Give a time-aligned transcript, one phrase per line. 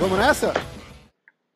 [0.00, 0.54] Vamos nessa?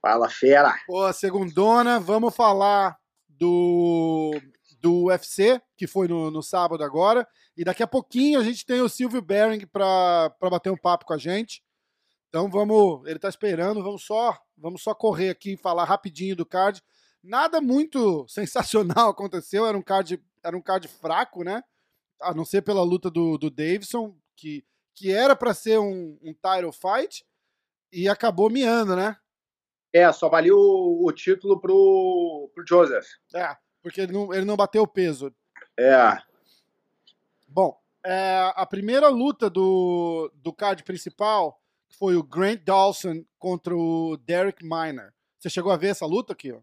[0.02, 0.74] Fala, fera!
[0.86, 4.38] Pô, segundona, vamos falar do,
[4.78, 7.26] do UFC, que foi no, no sábado agora.
[7.56, 11.14] E daqui a pouquinho a gente tem o Silvio Bering para bater um papo com
[11.14, 11.62] a gente.
[12.30, 16.46] Então vamos, ele tá esperando, vamos só, vamos só correr aqui e falar rapidinho do
[16.46, 16.80] card.
[17.20, 21.62] Nada muito sensacional aconteceu, era um card, era um card fraco, né?
[22.22, 26.32] A não ser pela luta do, do Davidson, que, que era para ser um, um
[26.32, 27.26] title fight
[27.92, 29.16] e acabou miando, né?
[29.92, 33.08] É, só valia o, o título pro, pro Joseph.
[33.34, 35.34] É, porque ele não, ele não bateu o peso.
[35.76, 36.16] É.
[37.48, 37.76] Bom,
[38.06, 41.60] é, a primeira luta do, do card principal
[41.98, 45.12] foi o Grant Dawson contra o Derek Miner.
[45.38, 46.52] Você chegou a ver essa luta aqui?
[46.52, 46.58] Ó?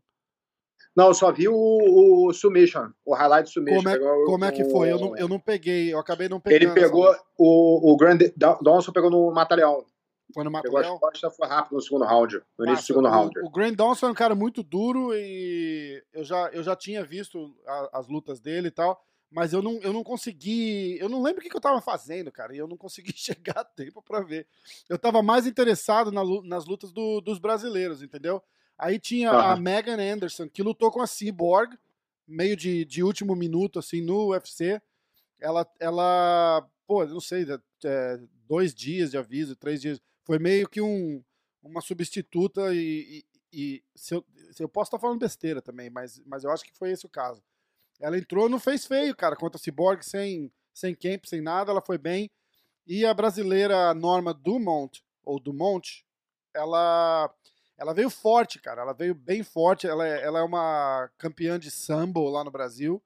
[0.96, 3.84] Não, só vi o, o Submission, o highlight Submission.
[3.84, 4.92] Como é, Pegou como é que o- foi?
[4.92, 6.72] Eu não, eu não peguei, eu acabei não pegando.
[6.72, 9.86] Ele pegou, o, o Grand Dawson pegou no Mataleão.
[10.34, 11.00] Foi no Pegou as Mataleão?
[11.00, 13.40] costas, foi rápido no segundo round, no início do segundo round.
[13.40, 17.04] O, o Grant Dawson é um cara muito duro e eu já, eu já tinha
[17.06, 20.98] visto a- as lutas dele e tal, mas eu não, eu não consegui.
[21.00, 23.60] Eu não lembro o que, que eu tava fazendo, cara, e eu não consegui chegar
[23.60, 24.48] a tempo pra ver.
[24.88, 28.42] Eu tava mais interessado na nas lutas do- dos brasileiros, entendeu?
[28.78, 29.62] Aí tinha a Aham.
[29.62, 31.78] Megan Anderson, que lutou com a Cyborg,
[32.28, 34.82] meio de, de último minuto, assim, no UFC.
[35.40, 37.46] Ela, ela pô, não sei,
[37.86, 40.00] é, dois dias de aviso, três dias.
[40.24, 41.24] Foi meio que um,
[41.62, 46.22] uma substituta e, e- e se, eu, se eu posso estar falando besteira também, mas,
[46.26, 47.42] mas eu acho que foi esse o caso.
[48.00, 51.82] Ela entrou, não fez feio, cara, contra a Cyborg, sem, sem camp, sem nada, ela
[51.82, 52.30] foi bem.
[52.86, 56.06] E a brasileira Norma Dumont, ou Dumont,
[56.56, 57.34] ela,
[57.78, 59.88] ela veio forte, cara, ela veio bem forte.
[59.88, 63.04] Ela é, ela é uma campeã de sambo lá no Brasil,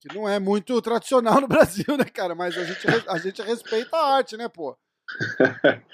[0.00, 2.34] que não é muito tradicional no Brasil, né, cara?
[2.34, 4.76] Mas a gente, a gente respeita a arte, né, pô?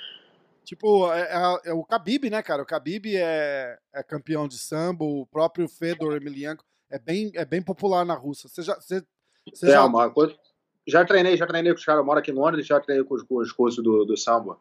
[0.65, 2.63] Tipo, é, é- é o Khabib, né, cara?
[2.63, 7.63] O Khabib é, é campeão de sambo, o próprio Fedor Emelianenko é bem, é bem
[7.63, 8.49] popular na Rússia.
[8.49, 9.03] Você já, você,
[9.53, 10.35] você É, já- uma coisa.
[10.87, 13.15] Já treinei, já treinei com os caras, eu moro aqui em Londres, já treinei com
[13.15, 14.59] os, com os cursos do, do samba.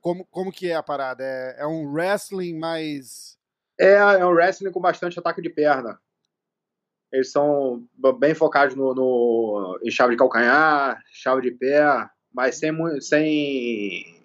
[0.00, 1.24] como, como que é a parada?
[1.24, 3.36] É, é um wrestling mais...
[3.78, 6.00] É, é um wrestling com bastante ataque de perna.
[7.12, 7.84] Eles são
[8.18, 14.22] bem focados no, no- em chave de calcanhar, chave de pé, mas sem, sem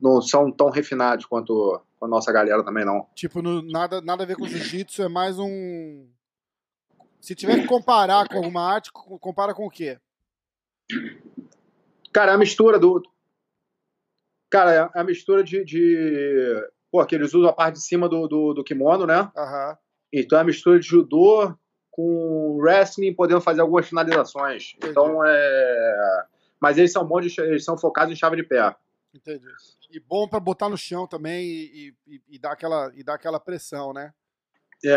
[0.00, 3.06] não são tão refinados quanto a nossa galera também não.
[3.14, 6.08] Tipo, no- nada, nada a ver com jiu-jitsu, é mais um...
[7.20, 9.98] Se tiver que comparar com alguma arte, co- compara com o quê?
[12.12, 13.02] Cara, é a mistura do.
[14.50, 15.64] Cara, é a mistura de.
[15.64, 16.68] de...
[16.90, 19.30] Pô, que eles usam a parte de cima do, do, do kimono, né?
[19.36, 19.78] Aham.
[20.12, 21.54] Então é a mistura de judô
[21.90, 24.74] com wrestling, podendo fazer algumas finalizações.
[24.82, 26.26] Então é.
[26.60, 28.74] Mas eles são bons, de- eles são focados em chave de pé.
[29.14, 29.46] Entendi.
[29.90, 33.38] E bom pra botar no chão também e, e, e dar, aquela, e dar aquela
[33.40, 34.12] pressão, né?
[34.84, 34.96] É.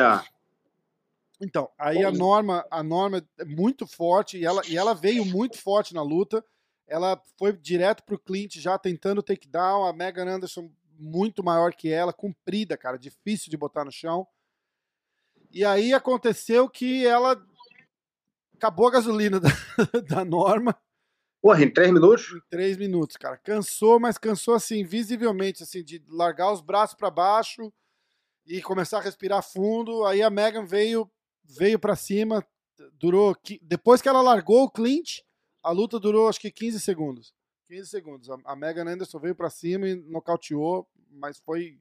[1.41, 2.11] Então, aí a.
[2.11, 6.43] Norma, a Norma é muito forte e ela, e ela veio muito forte na luta.
[6.87, 9.85] Ela foi direto pro Clint já tentando takedown.
[9.85, 14.27] A Megan Anderson muito maior que ela, comprida, cara, difícil de botar no chão.
[15.51, 17.41] E aí aconteceu que ela
[18.55, 19.49] acabou a gasolina da,
[20.07, 20.77] da Norma
[21.43, 22.31] Porra, em três minutos?
[22.31, 23.35] em três minutos, cara.
[23.35, 27.69] Cansou, mas cansou assim, visivelmente, assim, de largar os braços para baixo
[28.45, 30.05] e começar a respirar fundo.
[30.05, 31.11] Aí a Megan veio,
[31.57, 32.45] veio para cima,
[32.93, 33.35] durou.
[33.61, 35.19] Depois que ela largou o Clint,
[35.61, 37.33] a luta durou acho que 15 segundos.
[37.67, 38.29] 15 segundos.
[38.29, 41.79] A, Megan Anderson veio para cima e nocauteou, mas foi,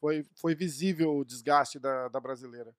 [0.00, 2.74] foi, foi visível o desgaste da, da brasileira.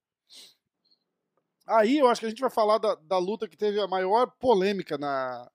[1.65, 4.31] Aí eu acho que a gente vai falar da, da luta que teve a maior
[4.31, 5.49] polêmica na.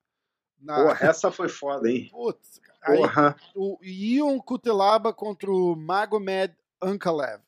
[0.58, 2.08] na Porra, essa foi foda, hein?
[2.10, 2.78] Putz, cara.
[2.82, 3.36] Aí, Porra.
[3.54, 7.42] o Ion Kutelaba contra o Magomed Ankalev.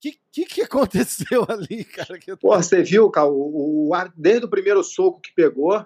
[0.00, 2.18] Que, que, que aconteceu ali, cara?
[2.18, 5.84] Que Porra, você viu, cara, o, o desde o primeiro soco que pegou,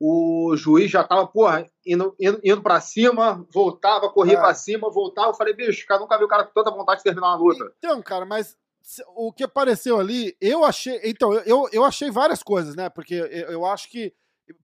[0.00, 4.42] o juiz já tava, porra, indo, indo, indo pra cima, voltava, corria Ah.
[4.42, 5.28] pra cima, voltava.
[5.30, 7.72] Eu falei, bicho, cara, nunca vi o cara com tanta vontade de terminar uma luta.
[7.78, 8.56] Então, cara, mas
[9.16, 11.00] o que apareceu ali, eu achei.
[11.04, 12.88] Então, eu- eu, achei várias coisas, né?
[12.90, 14.12] Porque eu, eu acho que.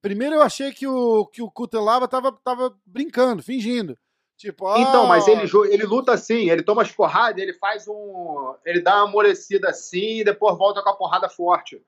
[0.00, 3.98] Primeiro, eu achei que o, que o Kutelaba tava, tava brincando, fingindo.
[4.42, 7.86] Tipo, ah, Então, mas ele, jo- ele luta assim, ele toma as porradas, ele faz
[7.86, 8.56] um.
[8.66, 11.80] Ele dá uma amolecida assim e depois volta com a porrada forte.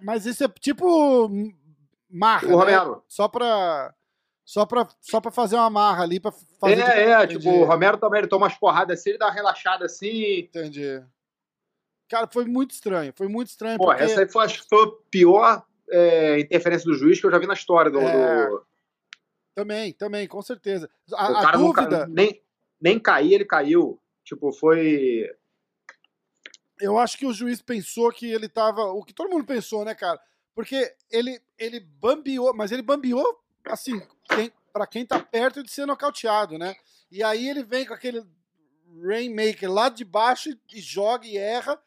[0.00, 1.28] Mas isso é tipo.
[2.08, 2.46] Marra.
[2.46, 2.56] O né?
[2.56, 3.04] Romero.
[3.06, 3.94] Só pra.
[4.46, 6.76] Só pra, só pra fazer uma marra ali, pra fazer.
[6.76, 7.38] de- é, é, Entendi.
[7.38, 10.38] tipo, o Romero também ele toma as porradas assim, ele dá uma relaxada assim.
[10.38, 11.04] Entendi.
[12.08, 13.12] Cara, foi muito estranho.
[13.14, 13.76] Foi muito estranho.
[13.76, 14.04] Pô, porque...
[14.04, 17.46] essa aí foi, acho foi a pior é, interferência do juiz que eu já vi
[17.46, 18.00] na história do.
[18.00, 18.69] É, do...
[19.54, 20.88] Também, também, com certeza.
[21.12, 21.82] A, o a cara dúvida.
[21.82, 22.42] nunca, nem,
[22.80, 24.00] nem cair, ele caiu.
[24.24, 25.28] Tipo, foi.
[26.80, 28.84] Eu acho que o juiz pensou que ele tava.
[28.92, 30.20] O que todo mundo pensou, né, cara?
[30.54, 35.86] Porque ele, ele bambiou, mas ele bambiou, assim, quem, pra quem tá perto de ser
[35.86, 36.74] nocauteado, né?
[37.10, 38.24] E aí ele vem com aquele
[39.02, 41.80] Rainmaker lá de baixo e joga e erra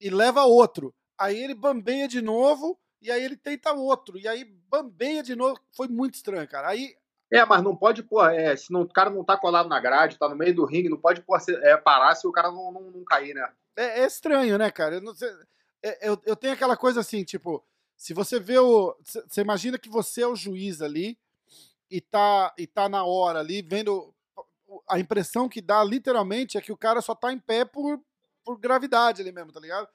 [0.00, 0.94] e leva outro.
[1.18, 4.16] Aí ele bambeia de novo e aí ele tenta outro.
[4.18, 5.58] E aí bambeia de novo.
[5.72, 6.68] Foi muito estranho, cara.
[6.68, 6.96] Aí.
[7.30, 10.18] É, mas não pode, pô, é, se não, o cara não tá colado na grade,
[10.18, 12.90] tá no meio do ringue, não pode pô, é, parar se o cara não, não,
[12.90, 13.50] não cair, né?
[13.74, 14.96] É, é, estranho, né, cara?
[14.96, 15.14] Eu, não
[15.82, 17.64] é, eu, eu tenho aquela coisa assim, tipo,
[17.96, 18.96] se você vê o.
[19.02, 21.18] Você imagina que você é o juiz ali
[21.90, 24.14] e tá, e tá na hora ali, vendo.
[24.88, 28.00] A impressão que dá, literalmente, é que o cara só tá em pé por,
[28.42, 29.86] por gravidade ali mesmo, tá ligado?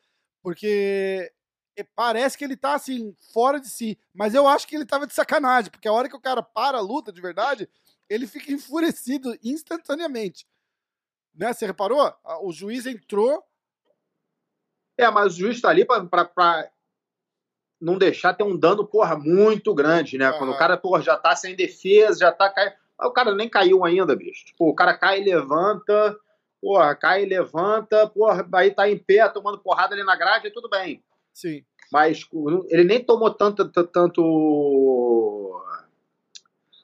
[0.41, 1.31] Porque
[1.83, 3.97] parece que ele tá assim, fora de si.
[4.13, 6.77] Mas eu acho que ele tava de sacanagem, porque a hora que o cara para
[6.77, 7.69] a luta de verdade,
[8.09, 10.47] ele fica enfurecido instantaneamente.
[11.35, 11.53] Né?
[11.53, 12.13] Você reparou?
[12.41, 13.43] O juiz entrou.
[14.97, 16.71] É, mas o juiz tá ali pra
[17.79, 20.31] não deixar ter um dano, porra, muito grande, né?
[20.33, 22.73] Quando o cara, porra, já tá sem defesa, já tá caindo.
[22.99, 24.45] O cara nem caiu ainda, bicho.
[24.45, 26.17] Tipo, o cara cai e levanta,
[26.59, 30.67] porra, cai e levanta, porra, aí tá em pé, tomando porrada ali na grade, tudo
[30.67, 31.03] bem.
[31.37, 31.63] Sim.
[31.91, 32.27] Mas
[32.69, 33.69] ele nem tomou tanto.
[33.69, 34.21] tanto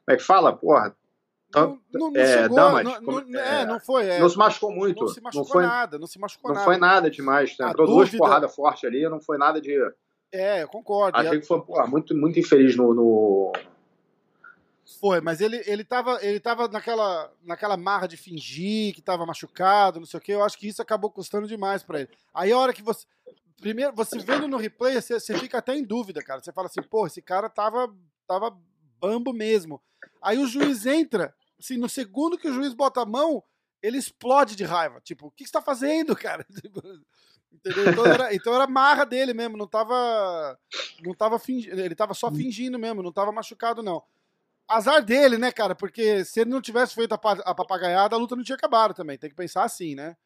[0.06, 0.56] como é que fala?
[0.56, 0.96] Porra.
[1.50, 4.08] Tanto, não, não, não é, chegou, damas, não, como, é, é, não foi.
[4.08, 5.02] É, não se machucou muito.
[5.02, 6.66] Não se machucou não foi, nada, não se machucou não nada.
[6.66, 7.58] foi nada demais.
[7.58, 7.68] Né?
[7.68, 8.10] Entrou dúvida...
[8.12, 9.76] duas porradas fortes ali, não foi nada de.
[10.32, 11.18] É, eu concordo.
[11.18, 13.54] Achei que foi porra, muito, muito infeliz no, no...
[15.00, 20.00] Foi, mas ele, ele tava, ele tava naquela, naquela marra de fingir que tava machucado,
[20.00, 20.32] não sei o que.
[20.32, 22.10] Eu acho que isso acabou custando demais para ele.
[22.34, 23.06] Aí a hora que você.
[23.64, 26.44] Primeiro, você vendo no replay, você, você fica até em dúvida, cara.
[26.44, 27.96] Você fala assim, pô, esse cara tava,
[28.28, 28.58] tava
[29.00, 29.82] bambo mesmo.
[30.22, 33.42] Aí o juiz entra, assim, no segundo que o juiz bota a mão,
[33.82, 35.00] ele explode de raiva.
[35.00, 36.46] Tipo, o que você tá fazendo, cara?
[36.62, 36.82] Tipo,
[37.54, 37.90] entendeu?
[37.90, 40.60] Então era, então era marra dele mesmo, não tava.
[41.02, 41.80] Não tava fingindo.
[41.80, 44.04] Ele tava só fingindo mesmo, não tava machucado, não.
[44.68, 45.74] Azar dele, né, cara?
[45.74, 49.18] Porque se ele não tivesse feito a, a papagaiada, a luta não tinha acabado também.
[49.18, 50.18] Tem que pensar assim, né?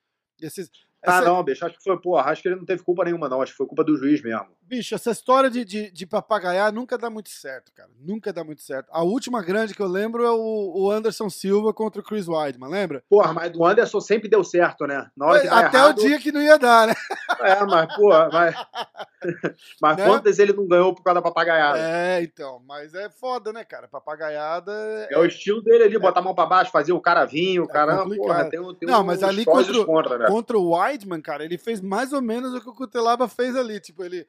[0.41, 0.71] Esses,
[1.05, 3.41] ah, não, bicho, acho que foi, porra, acho que ele não teve culpa nenhuma, não.
[3.41, 4.47] Acho que foi culpa do juiz mesmo.
[4.67, 7.89] Bicho, essa história de, de, de papagaiar nunca dá muito certo, cara.
[8.01, 8.89] Nunca dá muito certo.
[8.91, 12.69] A última grande que eu lembro é o, o Anderson Silva contra o Chris Weidman,
[12.69, 13.01] lembra?
[13.09, 15.09] Porra, mas do Anderson sempre deu certo, né?
[15.15, 15.97] Na hora que Até errado...
[15.97, 16.93] o dia que não ia dar, né?
[17.39, 18.55] É, mas, porra, mas.
[19.81, 20.05] mas né?
[20.05, 21.79] quantas ele não ganhou por causa da papagaiada?
[21.79, 22.61] É, então.
[22.67, 23.87] Mas é foda, né, cara?
[23.87, 24.71] Papagaiada.
[25.09, 25.99] É, é o estilo dele ali, é...
[25.99, 28.89] botar a mão pra baixo, fazer o cara vir, o é caramba, porra, tem, tem
[28.89, 30.27] Não, mas ali contra, contra, né?
[30.27, 33.79] contra o Weidman, cara, ele fez mais ou menos o que o Cutelaba fez ali.
[33.79, 34.27] Tipo, ele,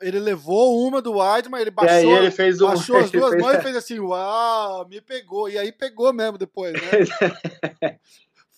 [0.00, 3.54] ele levou uma do Weidman, ele baixou, e ele fez um, baixou as duas mãos
[3.54, 5.48] e fez assim, uau, me pegou.
[5.48, 7.98] E aí pegou mesmo depois, né?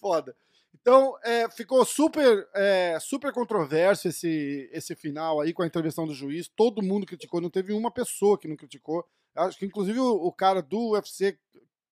[0.01, 0.37] Foda.
[0.75, 6.13] Então, é, ficou super, é, super controverso esse, esse final aí com a intervenção do
[6.13, 6.47] juiz.
[6.47, 9.03] Todo mundo criticou, não teve uma pessoa que não criticou.
[9.35, 11.39] Acho que inclusive o, o cara do UFC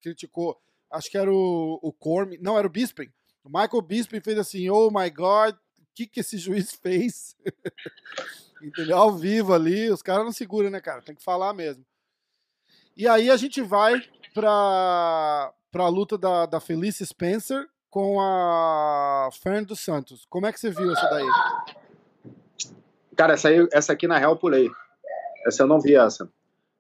[0.03, 0.61] criticou.
[0.91, 3.11] Acho que era o, o Corm, não, era o Bisping.
[3.43, 7.35] O Michael Bisping fez assim, oh my God, o que, que esse juiz fez?
[8.63, 8.97] Entendeu?
[8.97, 11.03] Ao vivo ali, os caras não seguram, né, cara?
[11.03, 11.85] Tem que falar mesmo.
[12.97, 14.01] E aí a gente vai
[14.35, 20.27] pra, pra luta da, da Felice Spencer com a Fern dos Santos.
[20.29, 21.27] Como é que você viu essa daí?
[23.17, 24.71] Cara, essa, aí, essa aqui na real eu pulei.
[25.47, 26.31] Essa eu não vi essa.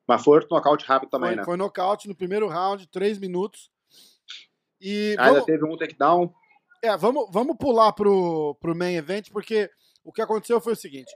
[0.06, 1.44] Mas foi nocaute rápido também, foi, né?
[1.44, 3.70] Foi nocaute no primeiro round, três minutos.
[4.80, 5.44] E Ainda vamos...
[5.44, 6.32] teve um takedown.
[6.82, 9.70] É, vamos, vamos pular pro, pro main event, porque
[10.04, 11.12] o que aconteceu foi o seguinte: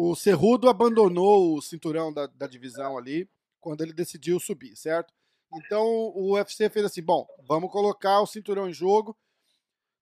[0.00, 3.28] o Cerrudo abandonou o cinturão da, da divisão ali
[3.60, 5.12] quando ele decidiu subir, certo?
[5.54, 9.16] Então o UFC fez assim: bom, vamos colocar o cinturão em jogo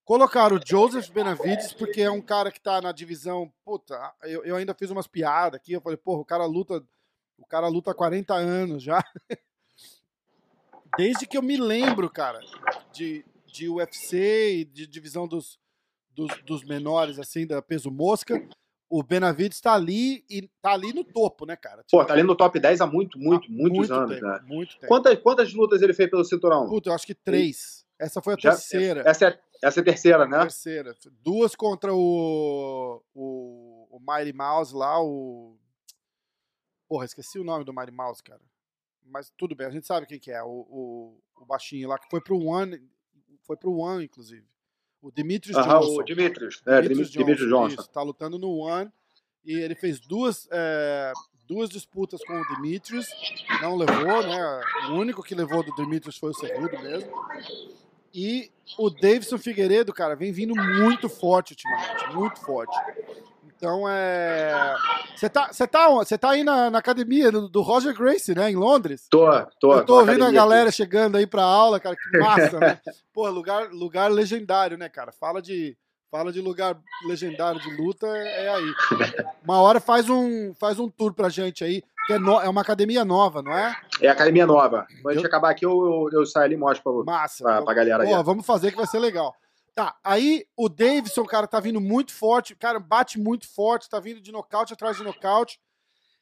[0.06, 3.52] Colocaram o Joseph Benavides, porque é um cara que tá na divisão.
[3.64, 5.72] Puta, eu, eu ainda fiz umas piadas aqui.
[5.72, 6.80] Eu falei, porra, o cara luta.
[7.36, 9.04] O cara luta há 40 anos já.
[10.96, 12.38] Desde que eu me lembro, cara,
[12.92, 15.58] de, de UFC e de divisão dos,
[16.12, 18.48] dos, dos menores, assim, da peso mosca.
[18.88, 21.82] O Benavides tá ali e tá ali no topo, né, cara?
[21.82, 24.26] Tipo, Pô, tá ali no top 10 há muito, muito, há muitos muito anos, tempo,
[24.26, 24.40] né?
[24.44, 24.86] Muito tempo.
[24.86, 26.68] Quantas, quantas lutas ele fez pelo cinturão?
[26.68, 27.84] Puta, eu acho que três.
[27.98, 29.02] Essa foi a Já, terceira.
[29.04, 30.40] Essa é, essa é a terceira, né?
[30.40, 30.94] Terceira.
[31.20, 35.56] Duas contra o, o, o Mighty Mouse lá, o.
[36.88, 38.42] Porra, esqueci o nome do Mighty Mouse, cara.
[39.04, 40.42] Mas tudo bem, a gente sabe quem que é.
[40.42, 42.80] O, o, o baixinho lá, que foi pro One.
[43.42, 44.46] Foi pro One, inclusive.
[45.02, 46.00] O Demetrius Aham, Johnson.
[46.00, 46.62] o Dimitrios.
[46.66, 47.80] É, Dimitrios, Dimitrios Johnson.
[47.80, 48.90] Isso, tá lutando no One.
[49.44, 51.12] E ele fez duas, é,
[51.46, 53.06] duas disputas com o Demetrius.
[53.62, 54.60] Não levou, né?
[54.90, 57.10] O único que levou do Demetrius foi o Cerrudo mesmo.
[58.12, 62.14] E o Davidson Figueiredo, cara, vem vindo muito forte ultimamente.
[62.14, 62.76] Muito forte.
[63.56, 64.75] Então é.
[65.14, 68.50] Você tá, você tá, você tá aí na, na academia do, do Roger Gracie, né?
[68.50, 69.06] Em Londres?
[69.10, 69.26] Tô,
[69.58, 69.72] tô.
[69.75, 72.78] Eu tô ouvindo a galera chegando aí pra aula, cara, que massa, né?
[73.14, 75.10] Pô, lugar, lugar legendário, né, cara?
[75.10, 75.75] Fala de,
[76.10, 76.76] fala de lugar
[77.08, 78.75] legendário de luta, é aí.
[79.42, 82.60] Uma hora faz um, faz um tour pra gente aí, que é, no- é uma
[82.60, 83.68] academia nova, não é?
[83.68, 84.06] aqui.
[84.06, 84.86] É academia nova.
[85.02, 87.06] Quando a gente acabar aqui, eu, eu, eu saio ali e mostro pra, você.
[87.10, 87.42] Massa.
[87.44, 88.10] pra, pra galera aí.
[88.10, 89.34] Pô, vamos fazer que vai ser legal.
[89.76, 94.23] Tá, aí o Davidson, cara, tá vindo muito forte, cara, bate muito forte, tá vindo
[94.23, 95.61] de nocaute atrás de nocaute.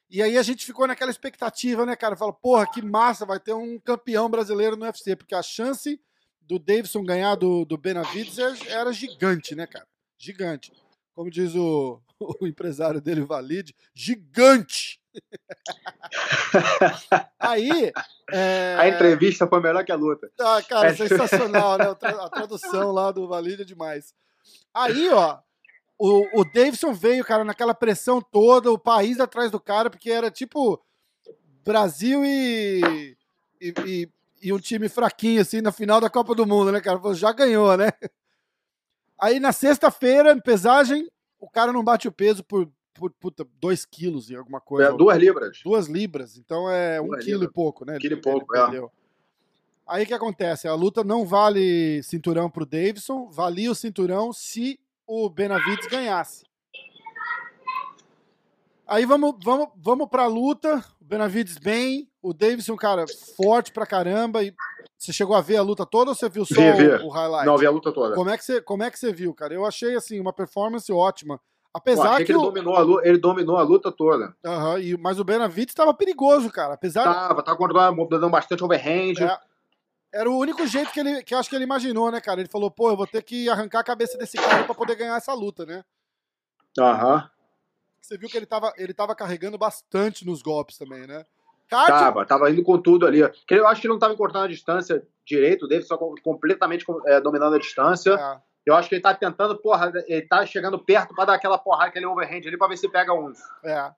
[0.09, 2.17] E aí a gente ficou naquela expectativa, né, cara?
[2.17, 5.97] Fala, porra, que massa, vai ter um campeão brasileiro no UFC, porque a chance
[6.41, 9.87] do Davidson ganhar do, do Benavides é- era gigante, né, cara?
[10.17, 10.73] Gigante.
[11.13, 12.01] Como diz o,
[12.41, 14.99] o empresário dele, Valide, gigante!
[17.39, 17.91] Aí.
[18.31, 20.29] é, A entrevista foi melhor que a luta.
[20.39, 20.95] ah, cara, É.
[20.95, 21.85] sensacional, né?
[21.89, 24.13] A tra- A tradução lá do Valide é demais.
[24.73, 25.39] Aí, ó,
[25.97, 30.29] o, o Davidson veio, cara, naquela pressão toda, o país atrás do cara, porque era
[30.29, 30.81] tipo
[31.63, 33.15] Brasil e,
[33.61, 34.09] e, e-
[34.41, 36.99] e um time fraquinho, assim, na final da Copa do Mundo, né, cara?
[37.15, 37.91] Já ganhou, né?
[39.19, 43.85] Aí na sexta-feira, em pesagem, o cara não bate o peso por, por puta, 2
[43.85, 44.89] quilos e alguma coisa.
[44.89, 45.59] É, duas libras.
[45.63, 47.51] Duas libras, então é um Duas quilo libras.
[47.51, 47.97] e pouco, né?
[47.99, 48.81] Quilo e pouco, é.
[49.87, 50.67] Aí o que acontece?
[50.67, 56.43] A luta não vale cinturão pro Davidson, valia o cinturão se o Benavides ganhasse.
[58.87, 60.83] Aí vamos, vamos, vamos pra luta.
[60.99, 64.43] O Benavides bem, o Davidson, cara, forte pra caramba.
[64.43, 64.53] E
[64.97, 66.87] você chegou a ver a luta toda ou você viu só Vi, vi.
[67.03, 67.45] O, o highlight?
[67.45, 68.15] Não, vi a luta toda.
[68.15, 69.53] Como é, que você, como é que você viu, cara?
[69.53, 71.39] Eu achei assim uma performance ótima.
[71.75, 74.33] Apesar achei que, que ele o, dominou, a luta, ele dominou a luta toda.
[74.45, 76.75] Aham, e, mas o Benavides estava perigoso, cara.
[76.75, 79.15] Apesar Tava, tava controlando, dando bastante overhand.
[79.21, 79.37] É,
[80.13, 82.39] era o único jeito que ele que acho que ele imaginou, né, cara?
[82.39, 85.17] Ele falou, pô, eu vou ter que arrancar a cabeça desse cara pra poder ganhar
[85.17, 85.83] essa luta, né?
[86.79, 87.29] Aham.
[87.99, 91.25] Você viu que ele tava, ele tava carregando bastante nos golpes também, né?
[91.69, 93.27] Tava, tava indo com tudo ali.
[93.45, 96.85] Que Eu acho que ele não tava encurtando a distância direito dele, só com- completamente
[97.07, 98.11] é, dominando a distância.
[98.11, 101.57] é, Eu acho que ele tá tentando, porra, ele tá chegando perto pra dar aquela
[101.57, 103.31] porrada, aquele overhand ali pra ver se pega um.
[103.63, 103.93] é.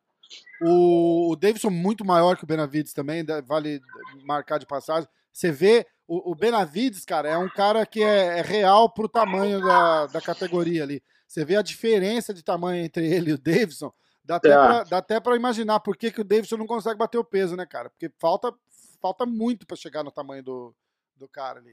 [0.62, 3.80] O, o Davidson muito maior que o Benavides também, vale
[4.26, 5.08] marcar de passagem.
[5.32, 9.62] Você vê, o, o Benavides, cara, é um cara que é, é real pro tamanho
[9.62, 11.02] da, da categoria ali.
[11.26, 13.94] Você vê a diferença de tamanho entre ele e o Davidson,
[14.24, 14.54] dá até, É.
[14.54, 17.56] pra, dá até pra imaginar por que, que o Davidson não consegue bater o peso,
[17.56, 17.90] né, cara?
[17.90, 18.54] Porque falta,
[19.02, 20.76] falta muito pra chegar no tamanho do,
[21.16, 21.72] do cara ali.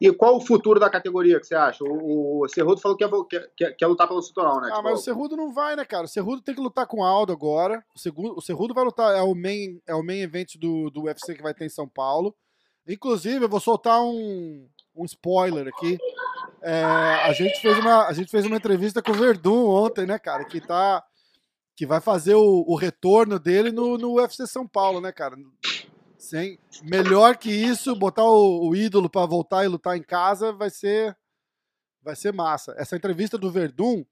[0.00, 1.82] E qual o futuro da categoria que você acha?
[1.82, 4.68] O, o Cerrudo falou que ia, que, que, que ia lutar pelo cinturão, né?
[4.70, 6.04] Ah, Tipo, mas o Cerrudo não vai, né, cara?
[6.04, 7.84] O Cerrudo tem que lutar com o Aldo agora.
[7.94, 11.02] O, Segu- o Cerrudo vai lutar, é o main, é o main event do, do
[11.04, 12.32] UFC que vai ter em São Paulo.
[12.86, 15.98] Inclusive, eu vou soltar um, um spoiler aqui.
[16.62, 20.18] É, a, gente fez uma, a gente fez uma entrevista com o Verdun ontem, né,
[20.18, 20.44] cara?
[20.44, 21.04] Que tá.
[21.76, 25.36] Que vai fazer o, o retorno dele no, no UFC São Paulo, né, cara?
[26.82, 31.16] Melhor que isso, botar o, o ídolo pra voltar e lutar em casa vai ser
[32.02, 32.74] vai ser massa.
[32.78, 34.04] Essa entrevista do Verdun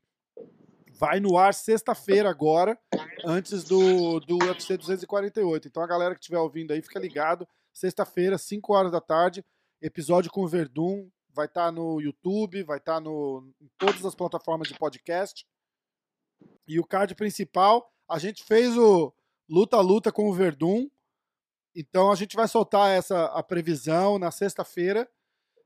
[0.99, 2.79] vai no ar sexta-feira agora,
[3.25, 5.69] antes do, do UFC 248.
[5.69, 7.47] Então a galera que estiver ouvindo aí, fica ligado.
[7.73, 9.45] Sexta-feira, 5 horas da tarde,
[9.81, 11.09] episódio com o Verdun.
[11.31, 15.47] Vai estar no YouTube, vai estar no, em todas as plataformas de podcast.
[16.67, 19.13] E o card principal, a gente fez o
[19.49, 20.89] luta luta com o Verdun.
[21.77, 25.07] Então a gente vai soltar essa a previsão na sexta-feira.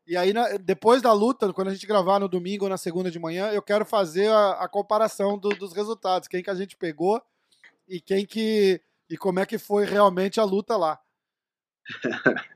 [0.06, 3.10] E aí, na- depois da luta, quando a gente gravar no domingo ou na segunda
[3.12, 6.26] de manhã, eu quero fazer a, a comparação do- dos resultados.
[6.26, 7.22] Quem que a gente pegou
[7.88, 8.80] e quem que.
[9.08, 11.00] E como é que foi realmente a luta lá.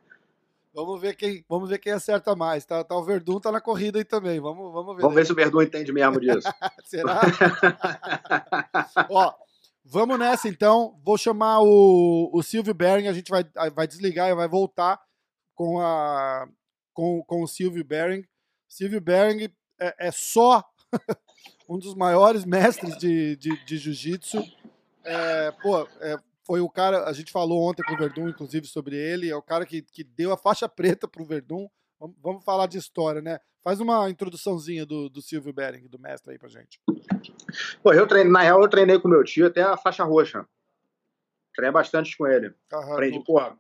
[0.75, 2.65] vamos ver quem, vamos ver quem acerta mais.
[2.65, 4.41] Tá, tá, o Verdun tá na corrida aí também.
[4.41, 5.03] Vamos, vamos ver.
[5.03, 6.49] Vamos ver se o Verdun entende mesmo disso.
[6.85, 7.21] Será?
[9.11, 9.33] Ó,
[9.85, 10.99] vamos nessa então.
[11.05, 15.01] Vou chamar o, o Silvio Bering, a gente vai, vai desligar e vai voltar
[15.55, 16.49] com, a,
[16.93, 18.25] com, com o Silvio Bering.
[18.69, 20.65] Silvio Bering é, é só
[21.69, 24.43] um dos maiores mestres de, de, de jiu-jitsu.
[25.05, 28.97] É, pô, é, foi o cara, a gente falou ontem com o Verdun, inclusive, sobre
[28.97, 29.31] ele.
[29.31, 31.69] É o cara que, que deu a faixa preta pro Verdun.
[32.23, 33.39] Vamos, falar de história, né?
[33.63, 36.81] Faz uma introduçãozinha do, do Silvio Bering, do mestre aí pra gente.
[37.83, 40.47] Pô, eu treinei, na real, eu treinei com meu tio até a faixa roxa.
[41.55, 42.53] Treinei bastante com ele.
[42.73, 43.57] Aham, Aprendi, do- porra,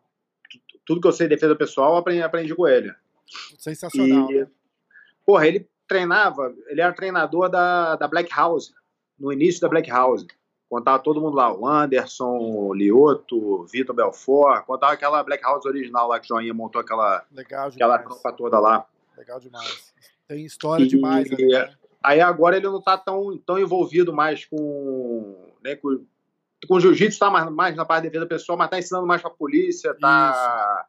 [0.50, 2.92] tu- tudo que eu sei de defesa pessoal, eu aprendi, aprendi com ele.
[3.58, 4.46] sensacional, E, né?
[5.24, 8.74] porra, ele, treinava, ele era treinador da, da Black House,
[9.18, 10.26] no início da Black House.
[10.74, 16.08] Contava todo mundo lá, o Anderson, o Lioto, Vitor Belfort, contava aquela Black House original
[16.08, 18.84] lá que o Joinha montou aquela, Legal aquela tropa toda lá.
[19.16, 19.94] Legal demais.
[20.26, 21.72] Tem história E- demais ali, né?
[22.02, 25.52] Aí agora ele não tá tão, tão envolvido mais com.
[25.62, 26.04] Né, com,
[26.66, 29.30] com jiu-jitsu, tá mais, mais na parte de defesa pessoal, mas tá ensinando mais pra
[29.30, 30.86] polícia, tá.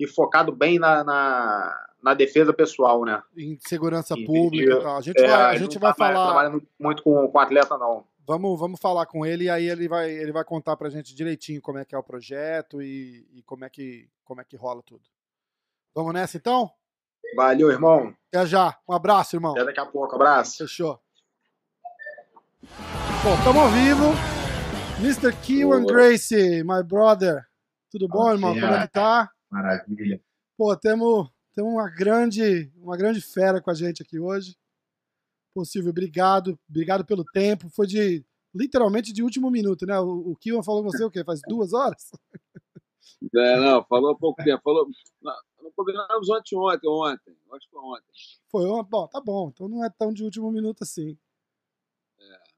[0.00, 3.22] E focado bem na, na, na defesa pessoal, né?
[3.36, 4.96] Em segurança pública e- e tal.
[4.96, 6.24] A gente É, vai, a gente não vai tá falar.
[6.26, 8.04] trabalhando muito com, com atleta, não.
[8.26, 11.60] Vamos, vamos falar com ele e aí ele vai, ele vai contar pra gente direitinho
[11.60, 14.82] como é que é o projeto e, e como, é que, como é que rola
[14.82, 15.02] tudo.
[15.94, 16.70] Vamos nessa então?
[17.34, 18.14] Valeu, irmão.
[18.28, 18.78] Até já.
[18.88, 19.52] Um abraço, irmão.
[19.52, 20.14] Até daqui a pouco.
[20.14, 20.58] Abraço.
[20.58, 21.00] Fechou.
[23.24, 24.32] Bom, estamos ao vivo.
[25.00, 25.32] Mr.
[25.44, 25.92] Kewan Boa.
[25.92, 27.46] Gracie, my brother.
[27.90, 28.54] Tudo bom, irmão?
[28.54, 29.30] Como é que tá?
[29.50, 30.20] Maravilha.
[30.56, 34.56] Pô, temos, temos uma grande, uma grande fera com a gente aqui hoje.
[35.54, 36.58] Pô, Silvio, obrigado.
[36.68, 37.68] Obrigado pelo tempo.
[37.70, 39.98] Foi de literalmente de último minuto, né?
[40.00, 41.24] O, o Kiwan falou com você o quê?
[41.24, 42.10] Faz duas horas?
[43.36, 44.60] É, não, falou há pouco tempo.
[44.64, 44.88] Falou,
[45.20, 45.32] não,
[45.62, 47.36] não combinamos ontem, ontem, ontem.
[47.52, 48.12] Acho que foi ontem.
[48.50, 48.82] Foi uma.
[48.82, 49.48] Bom, tá bom.
[49.52, 51.16] Então não é tão de último minuto assim.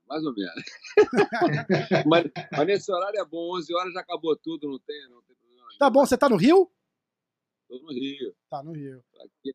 [0.06, 0.54] Mais ou menos.
[2.06, 3.56] mas, mas nesse horário é bom.
[3.56, 5.68] 11 horas já acabou tudo, não tem, não tem problema.
[5.78, 6.70] Tá bom, você tá no Rio?
[7.68, 8.34] Tô no Rio.
[8.50, 9.02] Tá no Rio.
[9.20, 9.54] Aqui,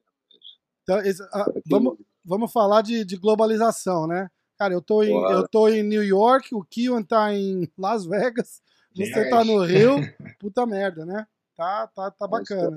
[0.83, 4.29] Então, esse- ah, aqui, vamos, vamos falar de, de globalização, né?
[4.57, 8.61] Cara, eu tô, em, eu tô em New York, o Kiwan tá em Las Vegas,
[8.93, 9.29] você Yes.
[9.29, 9.95] tá no Rio.
[10.39, 11.25] Puta merda, né?
[11.55, 12.75] Tá, tá, tá bacana.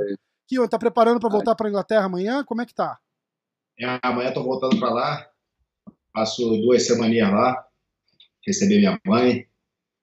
[0.48, 2.44] Kiwan, tá preparando pra voltar pra Inglaterra amanhã?
[2.44, 2.98] Como é que tá?
[3.78, 5.26] É, amanhã tô voltando para lá.
[6.12, 7.64] Passo duas semaninhas lá,
[8.46, 9.46] receber minha mãe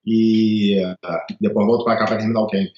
[0.06, 2.72] e ah, depois volto para cá para terminar o camp.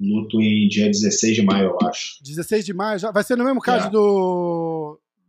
[0.00, 2.20] Luto em dia 16 de maio, eu acho.
[2.24, 3.90] 16 de maio, já vai ser no mesmo card É.
[3.90, 4.73] do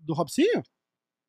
[0.06, 0.64] do Robsinho?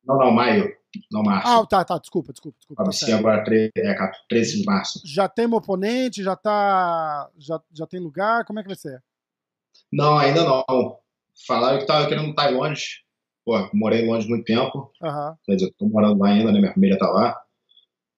[0.05, 0.73] Não, não, maio,
[1.11, 1.47] não março.
[1.47, 2.85] Ah, tá, tá, desculpa, desculpa, desculpa.
[2.85, 3.19] tá ser certo.
[3.19, 5.01] agora 13, é, 14, 13 de março.
[5.03, 9.03] Já tem um oponente, já tá já, já tem lugar, como é que vai ser?
[9.91, 10.97] Não, ainda não.
[11.45, 13.01] Falaram que tava querendo estar Londres.
[13.45, 14.91] Pô, morei Londres muito tempo.
[15.01, 15.37] Aham.
[15.43, 16.59] Quer dizer, tô morando lá ainda, né?
[16.59, 17.39] Minha família tá lá.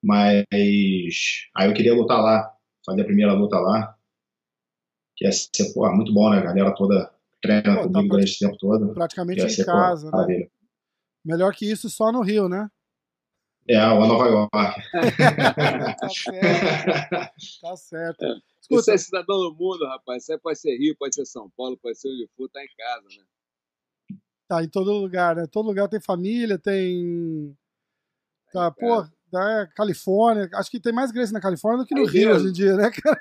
[0.02, 2.52] Mas aí eu queria lutar lá,
[2.84, 3.94] fazer a primeira luta lá.
[5.16, 6.38] Que ia ser, pô, muito bom, né?
[6.38, 8.94] A galera toda treina Pô, tá comigo durante esse tempo todo.
[8.94, 10.12] Praticamente Ia em casa, né?
[10.12, 10.50] maravilha.
[11.24, 12.68] Melhor que isso só no Rio, né?
[13.68, 14.50] É, ou Nova York.
[16.00, 18.24] tá certo, tá certo.
[18.24, 20.24] Você Escuta, é cidadão do mundo, rapaz.
[20.24, 23.06] Você pode ser Rio, pode ser São Paulo, pode ser onde for, tá em casa,
[23.16, 23.24] né?
[24.50, 25.46] tá em todo lugar, né?
[25.46, 27.56] Todo lugar tem família, tem.
[28.52, 30.48] Tá, pô, da Califórnia.
[30.54, 32.34] Acho que tem mais Grace na Califórnia do que no É Rio mesmo?
[32.34, 33.20] hoje em dia, né, cara?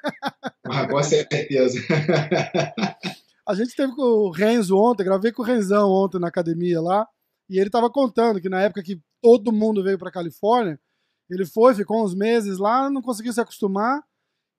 [0.65, 1.79] Ah, Com certeza.
[3.49, 7.07] A gente teve com o Renzo ontem, gravei com o Renzão ontem na academia lá,
[7.49, 10.79] e ele tava contando que na época que todo mundo veio pra Califórnia,
[11.27, 14.03] ele foi, ficou uns meses lá, não conseguiu se acostumar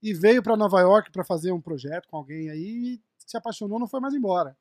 [0.02, 3.78] e veio pra Nova York pra fazer um projeto com alguém aí, e se apaixonou,
[3.78, 4.56] não foi mais embora.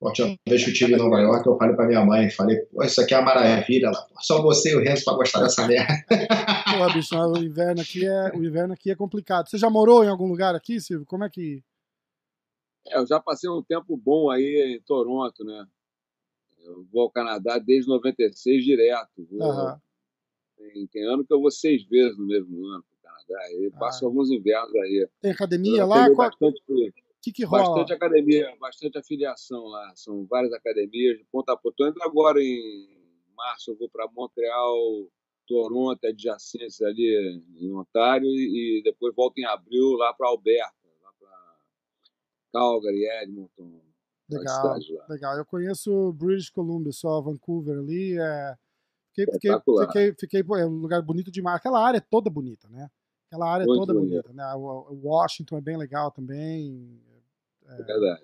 [0.00, 2.58] A última vez que eu estive em Nova York, eu falei pra minha mãe, falei,
[2.66, 3.90] pô, isso aqui é uma maravilha.
[3.90, 5.94] Pô, só você e o Renzo pra gostar dessa merda.
[6.08, 9.48] Pô, bicho, o inverno aqui é, o inverno aqui é complicado.
[9.48, 11.06] Você já morou em algum lugar aqui, Silvio?
[11.06, 11.60] Como é que
[12.88, 15.66] É, eu já passei um tempo bom aí em Toronto, né?
[16.64, 19.26] Eu vou ao Canadá desde 96 direto.
[19.30, 19.80] Vou- Aham.
[20.56, 23.52] tem, tem ano que eu vou seis vezes no mesmo ano pro Canadá.
[23.52, 24.08] E passo Ah.
[24.08, 25.08] alguns invernos aí.
[25.20, 26.06] tem academia lá?
[26.06, 26.62] Qual- O bastante,
[27.20, 27.62] que que rola?
[27.64, 29.92] bastante academia, bastante afiliação lá.
[29.96, 31.88] São várias academias de ponta a ponta.
[31.88, 32.88] Indo agora em
[33.36, 34.76] março, eu vou para Montreal,
[35.48, 40.81] Toronto, adjacentes ali em Ontário, e depois volto em abril lá para Alberta, para
[42.52, 43.80] Calgary, Edmonton.
[44.28, 45.36] Legal, legal.
[45.36, 48.18] Eu conheço British Columbia, só Vancouver ali.
[48.18, 48.56] É...
[49.14, 49.50] Fiquei, fiquei,
[49.86, 51.56] fiquei, fiquei, pô, é um lugar bonito demais.
[51.56, 52.90] Aquela área é toda bonita, né?
[53.26, 54.22] Aquela área é Muito toda bonita.
[54.22, 54.54] bonita, né?
[54.54, 56.98] O, Washington é bem legal também.
[57.66, 58.22] É verdade.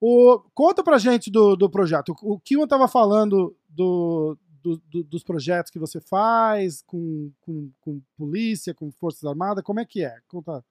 [0.00, 2.14] O, conta pra gente do, do projeto.
[2.22, 7.70] O, o Kiwan tava falando do, do- do- dos projetos que você faz com, com,
[7.80, 9.62] com polícia, com Forças Armadas.
[9.64, 10.18] Como é que é?
[10.28, 10.64] Conta.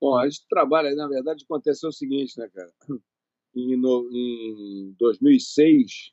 [0.00, 2.72] Bom, a gente trabalha, na verdade, aconteceu o seguinte, né, cara?
[3.56, 6.12] Em, no- em 2006,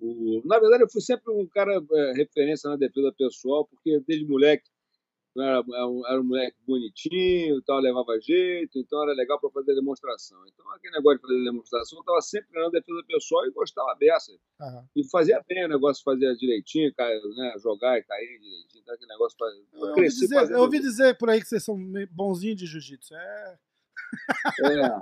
[0.00, 4.26] o- na verdade, eu fui sempre um cara é, referência na defesa pessoal, porque desde
[4.26, 4.68] moleque
[5.42, 9.74] era, era um- era um moleque bonitinho, tal, levava jeito, então era legal para fazer
[9.74, 10.38] demonstração.
[10.46, 14.32] Então, aquele negócio de fazer demonstração, eu estava sempre treinando defesa pessoal e gostava dessa.
[14.60, 14.88] Aham.
[14.96, 16.92] E fazia bem o negócio, fazia direitinho,
[17.36, 19.36] né, jogar e cair direitinho, então aquele negócio.
[19.38, 21.76] pra- Eu, ouvi cresci dizer, fazendo eu ouvi dizer por aí que vocês são
[22.10, 23.14] bonzinhos de jiu-jitsu.
[23.14, 23.58] É,
[24.60, 25.00] É.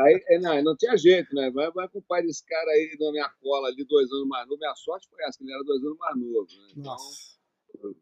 [0.00, 1.50] Aí, é, não, não tinha jeito, né?
[1.50, 4.46] Vai, vai com o pai desse cara aí na minha cola ali, dois anos mais
[4.48, 4.58] novo.
[4.58, 6.46] Minha sorte foi essa, que ele era dois anos mais novo.
[6.50, 6.66] Né?
[6.70, 7.36] Então, Nossa.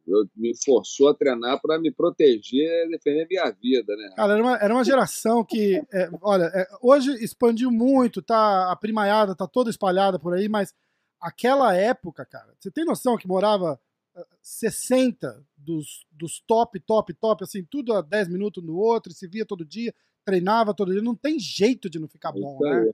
[0.06, 4.12] Eu, me forçou a treinar para me proteger e defender minha vida, né?
[4.16, 8.76] Cara, era uma, era uma geração que, é, olha, é, hoje expandiu muito, tá a
[8.76, 10.74] primaiada tá toda espalhada por aí, mas
[11.20, 13.80] aquela época, cara, você tem noção que morava
[14.16, 19.14] eh, 60 dos, dos top, top, top, assim, tudo a 10 minutos no outro, e
[19.14, 22.64] se via todo dia, treinava todo dia, não tem jeito de não ficar bom, Isso
[22.64, 22.90] né?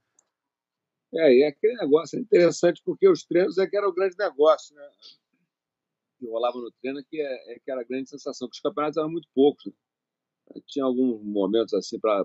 [1.14, 4.74] É, e aquele negócio é interessante porque os treinos é que era o grande negócio,
[4.74, 4.88] né?
[6.18, 8.96] Que rolava no treino que, é, é que era a grande sensação, que os campeonatos
[8.96, 9.64] eram muito poucos.
[9.66, 9.72] Né?
[10.66, 12.24] Tinha alguns momentos assim para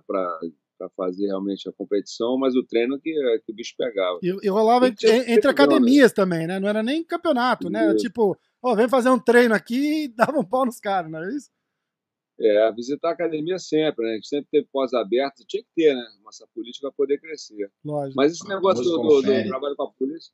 [0.95, 3.11] fazer realmente a competição, mas o treino que,
[3.45, 4.19] que o bicho pegava.
[4.23, 6.59] E, e rolava E entre, tinha entre tempo, academias também, né?
[6.59, 7.83] Não era nem campeonato, né?
[7.83, 11.23] Era tipo, ó, vem fazer um treino aqui e dava um pau nos caras, não
[11.23, 11.49] é isso?
[12.39, 14.13] É, visitar a academia sempre, né?
[14.13, 16.01] A gente sempre teve pós-abertas, tinha que ter, né?
[16.27, 17.69] Essa política para poder crescer.
[17.85, 18.15] Lógico.
[18.15, 20.33] Mas esse negócio do, do- do trabalho com a polícia,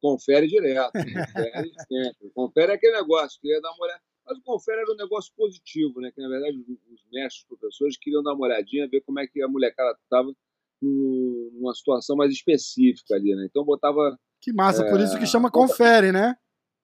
[0.00, 0.92] confere direto.
[0.92, 2.30] Confere sempre.
[2.34, 4.02] Confere é aquele negócio, queria dar uma olhada.
[4.26, 6.10] Mas o confere era um negócio positivo, né?
[6.12, 9.42] Que na verdade os mestres, os professores queriam dar uma olhadinha, ver como é que
[9.42, 10.30] a molecada estava
[10.80, 13.46] numa situação mais específica ali, né?
[13.48, 14.18] Então botava.
[14.40, 16.36] Que massa, por É, isso que chama confere, né?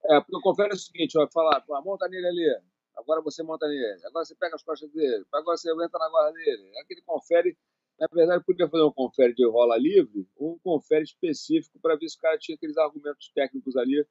[0.07, 2.63] É, porque o confere é o seguinte: vai falar, pô, monta nele ali.
[2.97, 4.01] Agora você monta nele.
[4.07, 5.25] Agora você pega as costas dele.
[5.33, 6.79] Agora você entra na guarda dele.
[6.79, 7.57] Aquele confere.
[7.99, 12.09] Na verdade, podia fazer um confere de rola livre ou um confere específico para ver
[12.09, 14.05] se o cara tinha aqueles argumentos técnicos ali.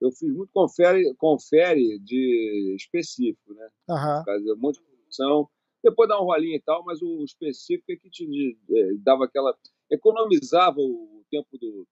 [0.00, 3.68] Eu fiz muito confere, confere de específico, né?
[3.88, 4.24] Aham.
[4.24, 5.48] Fazer um monte de função,
[5.82, 9.56] depois dá um rolinho e tal, mas o específico é que te eh, dava aquela.
[9.90, 11.86] economizava o tempo do,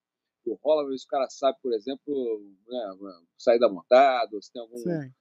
[0.45, 2.97] do rola, ver se o cara sabe, por exemplo, né,
[3.39, 4.77] sair da montada, ou se tem algum.
[4.77, 5.13] Sim.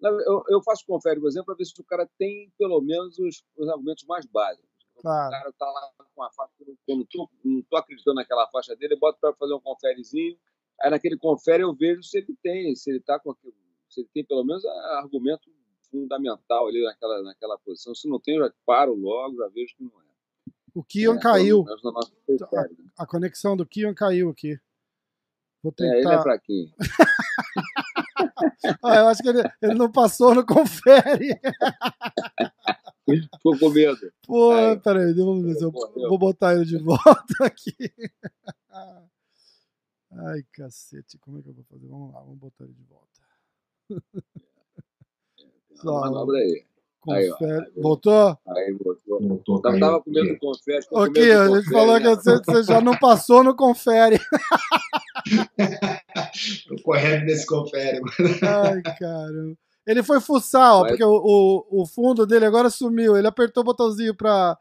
[0.00, 3.44] Eu, eu faço confere, por exemplo, para ver se o cara tem pelo menos os,
[3.56, 4.75] os argumentos mais básicos.
[4.96, 5.30] O Claro.
[5.30, 6.52] cara tá lá com a faixa,
[6.88, 10.36] eu não tô, não tô acreditando naquela faixa dele, eu boto para fazer um conferezinho.
[10.80, 13.54] Aí naquele confere eu vejo se ele tem, se ele tá com aquilo,
[13.88, 15.50] se ele tem pelo menos a- argumento
[15.90, 17.94] fundamental ali naquela, naquela posição.
[17.94, 20.06] Se não tem, eu já paro logo, já vejo que não é.
[20.74, 21.64] O Kion É, caiu.
[21.64, 22.68] né?
[22.98, 24.58] A conexão do Kion caiu aqui.
[25.62, 26.22] Vou É, ele é tentar.
[26.22, 26.72] fraquinho.
[28.82, 31.38] Ah, eu acho que ele, ele não passou no confere.
[33.36, 33.96] Ficou com medo.
[34.26, 34.78] Pô, Aí.
[34.80, 36.08] peraí, vamos ver se eu Morreu.
[36.08, 37.72] vou botar ele de volta aqui.
[40.12, 41.86] Ai, cacete, como é que eu vou fazer?
[41.88, 43.06] Vamos lá, vamos botar ele de volta.
[45.74, 46.64] Só, Manobra aí.
[47.08, 47.70] Aí, confere.
[47.76, 48.38] Voltou?
[48.48, 49.20] Aí, botou.
[49.20, 49.80] Voltou, Eu caiu.
[49.80, 50.86] tava com medo do confere.
[50.90, 52.14] Ok, medo do a gente confere, falou que né?
[52.16, 54.18] você, você já não passou no confere.
[56.68, 58.00] Tô correndo desse confere.
[58.42, 59.56] Ai, caramba.
[59.86, 61.10] Ele foi fuçar, ó, Mas- porque o,
[61.70, 63.16] o, o fundo dele agora sumiu.
[63.16, 64.58] Ele apertou o botãozinho pra.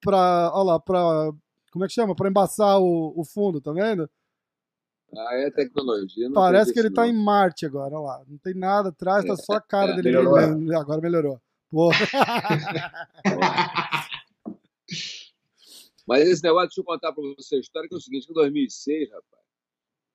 [0.00, 1.32] pra ó lá, pra.
[1.72, 2.16] Como é que chama?
[2.16, 4.08] Pra embaçar o, o fundo, tá vendo?
[5.16, 6.28] Ah, é tecnologia.
[6.32, 7.10] Parece que ele tá não.
[7.10, 8.22] em Marte agora, ó lá.
[8.26, 10.32] Não tem nada atrás, tá só a cara dele Melhorou.
[10.34, 10.76] brilhando.
[10.76, 11.40] Agora melhorou.
[11.70, 11.90] Pô.
[16.06, 18.32] Mas esse negócio, deixa eu contar para você a história, que é o seguinte, que
[18.32, 19.42] em 2006, rapaz,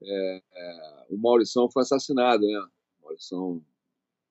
[0.04, 2.66] é, é, o Maurição foi assassinado, né?
[3.04, 3.62] Maurição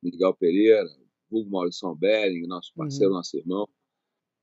[0.02, 0.88] Miguel Pereira,
[1.30, 3.68] Hugo Maurição Bering, nosso parceiro, nosso irmão.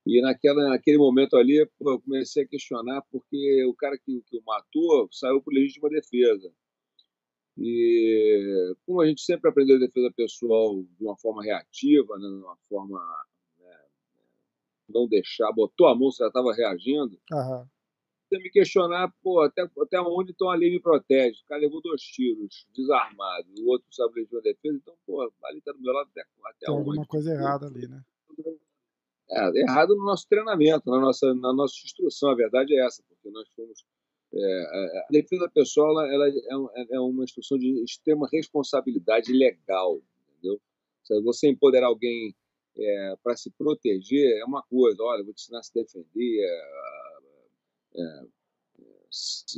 [0.06, 4.44] E naquela, naquele momento ali, eu comecei a questionar porque o cara que, que o
[4.46, 6.50] matou saiu por legítima defesa.
[7.58, 12.58] E como a gente sempre aprendeu defesa pessoal de uma forma reativa, né, de uma
[12.70, 13.00] forma
[13.60, 13.80] né,
[14.88, 17.68] não deixar, botou a mão, você já estava reagindo, Aham.
[18.30, 21.42] Você me questionar, pô, até, até onde então a lei me protege?
[21.44, 25.72] O cara levou dois tiros, desarmado, o outro sabe legítima defesa, então, pô, ali tá
[25.72, 26.88] do meu lado até, até Tem onde?
[26.90, 28.04] alguma coisa errada ali, né?
[29.30, 33.30] É, errado no nosso treinamento, na nossa, na nossa instrução, a verdade é essa, porque
[33.30, 33.86] nós fomos.
[34.34, 40.02] é, é, a defesa pessoal ela, é, um- é uma instrução de extrema responsabilidade legal,
[40.30, 40.60] entendeu?
[41.04, 42.36] Se você empoderar alguém
[43.24, 47.07] para se proteger é uma coisa, olha, vou te ensinar a se defender, é, é,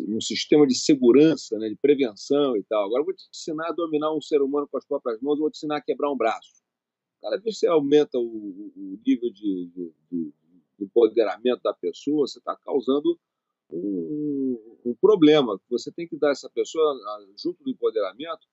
[0.08, 2.86] um sistema de segurança, né, de prevenção e tal.
[2.86, 5.58] Agora vou te ensinar a dominar um ser humano com as próprias mãos, vou te
[5.58, 6.62] ensinar a quebrar um braço.
[7.22, 10.34] Cada vez que você aumenta o, o- nível de, de- de-
[10.80, 13.20] de empoderamento da pessoa, você está causando
[13.72, 15.60] um, um problema.
[15.70, 16.96] Você tem que dar a essa pessoa,
[17.38, 18.48] junto do empoderamento,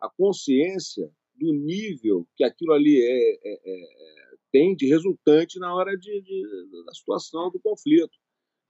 [0.00, 3.82] a consciência do nível que aquilo ali é, é- é-
[4.32, 8.16] é- tem de resultante na hora de, de- da situação do conflito.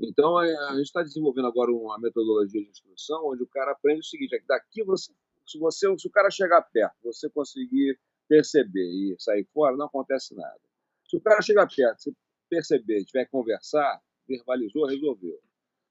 [0.00, 4.00] Então, a, a gente está desenvolvendo agora uma metodologia de instrução onde o cara aprende
[4.00, 5.12] o seguinte: é que daqui você,
[5.46, 10.34] se, você, se o cara chegar perto, você conseguir perceber e sair fora, não acontece
[10.34, 10.60] nada.
[11.08, 12.12] Se o cara chegar perto, você
[12.48, 15.38] perceber, tiver que conversar, verbalizou, resolveu.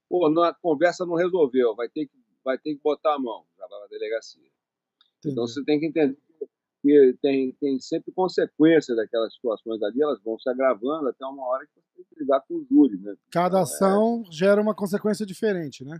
[0.09, 2.13] Pô, na conversa não resolveu, vai ter que,
[2.43, 4.41] vai ter que botar a mão, já vai na delegacia.
[5.19, 5.33] Entendi.
[5.33, 6.17] Então você tem que entender
[6.83, 11.65] que tem, tem sempre consequências daquelas situações ali, elas vão se agravando até uma hora
[11.65, 12.97] que você tem que lidar com o júri.
[12.99, 13.15] Né?
[13.31, 14.31] Cada então, ação é...
[14.31, 15.97] gera uma consequência diferente, né?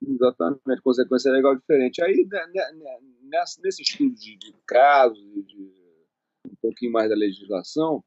[0.00, 2.02] Exatamente, consequência legal diferente.
[2.02, 5.72] Aí, né, né, né, nessa, nesse estudo de, de casos, de
[6.46, 8.02] um pouquinho mais da legislação,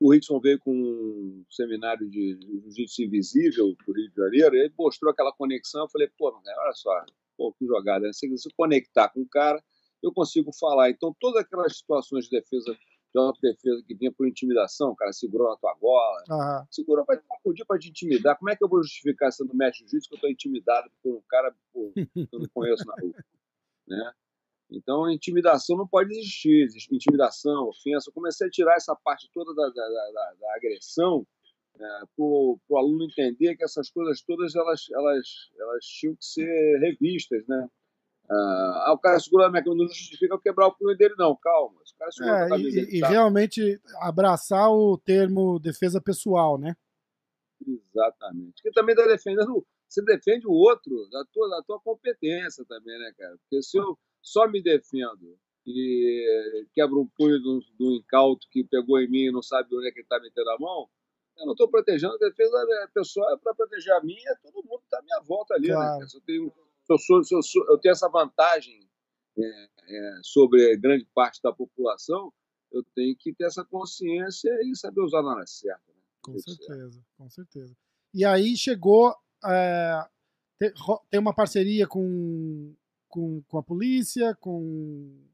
[0.00, 4.60] o Rickson veio com um seminário de jiu-jitsu invisível para o Rio de Janeiro, e
[4.60, 5.82] ele mostrou aquela conexão.
[5.82, 6.90] Eu falei, pô, olha só,
[7.38, 8.06] pô, que jogada.
[8.06, 8.12] Né?
[8.12, 9.62] Se você conectar com o cara,
[10.04, 10.90] eu consigo falar.
[10.90, 15.48] Então, todas aquelas situações de defesa, de autodefesa que vinha por intimidação, o cara segurou
[15.48, 16.66] na tua gola, uhum.
[16.70, 18.38] segurou para acudir para te intimidar.
[18.38, 21.16] Como é que eu vou justificar sendo mestre de jiu-jitsu que eu estou intimidado por
[21.16, 23.14] um cara pô, que eu não conheço na rua?
[23.88, 24.12] né?
[24.70, 26.68] Então, intimidação não pode existir.
[26.90, 28.10] Intimidação, ofensa.
[28.10, 31.26] Eu comecei a tirar essa parte toda da, da, da, da agressão
[31.76, 36.78] é, para o aluno entender que essas coisas todas elas, elas, elas tinham que ser
[36.78, 37.68] revistas, né?
[38.30, 41.36] Ah, o cara segurou a minha camisa, não justifica eu quebrar o punho dele, não,
[41.36, 41.74] calma.
[41.74, 43.08] O cara segurou é, a camisa e, e tá.
[43.08, 46.74] realmente abraçar o termo defesa pessoal, né?
[47.66, 48.62] Exatamente.
[48.62, 53.12] Que também está defendendo, você defende o outro da tua, da tua competência também, né,
[53.16, 53.36] cara?
[53.38, 59.00] Porque se eu só me defendo e quebro um punho do, do incauto que pegou
[59.00, 60.88] em mim e não sabe onde é que ele está metendo a mão,
[61.38, 64.82] eu não estou protegendo a defesa pessoal é para proteger a minha, é todo mundo
[64.84, 66.00] está à minha volta ali, né, claro.
[66.00, 66.06] né?
[66.06, 66.52] Se eu, tenho,
[66.92, 68.88] eu, sou, se eu, sou, eu tenho essa vantagem
[69.38, 72.32] é, é, sobre grande parte da população,
[72.72, 75.92] eu tenho que ter essa consciência e saber usar na hora certa.
[75.92, 76.00] Né?
[76.22, 77.06] Com certeza, certo.
[77.16, 77.76] com certeza.
[78.12, 79.14] E aí chegou.
[79.46, 80.08] É,
[81.10, 82.74] tem uma parceria com
[83.14, 85.24] com, com a polícia, com.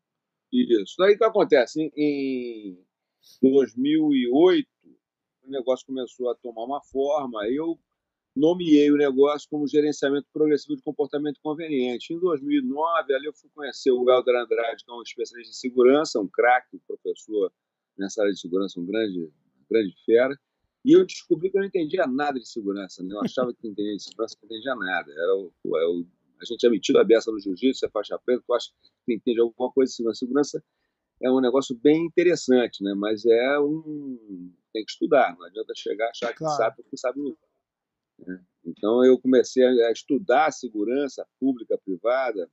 [0.53, 0.97] Isso.
[0.99, 1.91] Daí o que acontece?
[1.97, 2.79] Em,
[3.41, 4.69] 2008,
[5.45, 7.49] o negócio começou a tomar uma forma.
[7.49, 7.79] Eu
[8.35, 12.12] nomeei o negócio como gerenciamento progressivo de comportamento conveniente.
[12.12, 16.21] Em 2009, ali eu fui conhecer o Helder Andrade, que é um especialista em segurança,
[16.21, 17.53] um craque, um professor
[17.99, 19.31] nessa área de segurança, um grande,
[19.71, 20.38] grande fera.
[20.85, 23.03] E eu descobri que eu não entendia nada de segurança.
[23.03, 23.14] Né?
[23.14, 25.12] Eu achava que não entendia de segurança, não entendia nada.
[25.12, 26.07] Era o, era o
[26.40, 28.71] a gente é metido a beça no jiu-jitsu, é faixa preta, tu acha
[29.05, 30.09] que entende alguma coisa assim.
[30.09, 30.62] A segurança
[31.23, 32.95] é um negócio bem interessante, né?
[32.97, 34.51] Mas é um.
[34.73, 36.57] tem que estudar, não adianta chegar e achar claro.
[36.57, 37.50] que sabe porque sabe lutar.
[38.26, 38.42] Né?
[38.64, 42.50] Então eu comecei a estudar segurança pública, privada,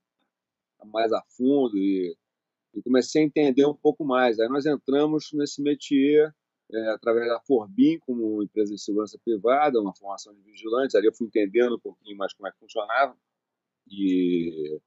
[0.86, 2.16] mais a fundo e,
[2.74, 4.40] e comecei a entender um pouco mais.
[4.40, 6.34] Aí nós entramos nesse métier
[6.72, 10.96] é, através da Forbim, como empresa de segurança privada, uma formação de vigilantes.
[10.96, 13.18] Ali eu fui entendendo um pouquinho mais como é que funcionava
[13.90, 14.80] e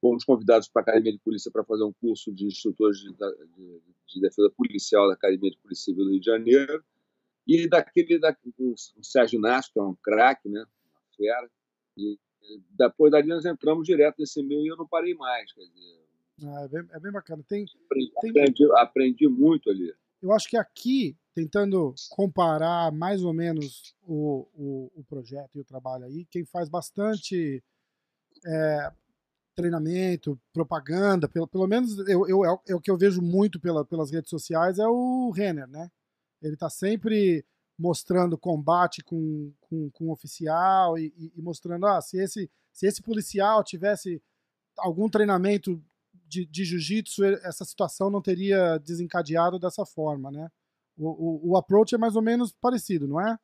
[0.00, 3.82] fomos convidados para a Academia de Polícia para fazer um curso de instrutores de, de,
[4.08, 6.84] de, defesa policial da Academia de Polícia Civil do Rio de Janeiro.
[7.46, 10.60] E daquele, da, o Sérgio Nasco, que é um craque, né?
[10.60, 11.50] uma fera.
[11.96, 12.18] E
[12.70, 15.52] depois dali nós entramos direto nesse meio e eu não parei mais.
[15.52, 16.02] Quer dizer,
[16.44, 17.44] ah, é, bem, é, bem, bacana.
[17.48, 18.30] Tem, aprendi, tem...
[18.30, 19.94] Aprendi, aprendi, muito ali.
[20.20, 25.64] Eu acho que aqui, tentando comparar mais ou menos o, o, o projeto e o
[25.64, 27.62] trabalho aí, quem faz bastante
[28.46, 28.92] é,
[29.54, 33.84] treinamento, propaganda, pelo, pelo menos eu, eu, é, é o que eu vejo muito pela,
[33.84, 35.90] pelas redes sociais, é o Renner, né?
[36.42, 37.44] Ele está sempre
[37.78, 42.86] mostrando combate com, com, com um oficial e, e, e, mostrando, ah, se esse, se
[42.86, 44.22] esse policial tivesse
[44.78, 45.82] algum treinamento
[46.26, 50.48] de, de jiu-jitsu, essa situação não teria desencadeado dessa forma, né?
[50.96, 53.38] O, o, o approach é mais ou menos parecido, não é?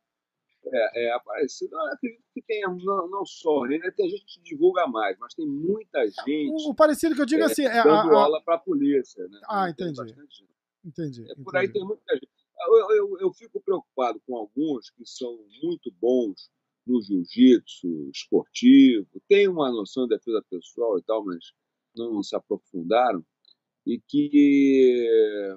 [0.71, 1.75] É, é aparecido.
[1.75, 3.79] Eu acredito que tem não, não só, né?
[3.97, 6.69] Tem gente que divulga mais, mas tem muita gente.
[6.69, 7.65] O, parecido que eu digo é, assim.
[7.65, 8.23] É, dando a, a...
[8.25, 9.27] aula para a polícia.
[9.29, 9.41] Né?
[9.49, 10.15] Ah, entendi.
[10.85, 11.31] Entendi.
[11.31, 12.38] É, por aí tem muita gente.
[12.67, 16.51] Eu, eu, eu fico preocupado com alguns que são muito bons
[16.87, 21.53] no jiu-jitsu esportivo, tem uma noção de defesa pessoal e tal, mas
[21.95, 23.25] não se aprofundaram,
[23.87, 25.57] e que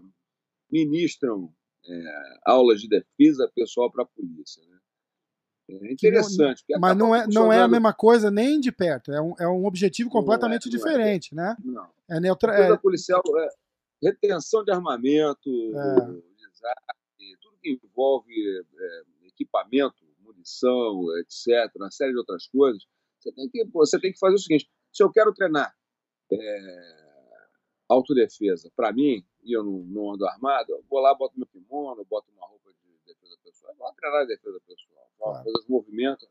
[0.69, 1.53] ministram
[1.85, 4.61] é, aulas de defesa pessoal para a polícia.
[4.65, 4.79] Né?
[5.69, 6.63] É interessante.
[6.69, 9.11] Não, mas não é, não é a mesma coisa nem de perto.
[9.11, 10.91] É um, é um objetivo completamente não é, não é.
[10.91, 11.55] diferente, né?
[11.63, 11.89] Não.
[12.09, 12.53] É neutra...
[12.53, 12.77] É...
[12.77, 13.49] policial é
[14.03, 15.49] retenção de armamento,
[17.41, 22.83] tudo que envolve é, equipamento, munição, etc., uma série de outras coisas.
[23.19, 25.75] Você tem que, você tem que fazer o seguinte: se eu quero treinar
[26.31, 27.07] é,
[27.89, 32.05] autodefesa para mim, e eu não, não ando armado, eu vou lá, boto meu kimono,
[32.05, 35.37] boto uma roupa de defesa pessoal, vou treinar defesa pessoal claro.
[35.37, 36.27] fazer os movimentos,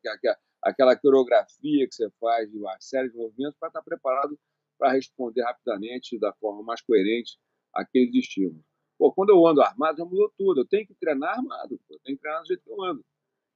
[0.62, 4.38] aquela coreografia que você faz de uma série de movimentos para estar preparado
[4.78, 7.38] para responder rapidamente, da forma mais coerente,
[7.74, 8.64] àqueles estímulos.
[9.00, 10.60] Pô, quando eu ando armado, já mudou tudo.
[10.60, 11.94] Eu tenho que treinar armado, pô.
[11.94, 13.02] eu tenho que treinar do jeito que eu ando.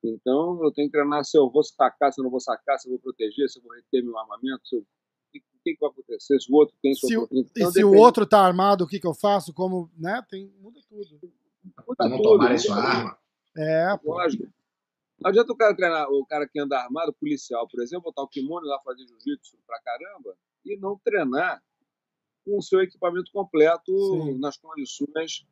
[0.03, 2.89] Então, eu tenho que treinar se eu vou sacar, se eu não vou sacar, se
[2.89, 4.81] eu vou proteger, se eu vou reter meu armamento, se eu...
[4.81, 4.87] o
[5.63, 6.95] que, que vai acontecer, se o outro tem...
[6.95, 7.85] Se, então, e se depende...
[7.85, 9.53] o outro está armado, o que, que eu faço?
[9.53, 10.25] Como, né?
[10.31, 11.31] Tem, muda tudo.
[11.95, 13.19] Para não tomar sua arma.
[13.55, 14.15] É, pô.
[14.15, 14.45] Lógico.
[15.21, 18.29] Não adianta o cara treinar, o cara que anda armado, policial, por exemplo, botar o
[18.29, 21.63] kimono lá fazer jiu-jitsu pra caramba e não treinar
[22.45, 24.39] com o seu equipamento completo Sim.
[24.39, 25.47] nas condições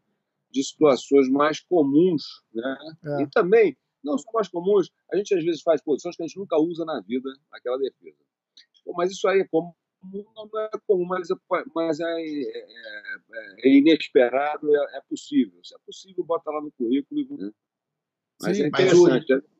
[0.51, 2.79] de situações mais comuns, né?
[3.05, 3.23] É.
[3.23, 6.39] E também, não só mais comuns, a gente às vezes faz posições que a gente
[6.39, 8.19] nunca usa na vida naquela defesa.
[8.95, 9.73] mas isso aí é comum,
[10.05, 11.35] não é comum, mas é,
[11.75, 12.67] mas é, é,
[13.33, 15.59] é, é inesperado, é, é, possível.
[15.65, 17.39] Se é possível, bota lá no currículo.
[17.39, 17.51] Né?
[18.43, 19.33] Mas Sim, é interessante.
[19.33, 19.53] Mas o,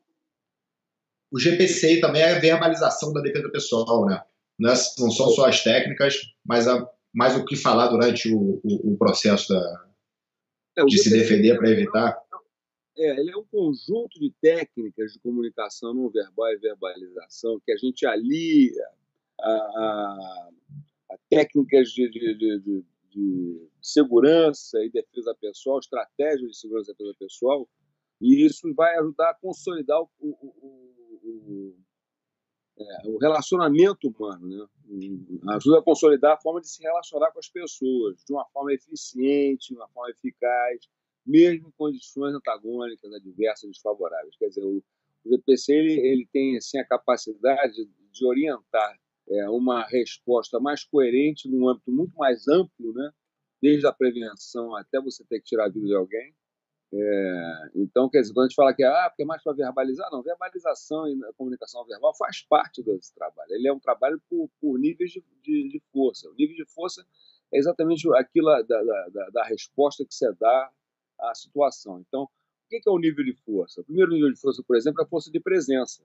[1.31, 4.21] o GPCI também é a verbalização da defesa pessoal, né?
[4.59, 6.15] Não, é, não são só as técnicas,
[6.45, 9.85] mas a, mais o que falar durante o, o, o processo da,
[10.77, 12.17] é, de se defender para evitar.
[12.97, 17.77] É, ele é um conjunto de técnicas de comunicação não verbal e verbalização que a
[17.77, 18.71] gente alia
[19.39, 20.49] a, a,
[21.11, 27.15] a técnicas de, de, de, de, segurança e defesa pessoal, estratégias de segurança e defesa
[27.19, 27.67] pessoal,
[28.21, 30.37] e isso vai ajudar a consolidar o, o,
[31.21, 31.75] o,
[32.77, 34.67] é, o relacionamento humano, né?
[35.55, 39.69] ajuda a consolidar a forma de se relacionar com as pessoas de uma forma eficiente,
[39.69, 40.87] de uma forma eficaz,
[41.25, 44.35] mesmo em condições antagônicas, adversas, desfavoráveis.
[44.37, 44.83] Quer dizer, o,
[45.25, 47.73] o GPC ele, ele tem assim, a capacidade
[48.11, 53.11] de, orientar é, uma resposta mais coerente num âmbito muito mais amplo, né?
[53.61, 56.35] desde a prevenção até você ter que tirar a vida de alguém,
[56.95, 60.11] é, então, quer dizer, quando a gente fala que ah, porque é mais para verbalizar,
[60.11, 63.51] não, verbalização e comunicação verbal faz parte desse trabalho.
[63.51, 66.29] Ele é um trabalho por, por níveis de, de, de, força.
[66.29, 67.03] O nível de força
[67.51, 70.71] é exatamente aquilo da, da, da, resposta que você dá
[71.19, 71.99] à situação.
[72.07, 72.29] Então, o
[72.69, 73.81] que é o nível de força?
[73.81, 76.03] O primeiro nível de força, por exemplo, é a força de presença.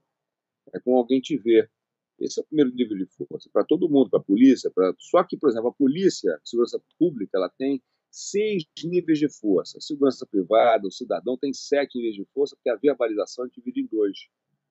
[0.72, 1.68] É como alguém te vê.
[2.18, 4.70] Esse é o primeiro nível de força para todo mundo, para a polícia.
[4.70, 4.94] Pra...
[4.98, 9.78] Só que, por exemplo, a polícia, a segurança pública, ela tem seis níveis de força.
[9.78, 13.80] A segurança privada, o cidadão tem sete níveis de força, porque a verbalização é dividida
[13.80, 14.28] em dois.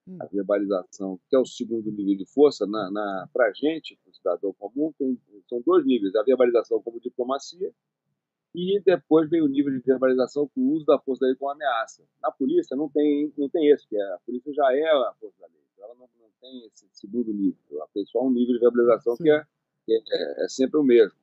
[0.08, 0.18] Hum.
[0.22, 4.14] A verbalização, que é o segundo nível de força, na, na, para a gente, o
[4.14, 6.16] cidadão comum, tem, são dois níveis.
[6.16, 7.74] A verbalização como diplomacia
[8.56, 11.52] e depois vem o nível de verbalização com o uso da força da lei como
[11.52, 12.04] ameaça.
[12.22, 15.40] Na polícia não tem, não tem esse, que é, a polícia já é a força
[15.40, 15.62] da lei.
[15.80, 17.60] Ela não, não tem esse segundo nível.
[17.72, 19.44] Ela tem só um nível de verbalização que é,
[19.86, 21.16] que é, é sempre o mesmo.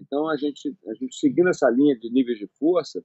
[0.00, 3.04] Então, a gente, a gente seguindo essa linha de níveis de força,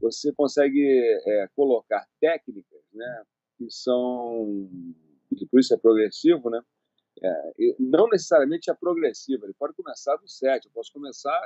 [0.00, 0.84] você consegue
[1.26, 3.24] é, colocar técnicas né,
[3.56, 4.68] que são,
[5.30, 6.60] e por isso é progressivo, né?
[7.22, 11.40] É, não necessariamente é progressivo, ele pode começar do 7, eu posso começar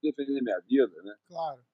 [0.00, 1.14] que defender minha vida, né?
[1.28, 1.64] Claro.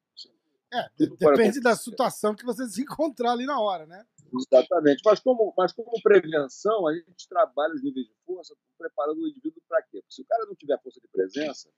[0.70, 4.04] É, depende da situação que você se encontrar ali na hora, né?
[4.32, 5.00] Exatamente.
[5.02, 9.62] Mas como, mas como prevenção, a gente trabalha os níveis de força preparando o indivíduo
[9.66, 10.02] para quê?
[10.02, 11.70] Porque se o cara não tiver força de presença,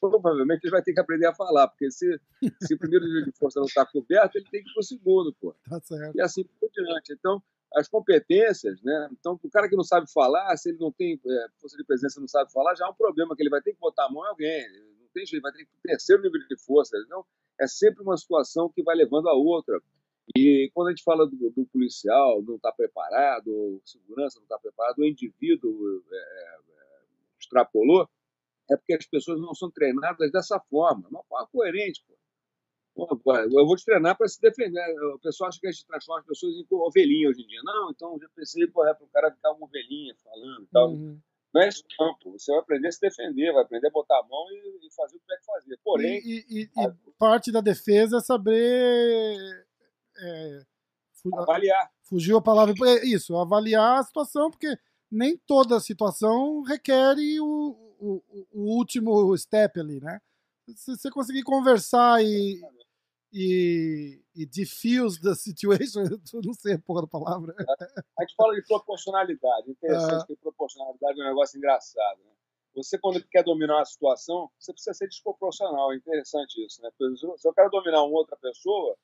[0.00, 2.20] provavelmente ele vai ter que aprender a falar, porque se,
[2.62, 4.84] se o primeiro nível de força não está coberto, ele tem que ir para o
[4.84, 5.54] segundo, pô.
[5.68, 6.16] Tá certo.
[6.16, 7.12] E assim por diante.
[7.12, 7.42] Então,
[7.74, 9.08] as competências, né?
[9.12, 12.20] Então, o cara que não sabe falar, se ele não tem é, força de presença,
[12.20, 14.24] não sabe falar, já é um problema, que ele vai ter que botar a mão
[14.24, 14.66] em alguém.
[15.00, 16.96] Não tem jeito, vai ter que ter terceiro nível de força.
[17.06, 17.24] Então,
[17.60, 19.80] é sempre uma situação que vai levando a outra.
[20.36, 24.98] E quando a gente fala do, do policial não está preparado, segurança não está preparado,
[24.98, 26.58] o indivíduo é, é,
[27.40, 28.08] extrapolou,
[28.70, 32.02] é porque as pessoas não são treinadas dessa forma, uma forma coerente.
[32.06, 32.16] Pô.
[32.94, 34.82] Pô, eu vou te treinar para se defender.
[35.14, 37.60] O pessoal acha que a gente transforma as pessoas em ovelhinha hoje em dia.
[37.62, 40.90] Não, então já pensei é para o cara ficar uma ovelhinha falando e tal.
[40.90, 41.20] Uhum.
[41.54, 42.32] Não é isso, não, pô.
[42.32, 45.16] Você vai aprender a se defender, vai aprender a botar a mão e, e fazer
[45.16, 45.78] o que tem que fazer.
[45.84, 46.20] Porém.
[46.24, 46.92] E, e, e a...
[47.16, 49.36] parte da defesa é saber.
[50.20, 50.62] É,
[51.34, 51.90] avaliar.
[52.02, 52.74] Fugiu a palavra.
[52.84, 54.76] É isso, avaliar a situação, porque
[55.08, 60.20] nem toda situação requer o, o, o, último step ali, né?
[60.74, 62.60] Se você conseguir conversar e,
[63.32, 67.54] e, e diffuse the situation, eu não sei a porra da palavra.
[68.18, 69.70] A gente fala de proporcionalidade.
[69.70, 72.18] Interessante que proporcionalidade é um negócio engraçado.
[72.18, 72.32] Né?
[72.76, 75.92] Você, quando quer dominar uma situação, você precisa ser desproporcional.
[75.92, 76.90] É interessante isso, né?
[77.36, 78.96] Se eu quero dominar uma outra pessoa,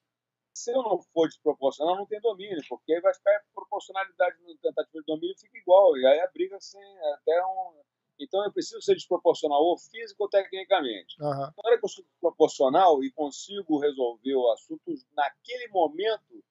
[0.55, 5.01] se eu não for desproporcional, não tem domínio, porque aí vai ficar proporcionalidade no tentativa
[5.01, 6.79] de domínio fica igual, e aí a briga assim,
[7.15, 7.83] até um,
[8.19, 11.21] então eu preciso ser desproporcional ou físico ou tecnicamente.
[11.21, 11.31] Uhum.
[11.31, 16.43] Na hora que eu sou desproporcional e consigo resolver o assunto naquele momento,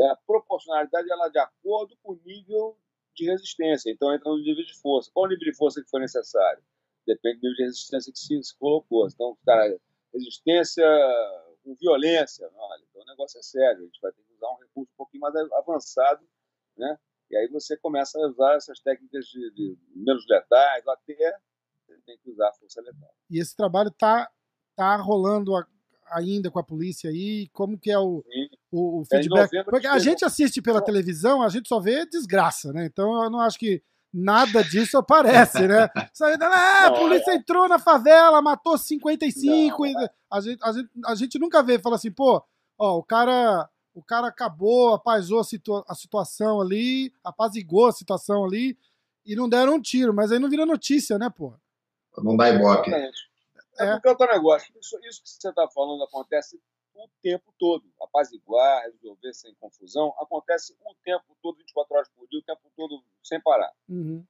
[0.00, 2.76] é, a proporcionalidade ela é de acordo com o nível
[3.14, 3.90] de resistência.
[3.90, 5.10] Então entra no nível de força.
[5.12, 6.62] Qual o nível de força que for necessário?
[7.06, 9.08] Depende do nível de resistência que se, se colocou.
[9.08, 9.76] Então, cara,
[10.12, 10.84] resistência
[11.64, 12.48] com violência.
[12.54, 14.96] Olha, então o negócio é sério, a gente vai ter que usar um recurso um
[14.96, 16.26] pouquinho mais avançado,
[16.76, 16.98] né?
[17.30, 21.36] E aí você começa a usar essas técnicas de, de menos letais, até
[22.06, 23.10] tem que usar a força letal.
[23.30, 24.30] E esse trabalho está
[24.74, 25.52] tá rolando
[26.10, 27.48] ainda com a polícia aí?
[27.52, 28.24] Como que é o,
[28.70, 29.50] o, o feedback?
[29.64, 32.86] Porque a gente assiste pela televisão, a gente só vê desgraça, né?
[32.86, 35.88] Então eu não acho que nada disso aparece, né?
[36.42, 39.82] ah, a polícia entrou na favela, matou 55.
[39.82, 42.42] Não, e a, gente, a, gente, a gente nunca vê, fala assim, pô,
[42.78, 43.68] ó, o cara
[43.98, 48.78] o cara acabou, apazou a, situa a situação ali, apazigou a situação ali
[49.26, 51.52] e não deram um tiro, mas aí não vira notícia, né, pô?
[52.18, 52.94] Não dá ibope.
[52.94, 53.10] É,
[53.80, 56.60] é porque outro negócio, isso, isso que você está falando acontece
[56.94, 57.84] o tempo todo.
[58.00, 63.02] Apaziguar, resolver sem confusão, acontece o tempo todo, 24 horas por dia, o tempo todo
[63.22, 63.72] sem parar.
[63.88, 64.24] Uhum.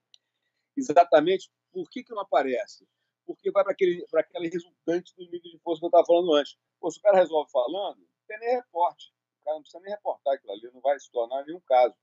[0.76, 2.88] Exatamente por que, que não aparece?
[3.26, 6.56] Porque vai para aquele, aquele resultante do nível de força que eu estava falando antes.
[6.80, 9.12] Pô, se o cara resolve falando, não tem nem reporte
[9.48, 11.94] cara não precisa nem reportar aquilo ali, não vai se tornar nenhum caso.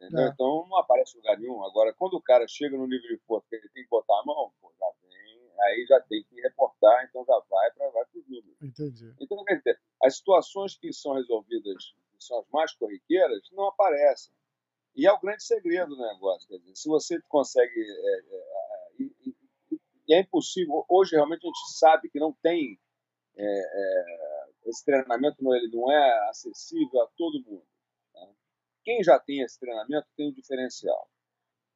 [0.00, 0.06] É.
[0.06, 1.64] Então não aparece lugar nenhum.
[1.64, 4.24] Agora, quando o cara chega no nível de força que ele tem que botar a
[4.24, 8.28] mão, pô, já vem, aí já tem que reportar, então já vai para vai os
[8.28, 8.62] números.
[8.62, 9.12] Entendi.
[9.20, 14.32] Então, quer dizer, as situações que são resolvidas, que são as mais corriqueiras, não aparecem.
[14.94, 16.48] E é o grande segredo do negócio.
[16.48, 17.80] Quer dizer, se você consegue.
[17.80, 19.36] É, é, é e,
[20.08, 20.84] e, é impossível.
[20.88, 22.78] Hoje, realmente, a gente sabe que não tem.
[23.36, 24.37] É, é
[24.68, 27.66] esse treinamento não, ele não é acessível a todo mundo.
[28.14, 28.34] Né?
[28.84, 31.10] Quem já tem esse treinamento tem um diferencial.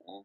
[0.05, 0.25] Né?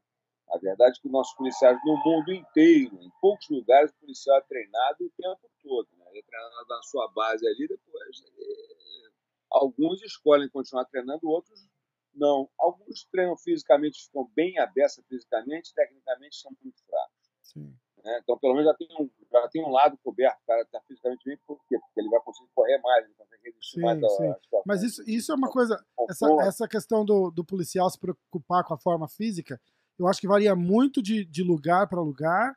[0.49, 4.41] A verdade é que nossos policiais no mundo inteiro, em poucos lugares, o policial é
[4.41, 5.87] treinado o tempo todo.
[5.97, 6.05] Né?
[6.09, 8.21] Ele é treinado na sua base ali, depois.
[8.21, 9.11] Ele...
[9.49, 11.67] Alguns escolhem continuar treinando, outros
[12.13, 12.49] não.
[12.57, 17.31] Alguns treinam fisicamente, ficam bem abertos fisicamente, tecnicamente são muito fracos.
[17.43, 17.77] Sim.
[18.03, 18.19] Né?
[18.23, 21.23] Então, pelo menos já tem um, já tem um lado coberto, o cara está fisicamente
[21.25, 21.77] bem, por quê?
[21.79, 23.99] Porque ele vai conseguir correr mais, ele consegue resistir sim, mais.
[23.99, 24.33] Sim.
[24.65, 28.73] Mas isso, isso é uma coisa, essa, essa questão do, do policial se preocupar com
[28.73, 29.59] a forma física,
[29.97, 32.55] eu acho que varia muito de, de lugar para lugar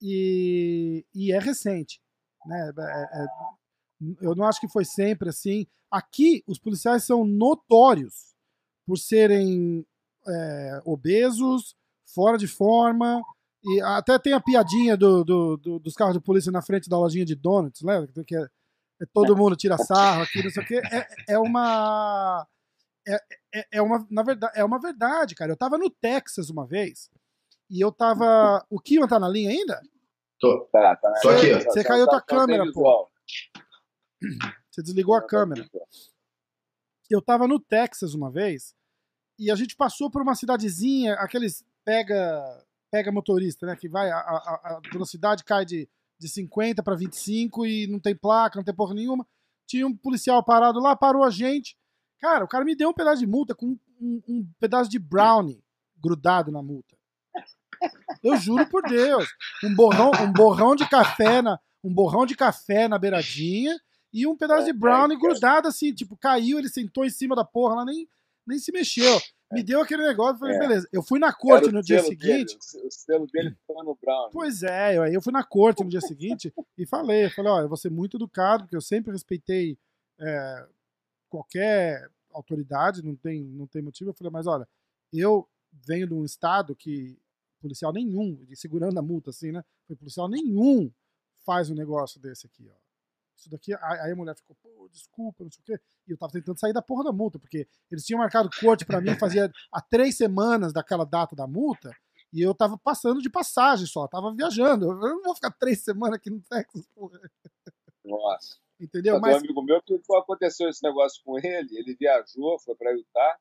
[0.00, 2.00] e, e é recente.
[2.46, 2.72] Né?
[2.78, 3.26] É, é,
[4.20, 5.66] eu não acho que foi sempre assim.
[5.90, 8.34] Aqui, os policiais são notórios
[8.86, 9.84] por serem
[10.26, 11.74] é, obesos,
[12.14, 13.22] fora de forma,
[13.64, 16.98] e até tem a piadinha do, do, do, dos carros de polícia na frente da
[16.98, 18.08] lojinha de donuts, lembra?
[18.24, 18.42] Que é,
[19.02, 20.80] é todo mundo tira sarro aqui, não sei o quê.
[20.92, 22.46] É, é uma.
[23.06, 23.16] É,
[23.54, 25.52] é, é, uma, na verdade, é uma verdade, cara.
[25.52, 27.10] Eu tava no Texas uma vez
[27.68, 28.64] e eu tava.
[28.70, 29.80] O Kiwan tá na linha ainda?
[30.38, 30.68] Tô.
[30.72, 31.12] Tá, tá.
[31.20, 31.52] Tô aqui.
[31.64, 33.10] Você caiu tua câmera, pô.
[34.70, 35.68] Você desligou a câmera.
[37.10, 38.74] Eu tava no Texas uma vez
[39.38, 43.76] e a gente passou por uma cidadezinha, aqueles pega pega motorista, né?
[43.76, 48.14] Que vai, a, a, a velocidade cai de, de 50 para 25 e não tem
[48.14, 49.26] placa, não tem porra nenhuma.
[49.66, 51.76] Tinha um policial parado lá, parou a gente.
[52.20, 54.98] Cara, o cara me deu um pedaço de multa com um, um, um pedaço de
[54.98, 55.62] brownie
[55.96, 56.96] grudado na multa.
[58.22, 59.28] Eu juro por Deus.
[59.62, 63.78] Um borrão, um borrão de café na, um borrão de café na beiradinha
[64.12, 67.76] e um pedaço de brownie grudado assim, tipo, caiu, ele sentou em cima da porra
[67.76, 68.08] lá, nem,
[68.46, 69.20] nem se mexeu
[69.50, 70.58] me deu aquele negócio, falei, é.
[70.58, 70.88] beleza.
[70.92, 72.58] Eu fui na corte no dia seguinte.
[72.58, 74.30] Dele, o selo dele ficou no Brown.
[74.30, 77.68] Pois é, aí eu fui na corte no dia seguinte e falei, falei, ó, eu
[77.68, 79.78] vou ser muito educado, porque eu sempre respeitei
[80.18, 80.66] é,
[81.28, 84.10] qualquer autoridade, não tem, não tem motivo.
[84.10, 84.68] Eu falei, mas olha,
[85.12, 87.18] eu venho de um estado que
[87.60, 89.64] policial nenhum, segurando a multa assim, né?
[89.86, 90.90] Foi policial nenhum
[91.44, 92.87] faz um negócio desse aqui, ó
[93.38, 93.74] isso daqui.
[93.74, 95.80] Aí a mulher ficou, pô, desculpa, não sei o quê.
[96.06, 99.00] E eu tava tentando sair da porra da multa, porque eles tinham marcado corte para
[99.00, 101.90] mim fazia há três semanas daquela data da multa,
[102.32, 104.86] e eu tava passando de passagem só, tava viajando.
[104.86, 107.18] Eu não vou ficar três semanas aqui no Texas, porra.
[108.04, 108.56] Nossa.
[108.80, 109.18] Entendeu?
[109.20, 109.36] Mas...
[109.36, 113.38] Um amigo meu, que aconteceu esse negócio com ele, ele viajou, foi para Utah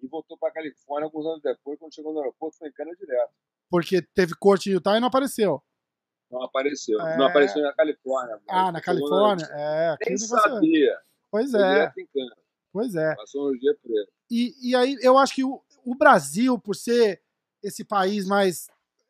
[0.00, 3.32] e voltou para Califórnia alguns anos depois, quando chegou no aeroporto, foi em cana direto.
[3.68, 5.62] Porque teve corte em Utah e não apareceu.
[6.30, 7.00] Não apareceu.
[7.00, 7.16] É...
[7.16, 8.40] Não apareceu na Califórnia.
[8.48, 9.46] Ah, na Califórnia?
[9.50, 9.96] É.
[10.06, 10.98] Nem sabia.
[11.30, 11.92] Pois é.
[12.72, 13.14] Pois é.
[13.16, 14.12] Passou um dia preto.
[14.30, 17.20] E, e aí eu acho que o, o Brasil, por ser
[17.62, 18.68] esse país mais.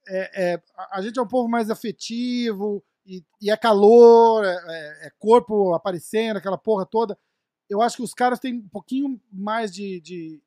[0.08, 5.06] É, é, a gente é um povo mais afetivo, e, e é calor, é, é,
[5.06, 7.18] é, corpo aparecendo, aquela porra toda.
[7.68, 10.42] Eu acho que os caras têm um pouquinho mais de, de,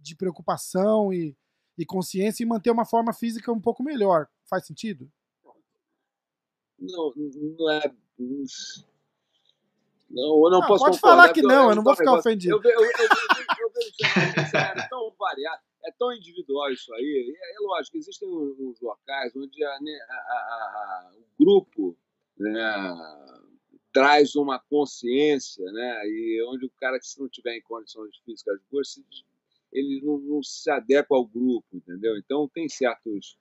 [0.00, 1.36] de preocupação e,
[1.78, 4.28] e consciência em manter uma forma física um pouco melhor.
[4.48, 5.10] Faz sentido?
[6.92, 7.12] Não,
[7.58, 7.92] não é.
[10.10, 12.54] Não, eu não, posso Pode falar que não, eu não vou ficar ofendido.
[12.54, 12.74] Eu, vejo
[14.54, 17.34] é tão variado, é tão individual isso aí.
[17.36, 21.96] É, é lógico, existem uns locais onde né, a, a, a, o grupo
[22.38, 22.94] né,
[23.92, 26.02] traz uma consciência, né?
[26.06, 29.00] E onde o cara que se não tiver em condições físicas boas,
[29.72, 32.16] ele não, não, se adequa ao grupo, entendeu?
[32.18, 33.36] Então tem certos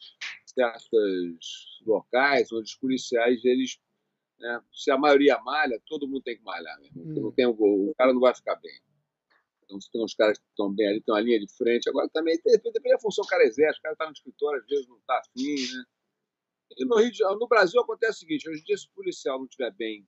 [0.54, 3.80] certos locais onde os policiais eles
[4.40, 7.02] né, se a maioria malha, todo mundo tem que malhar, mesmo.
[7.02, 7.22] Hum.
[7.22, 8.80] Não tem o, o cara não vai ficar bem.
[9.64, 11.90] Então, tem uns caras que estão bem ali, estão a linha de frente.
[11.90, 13.80] Agora também depende da função que o cara exerce.
[13.80, 15.84] O cara está no escritório, às vezes não está afim, né?
[16.78, 19.46] E no, de, no Brasil acontece o seguinte: hoje em dia, se o policial não
[19.46, 20.06] estiver bem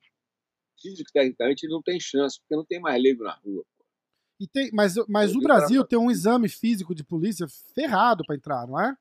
[0.81, 3.65] físico tecnicamente, ele não tem chance, porque não tem mais leigo na rua.
[4.39, 8.67] E tem, mas mas o Brasil tem um exame físico de polícia ferrado para entrar,
[8.67, 8.95] não é?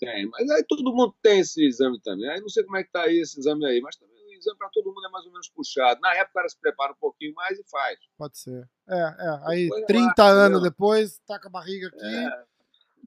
[0.00, 2.26] Tem, mas aí todo mundo tem esse exame também.
[2.30, 4.56] Aí não sei como é que tá aí esse exame aí, mas também o exame
[4.56, 6.00] para todo mundo é mais ou menos puxado.
[6.00, 7.98] Na época o cara se prepara um pouquinho mais e faz.
[8.16, 8.66] Pode ser.
[8.88, 9.40] É, é.
[9.44, 12.02] Aí depois 30 lá, anos depois, taca a barriga aqui.
[12.02, 12.44] É.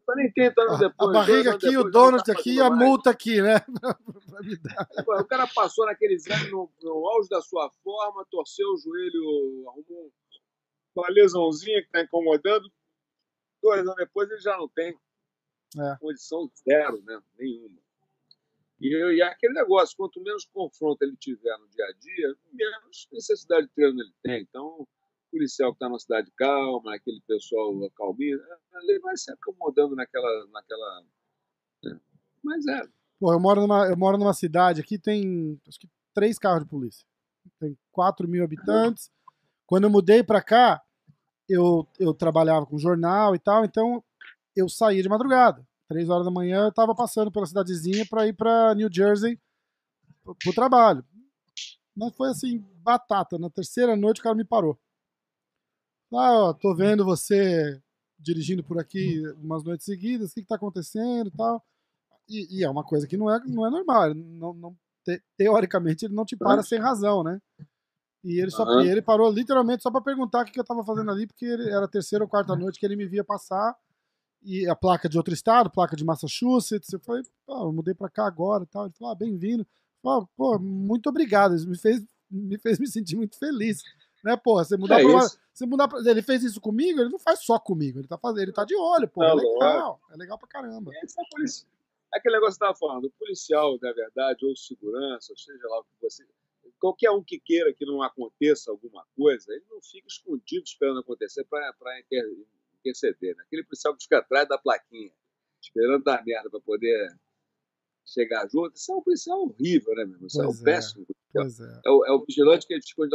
[0.08, 1.10] Não nem 30 anos depois.
[1.10, 3.56] A barriga aqui, o donut tá aqui e a multa aqui, né?
[5.08, 10.12] o cara passou naquele exame no, no auge da sua forma, torceu o joelho, arrumou
[10.96, 12.72] uma lesãozinha que está incomodando.
[13.64, 14.96] Dois anos depois ele já não tem
[15.80, 15.98] é.
[16.00, 17.22] condição zero, né?
[17.38, 17.82] nenhuma.
[18.80, 23.68] E, e aquele negócio, quanto menos confronto ele tiver no dia a dia, menos necessidade
[23.68, 24.42] de treino ele tem.
[24.42, 24.88] Então, o
[25.32, 28.40] policial que está numa cidade calma, aquele pessoal calminho,
[28.84, 30.48] ele vai se acomodando naquela.
[30.48, 31.04] naquela
[31.84, 32.00] né?
[32.44, 32.82] Mas é.
[33.20, 36.70] Pô, eu moro, numa, eu moro numa cidade aqui, tem acho que três carros de
[36.70, 37.06] polícia.
[37.60, 39.10] Tem 4 mil habitantes.
[39.66, 40.82] Quando eu mudei para cá,
[41.48, 44.04] eu, eu trabalhava com jornal e tal, então
[44.56, 45.66] eu saía de madrugada.
[45.88, 49.40] Três horas da manhã eu estava passando pela cidadezinha para ir para New Jersey
[50.24, 51.06] pro trabalho.
[51.96, 53.38] Mas foi assim, batata.
[53.38, 54.80] Na terceira noite o cara me parou.
[56.14, 57.82] Ah, ó, tô vendo você
[58.20, 61.64] dirigindo por aqui umas noites seguidas, o que, que tá acontecendo e tal.
[62.30, 64.14] E, e, é uma coisa que não é, não é normal.
[64.14, 67.40] Não, não, te, teoricamente ele não te para sem razão, né?
[68.24, 68.80] E ele só uhum.
[68.80, 71.70] ele parou literalmente só para perguntar o que, que eu tava fazendo ali, porque ele,
[71.70, 73.76] era a terceira ou quarta noite que ele me via passar
[74.44, 76.92] e a placa de outro estado, placa de Massachusetts.
[76.92, 78.86] Eu falei, pô, eu mudei para cá agora e tal.
[78.86, 79.66] Ele falou, ah, bem-vindo.
[80.02, 81.56] Pô, muito obrigado.
[81.56, 83.82] Isso me fez, me fez me sentir muito feliz.
[84.24, 87.20] Né, pô, você mudar é pra você mudar pra, ele fez isso comigo, ele não
[87.20, 90.38] faz só comigo, ele tá fazendo, ele tá de olho, pô, é legal, é legal
[90.38, 90.92] pra caramba.
[90.94, 95.68] É, é aquele negócio que você tava falando, o policial, na verdade, ou segurança, seja
[95.68, 96.26] lá o que você,
[96.80, 101.44] qualquer um que queira que não aconteça alguma coisa, ele não fica escondido esperando acontecer
[101.44, 101.70] para
[102.84, 103.36] interceder.
[103.36, 103.44] Né?
[103.46, 105.12] Aquele policial que fica atrás da plaquinha,
[105.62, 107.16] esperando dar merda para poder
[108.06, 110.28] chegar junto, isso é um policial horrível, né, meu?
[110.28, 111.06] Isso é pois é um péssimo.
[111.10, 111.14] É.
[111.36, 113.10] É, o, é o vigilante que ele esconde,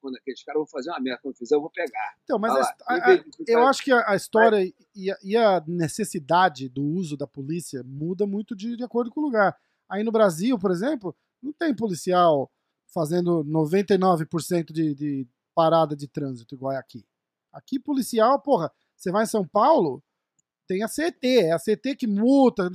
[0.00, 2.14] quando aqueles caras vão fazer uma merda, quando fizer, eu vou pegar.
[2.22, 6.68] Então, mas a, a, a, eu acho que a, história e a, e a, necessidade
[6.68, 9.56] do uso da polícia muda muito de, de acordo com o lugar.
[9.88, 12.50] Aí no Brasil, por exemplo, não tem policial
[12.92, 17.06] fazendo 99% de, de parada de trânsito igual é aqui.
[17.50, 18.70] Aqui, policial, porra,
[19.02, 20.02] você vai em São Paulo,
[20.66, 22.70] tem a CT, é a CT que multa.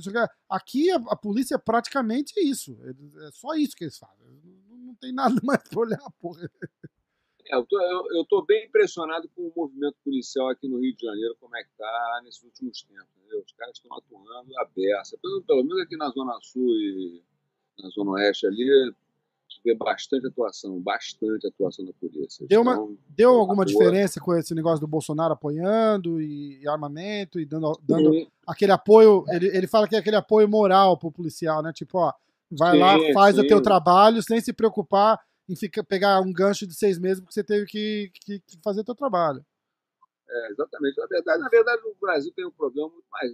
[0.48, 2.76] Aqui a, a, polícia é praticamente isso.
[2.84, 4.26] É, só isso que eles fazem.
[4.68, 6.50] Não, não tem nada mais pra olhar, porra.
[7.46, 10.94] É, eu, tô, eu, eu tô bem impressionado com o movimento policial aqui no Rio
[10.94, 13.08] de Janeiro, como é que tá nesses últimos tempos.
[13.16, 13.42] Entendeu?
[13.44, 15.16] Os caras estão atuando a beça.
[15.22, 17.22] Pelo, pelo menos aqui na Zona Sul e
[17.82, 18.94] na Zona Oeste ali,
[19.64, 22.46] vê bastante atuação, bastante atuação da polícia.
[22.46, 27.40] Deu, uma, então, deu alguma diferença com esse negócio do Bolsonaro apoiando e, e armamento
[27.40, 29.24] e dando, dando aquele apoio?
[29.28, 31.72] Ele, ele fala que é aquele apoio moral pro policial, né?
[31.72, 32.12] Tipo, ó,
[32.50, 33.42] vai sim, lá, faz sim.
[33.42, 37.32] o teu trabalho sem se preocupar em ficar, pegar um gancho de seis meses porque
[37.32, 39.44] você teve que, que, que fazer o teu trabalho.
[40.30, 40.98] É, exatamente.
[40.98, 43.32] Na verdade, na verdade, o Brasil tem um problema muito mais,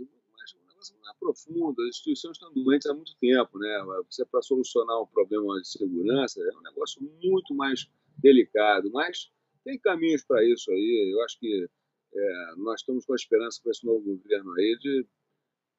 [0.93, 3.85] não é profundo, as instituições estão doentes há muito tempo, né?
[4.11, 9.31] Você para solucionar um problema de segurança é um negócio muito mais delicado, mas
[9.65, 11.13] tem caminhos para isso aí.
[11.15, 11.69] Eu acho que
[12.15, 15.07] é, nós estamos com a esperança com esse novo governo aí de,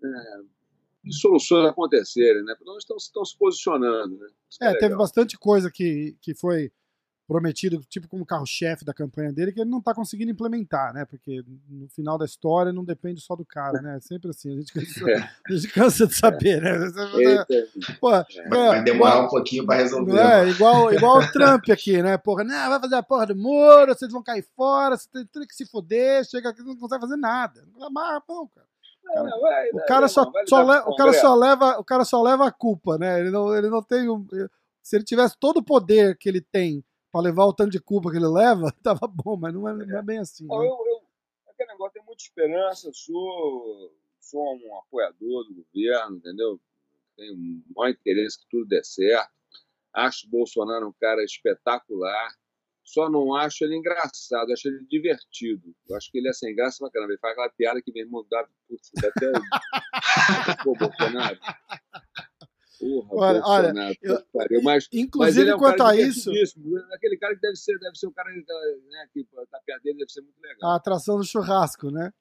[0.03, 0.41] é,
[1.03, 2.53] de soluções acontecerem, né?
[2.55, 4.27] Porque nós estamos, estamos se posicionando, né?
[4.61, 6.71] É, é teve bastante coisa que, que foi
[7.27, 11.05] prometido, tipo como carro-chefe da campanha dele, que ele não está conseguindo implementar, né?
[11.05, 13.97] Porque no final da história não depende só do cara, né?
[13.97, 15.17] É sempre assim, a gente cansa, é.
[15.17, 16.71] a gente cansa de saber, né?
[17.99, 18.11] Pô,
[18.49, 20.17] vai demorar um pouquinho para resolver.
[20.17, 22.17] É, igual, igual o Trump aqui, né?
[22.17, 25.47] Porra, não, vai fazer a porra do muro, vocês vão cair fora, você tem tudo
[25.47, 27.63] que se foder, chega aqui não consegue fazer nada.
[27.81, 28.67] Amarra, não, cara.
[29.73, 33.19] O cara, só, só o cara só leva o cara só leva a culpa, né?
[33.19, 34.25] Ele não, ele não tem um,
[34.81, 36.83] se ele tivesse todo o poder que ele tem
[37.15, 39.99] para levar o tanto de culpa que ele leva, tava bom, mas não é, não
[39.99, 40.45] é bem assim.
[40.45, 40.67] Não, né?
[40.67, 41.01] eu, eu,
[41.47, 46.59] aquele negócio tem muita esperança, sou, sou um apoiador do governo, entendeu?
[47.15, 49.31] Tenho o maior interesse que tudo dê certo.
[49.93, 52.35] Acho o Bolsonaro um cara espetacular.
[52.83, 55.73] Só não acho ele engraçado, acho ele divertido.
[55.87, 57.13] Eu acho que ele é sem graça pra caramba.
[57.13, 59.31] Ele faz aquela piada que meu irmão dá, putz, dá até.
[60.65, 61.39] Pô, Bolsonaro.
[62.79, 66.31] Porra, Olha, olha, eu- mas, mas Inclusive, ele é um quanto a isso.
[66.93, 70.11] Aquele cara que deve ser, deve ser um cara né, que tá perto dele, deve
[70.11, 70.71] ser muito legal.
[70.71, 72.11] a atração do churrasco, né?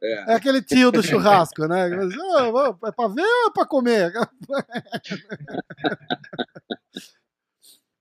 [0.00, 0.32] É.
[0.32, 1.88] É aquele tio do churrasco, né?
[2.10, 4.12] Mas, "Ô, ô, é pra ver ou é pra comer?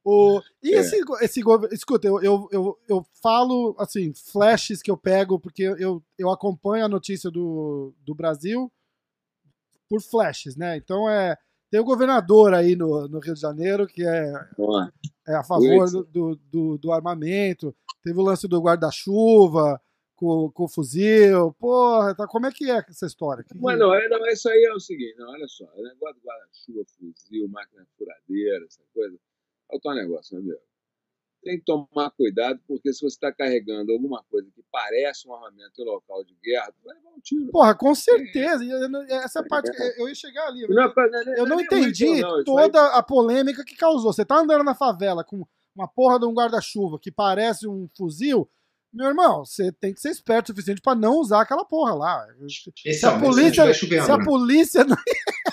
[0.03, 0.79] O, e É.
[0.79, 1.41] esse, esse.
[1.71, 6.85] Escuta, eu, eu, eu, eu falo, assim, flashes que eu pego, porque eu, eu acompanho
[6.85, 8.71] a notícia do, do Brasil
[9.87, 10.75] por flashes, né?
[10.77, 11.37] Então é.
[11.71, 14.33] Tem o governador aí no, no Rio de Janeiro que é,
[15.27, 17.73] é a favor do, do, do, do armamento.
[18.03, 19.81] Teve o lance do guarda-chuva
[20.15, 21.53] com, com o fuzil.
[21.53, 23.43] Porra, tá, como é que é essa história?
[23.43, 26.15] Que- Mas não, é, não, isso aí é o seguinte, não, olha só, o negócio
[26.21, 29.17] do guarda-chuva, fuzil, máquina furadeira, essa coisa,
[29.71, 30.61] é o tal negócio, meu amigo.
[31.43, 35.81] Tem que tomar cuidado, porque se você está carregando alguma coisa que parece um armamento
[35.81, 37.51] em local de guerra, vai levar um tiro.
[37.51, 38.63] Porra, com certeza.
[38.63, 40.67] Eu não- Essa parte, eu ia chegar ali.
[40.67, 40.93] Não é
[41.37, 44.13] Eu não é entendi não, toda a polêmica que causou.
[44.13, 45.43] Você tá andando na favela com
[45.75, 48.47] uma porra de um guarda-chuva que parece um fuzil,
[48.93, 52.27] meu irmão, você tem que ser esperto o suficiente pra não usar aquela porra lá.
[52.49, 54.25] Se a polícia, se a né?
[54.25, 54.97] polícia não...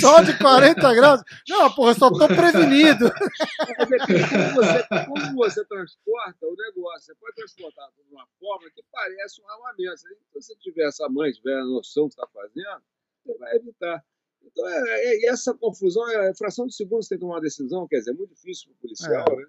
[0.00, 3.06] só de 40 graus, não, porra, só tô prevenido.
[3.06, 8.82] É como você, como você transporta o negócio, você pode transportar de uma forma que
[8.90, 9.98] parece um armamento.
[9.98, 12.82] Se você tiver essa mãe, tiver a noção do que está fazendo,
[13.24, 14.04] você vai evitar.
[14.44, 17.40] Então, é, é- e essa confusão, é fração de segundo você tem que tomar uma
[17.40, 19.36] decisão, quer dizer, é muito difícil para o policial, É.
[19.36, 19.46] né?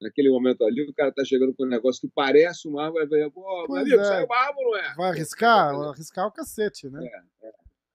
[0.00, 3.06] Naquele momento ali, o cara está chegando com um negócio que parece uma arma, vai
[3.06, 4.04] ver, pô, meu amigo, é.
[4.04, 4.94] saiu uma arma não é?
[4.94, 5.76] Vai arriscar?
[5.76, 7.00] Vai arriscar o cacete, né?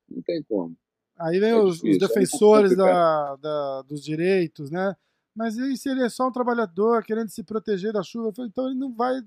[0.10, 0.76] Não tem como.
[1.20, 4.96] Aí vem É os, os difícil, é defensores muito da, da- dos direitos, né?
[5.36, 8.32] Mas e se ele é só um trabalhador querendo se proteger da chuva?
[8.40, 9.22] Então ele não vai.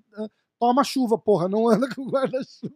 [0.58, 2.74] Toma chuva, porra, não anda com guarda-chuva.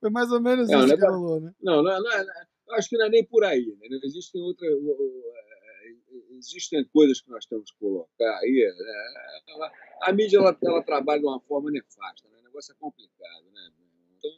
[0.00, 1.52] Foi mais ou menos É, o isso que negócio- rolou, né?
[1.60, 2.24] Não, não, não,
[2.66, 3.66] não, acho que não é nem por aí.
[3.80, 3.88] Né?
[3.90, 4.70] Não Existem outras.
[4.70, 8.72] é, Existem coisas que nós temos que colocar aí.
[8.78, 9.70] né?
[10.02, 12.38] A mídia ela, ela trabalha de uma forma nefasta, né?
[12.40, 13.44] o negócio é complicado.
[13.52, 13.70] Né?
[14.18, 14.30] Então,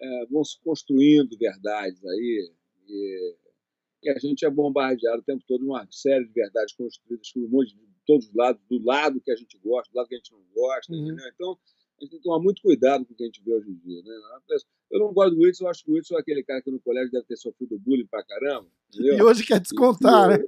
[0.00, 2.50] é, vão se construindo verdades aí,
[2.88, 3.36] e,
[4.02, 7.42] e a gente é bombardeado o tempo todo de uma série de verdades construídas por
[7.44, 10.14] um monte de todos os lados, do lado que a gente gosta, do lado que
[10.14, 10.92] a gente não gosta.
[10.92, 10.98] Uhum.
[11.06, 11.26] entendeu?
[11.34, 13.70] Então, a gente tem que tomar muito cuidado com o que a gente vê hoje
[13.70, 14.02] em dia.
[14.02, 14.14] Né?
[14.90, 16.80] Eu não gosto do Whitson, eu acho que o Whitson é aquele cara que no
[16.80, 18.68] colégio deve ter sofrido bullying pra caramba.
[18.92, 19.16] Entendeu?
[19.18, 20.38] E hoje quer descontar, né?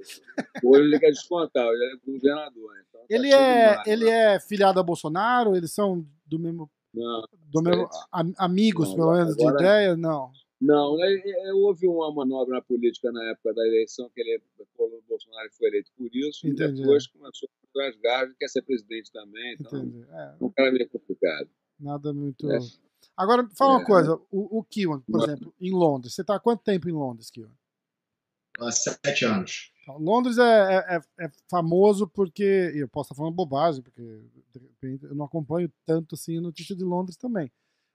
[0.63, 2.71] Hoje ele quer descontar, ele é governador.
[2.87, 4.35] Então tá Ele de é, marra, ele né?
[4.35, 5.55] é filiado a Bolsonaro?
[5.55, 6.69] Eles são do mesmo.
[6.93, 9.97] Não, Do mesmo am- amigos, Não, pelo menos, de agora- ideia?
[9.97, 10.31] Não.
[10.59, 15.01] Não é- é- houve uma manobra na política na época da eleição, que ele, o
[15.07, 16.81] Bolsonaro foi eleito por isso, Entendi.
[16.81, 19.55] e depois começou a as garras, quer ser presidente também.
[19.59, 20.05] Então.
[20.09, 21.47] É, é um cara meio complicado.
[21.79, 22.51] nada muito.
[22.51, 22.57] É.
[23.15, 23.85] Agora, fala uma É.
[23.85, 24.15] coisa.
[24.31, 25.23] O, o Kiwan, por Não.
[25.25, 26.15] exemplo, em Londres.
[26.15, 27.51] Você tá há quanto tempo em Londres, Kiwan?
[28.59, 29.71] Há sete anos.
[29.83, 32.71] Então, Londres é, é- famoso porque.
[32.75, 36.41] e Eu posso estar falando bobagem, porque de repente, eu não acompanho tanto assim a
[36.41, 37.51] notícia de Londres também.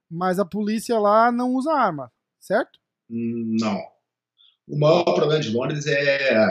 [0.09, 2.13] Mas a polícia lá não usa arma,
[2.43, 2.79] certo?
[3.09, 3.81] Não.
[4.69, 6.47] O maior problema de Londres é,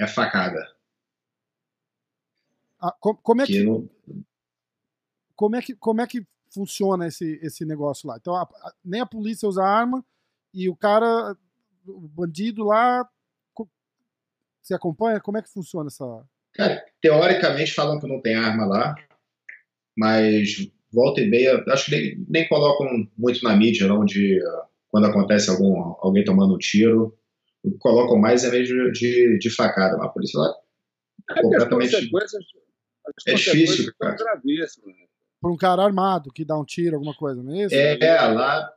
[0.00, 0.58] é facada.
[2.80, 3.88] Ah, co- como, é Que não,
[5.34, 8.16] como, é que, como é que funciona esse, esse negócio lá?
[8.16, 10.04] Então, a- a- nem a polícia usa arma
[10.52, 11.36] e o cara,
[11.86, 13.08] o bandido lá.
[14.62, 15.20] Você acompanha?
[15.20, 16.04] Como é que funciona essa.
[16.52, 18.94] Cara, teoricamente falam que não tem arma lá,
[19.96, 24.66] mas volta e meia, acho que nem, nem colocam muito na mídia, não, de ah,
[24.96, 27.14] quando acontece algum, alguém tomando um tiro.
[27.62, 29.96] O que colocam mais é mesmo de, de facada.
[29.98, 30.54] Mas a polícia lá
[31.30, 31.90] É as completamente.
[32.10, 32.44] consequências,
[33.06, 34.16] as É difícil, né?
[35.40, 37.74] Pra um cara armado que dá um tiro, alguma coisa, não é isso?
[37.74, 38.72] É, lá,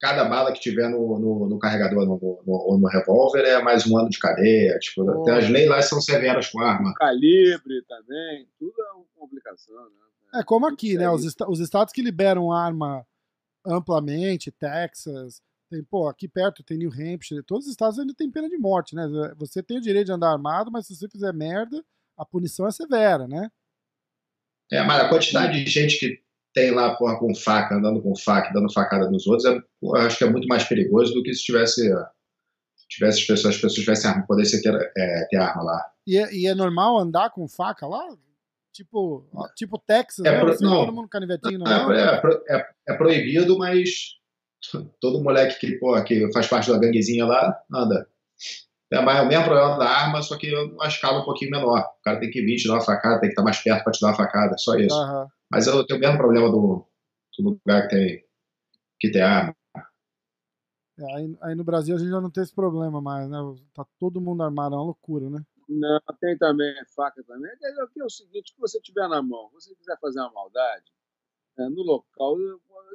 [0.00, 3.86] cada bala que tiver no, no, no carregador no, no, ou no revólver é mais
[3.86, 4.78] um ano de cadeia.
[4.78, 5.24] Tipo, Oh.
[5.24, 6.94] tem as leis lá são severas com arma.
[6.94, 9.74] Calibre também, tudo é uma complicação.
[9.74, 10.40] Né?
[10.40, 11.10] É como aqui, né?
[11.10, 13.04] Os, esta- os estados que liberam arma
[13.66, 18.48] amplamente, Texas, tem, pô, aqui perto tem New Hampshire, todos os estados ainda tem pena
[18.48, 19.06] de morte, né?
[19.36, 21.82] Você tem o direito de andar armado, mas se você fizer merda,
[22.18, 23.48] a punição é severa, né?
[24.72, 26.20] É, mas a quantidade de gente que
[26.52, 30.18] tem lá porra, com faca, andando com faca, dando facada nos outros, é, porra, acho
[30.18, 31.82] que é muito mais perigoso do que se tivesse,
[32.88, 35.92] tivesse as pessoas, as pessoas tivessem arma, pudessem ter, é, ter arma lá.
[36.06, 38.04] E é, e é normal andar com faca lá?
[38.72, 40.38] Tipo, tipo Texas, É né?
[40.38, 40.76] Não, pro- não.
[40.86, 44.19] todo mundo canivetinho, não, É, é, pro- é- é proibido, mas
[45.00, 48.08] todo moleque que, porra, que faz parte da ganguezinha lá, anda.
[48.92, 51.80] É o mesmo problema da arma, só que uma escala um pouquinho menor.
[51.80, 53.92] O cara tem que vir te dar uma facada, tem que estar mais perto para
[53.92, 54.96] te dar uma facada, só isso.
[54.96, 55.28] Uhum.
[55.50, 56.84] Mas eu tenho o mesmo problema do,
[57.38, 58.24] do lugar que tem,
[58.98, 59.54] que tem arma.
[60.98, 63.38] É, aí, aí, no Brasil a gente já não tem esse problema mais, né?
[63.72, 65.40] Tá todo mundo armado, é uma loucura, né?
[65.68, 67.50] Não, tem também faca também.
[67.62, 70.84] É, é o seguinte, que você tiver na mão, se você quiser fazer uma maldade,
[70.84, 70.99] é,
[71.68, 72.36] no local,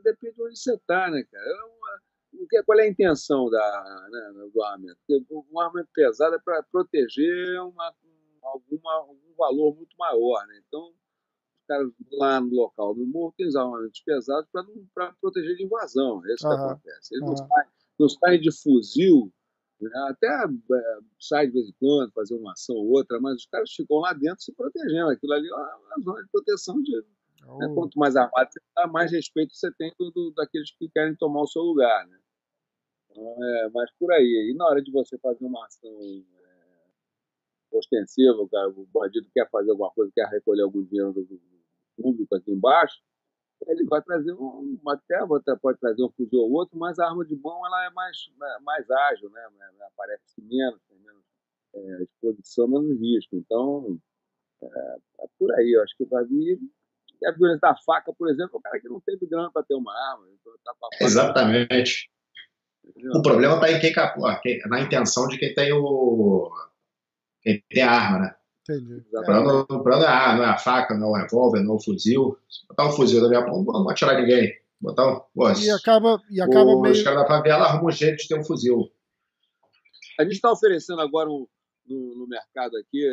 [0.04, 1.46] depende de onde você está, né, cara?
[1.46, 5.00] É uma, qual é a intenção da, né, do armamento?
[5.30, 7.94] Um armamento pesado é para proteger uma,
[8.42, 10.62] alguma, algum valor muito maior, né?
[10.68, 14.50] Então, os caras lá no local, no morro, tem os armamentos pesados
[14.94, 16.22] para proteger de invasão.
[16.26, 16.56] É isso uhum.
[16.56, 17.16] que acontece.
[17.16, 17.30] Eles uhum.
[17.30, 17.68] não, saem,
[18.00, 19.34] não saem de fuzil
[19.82, 19.92] né?
[20.10, 23.72] Até é, sai de vez em quando, fazer uma ação ou outra, mas os caras
[23.72, 25.10] ficam lá dentro se protegendo.
[25.10, 27.04] Aquilo ali é uma zona de proteção de.
[27.48, 27.58] Oh.
[27.58, 27.72] Né?
[27.74, 31.42] Quanto mais armado você está, mais respeito você tem do, do, daqueles que querem tomar
[31.42, 32.08] o seu lugar.
[32.08, 32.20] Né?
[33.10, 34.52] Então, é, mas por aí.
[34.52, 39.72] E na hora de você fazer uma ação é, ostensiva, cara, o bandido quer fazer
[39.72, 41.40] alguma coisa, quer recolher algum dinheiro do, do
[41.98, 43.02] público aqui embaixo,
[43.68, 45.26] ele vai trazer um, até
[45.56, 48.60] pode trazer um fuzil ou outro, mas a arma de mão ela é mais, é,
[48.62, 49.42] mais ágil, né?
[49.82, 51.24] Aparece menos, tem menos
[51.74, 53.36] é, exposição, menos risco.
[53.36, 54.00] Então,
[54.62, 56.60] é, é, por aí, eu acho que vai vir.
[57.22, 59.64] E a violência da faca, por exemplo, é o cara que não teve grana para
[59.64, 60.26] ter uma arma.
[60.40, 62.10] Então tá Exatamente.
[63.14, 66.52] O problema está em quem, na intenção de quem tem o
[67.42, 68.36] quem tem a arma, né?
[68.68, 69.06] Entendi.
[69.14, 72.38] O problema, é, não é a faca, não é o revólver, não é o fuzil.
[72.50, 74.54] Se botar um fuzil na minha mão, não vou atirar ninguém.
[74.82, 76.94] Botar um, pô, e acaba, e acaba o, meio...
[76.94, 78.92] Os caras da favela arrumam um jeito de ter um fuzil.
[80.20, 81.48] A gente está oferecendo agora um,
[81.86, 83.06] no, no, mercado aqui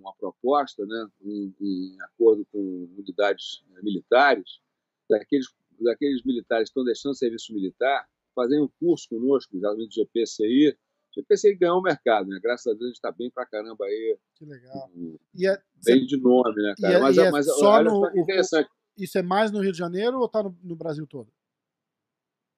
[0.00, 4.60] uma proposta, né, em, em acordo com unidades né, militares,
[5.08, 5.46] daqueles,
[5.80, 10.76] daqueles militares que estão deixando o serviço militar, fazerem um curso conosco, exatamente do GPCI,
[11.24, 12.38] pensei em ganhar o mercado, né?
[12.42, 14.18] Graças a Deus a gente está bem pra caramba aí.
[14.34, 14.90] Que legal.
[15.34, 16.06] E é, bem cê...
[16.06, 16.92] de nome, né, cara?
[16.92, 18.68] E é, mas, e é mas só no, interessante.
[18.96, 21.30] Isso é mais no Rio de Janeiro ou está no, no, Brasil todo?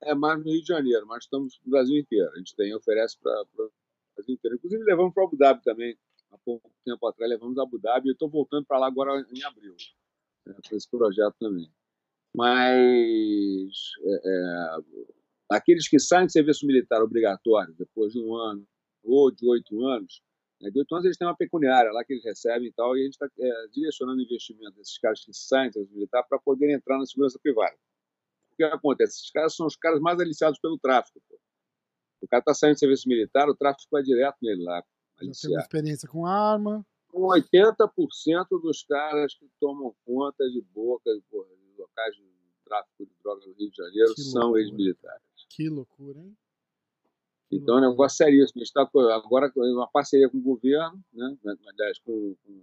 [0.02, 2.30] É mais no Rio de Janeiro, mas estamos no Brasil inteiro.
[2.32, 3.70] A gente tem, oferece para o
[4.18, 4.56] Brasil inteiro.
[4.56, 5.98] Inclusive levamos para Abu Dhabi também.
[6.30, 8.08] Há pouco tempo atrás levamos a Abu Dhabi.
[8.08, 9.74] Eu estou voltando para lá agora em abril,
[10.46, 11.70] né, para esse projeto também.
[12.34, 13.72] Mas
[14.04, 15.08] é, é
[15.50, 18.66] Aqueles que saem de serviço militar obrigatório depois de um ano
[19.02, 20.20] ou de oito anos,
[20.60, 23.00] né, de oito anos eles têm uma pecuniária lá que eles recebem e tal, e
[23.00, 26.74] a gente está é, direcionando investimento desses caras que saem de serviço militar para poderem
[26.74, 27.74] entrar na segurança privada.
[28.52, 29.20] O que acontece?
[29.20, 31.22] Esses caras são os caras mais aliciados pelo tráfico.
[31.26, 31.38] Pô.
[32.20, 34.82] O cara está saindo de serviço militar, o tráfico vai direto nele lá.
[35.20, 36.86] Já tem experiência com arma.
[37.08, 37.88] Com 80%
[38.60, 41.22] dos caras que tomam conta de boca de
[41.76, 42.22] locais de
[42.64, 45.22] tráfico de drogas no Rio de Janeiro que são ex-militares.
[45.48, 46.36] Que loucura, hein?
[47.50, 47.86] Então loucura.
[47.86, 48.60] é um negócio seríssimo.
[48.60, 48.82] A gente está
[49.14, 51.36] agora com uma parceria com o governo, né?
[51.44, 52.62] aliás, com, com,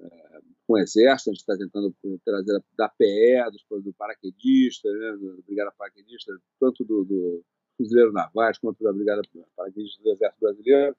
[0.00, 1.94] é, com o Exército, a gente está tentando
[2.24, 5.16] trazer da PE, dos, do paraquedista, né?
[5.16, 7.44] da Brigada Paraquedista, tanto do, do
[7.78, 9.22] Fuzileiro Navais quanto da Brigada
[9.56, 10.96] Paraquedista do Exército Brasileiro,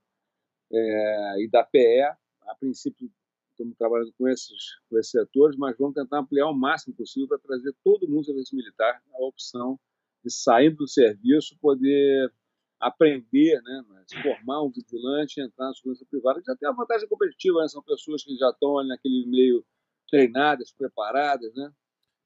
[0.72, 2.02] é, e da PE.
[2.48, 3.12] A princípio,
[3.52, 7.40] estamos trabalhando com esses, com esses setores, mas vamos tentar ampliar o máximo possível para
[7.40, 9.80] trazer todo mundo do serviço militar a opção
[10.24, 12.34] de saindo do serviço poder
[12.80, 17.62] aprender, né, se formar um vigilante, entrar na segurança privada, já tem a vantagem competitiva,
[17.62, 17.68] né?
[17.68, 19.66] são pessoas que já estão ali naquele meio
[20.10, 21.72] treinadas, preparadas, né?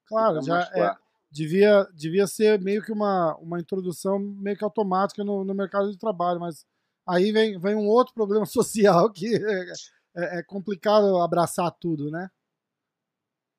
[0.06, 0.96] Claro, já é,
[1.34, 5.98] devia, devia ser meio que uma, uma introdução meio que automática no, no mercado de
[5.98, 6.66] trabalho, mas
[7.08, 9.74] aí vem, vem um outro problema social que é,
[10.16, 12.30] é, é complicado abraçar tudo, né?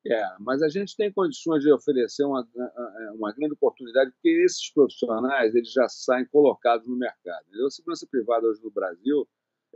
[0.07, 2.47] É, mas a gente tem condições de oferecer uma,
[3.15, 7.47] uma grande oportunidade, porque esses profissionais eles já saem colocados no mercado.
[7.67, 9.27] A segurança privada hoje no Brasil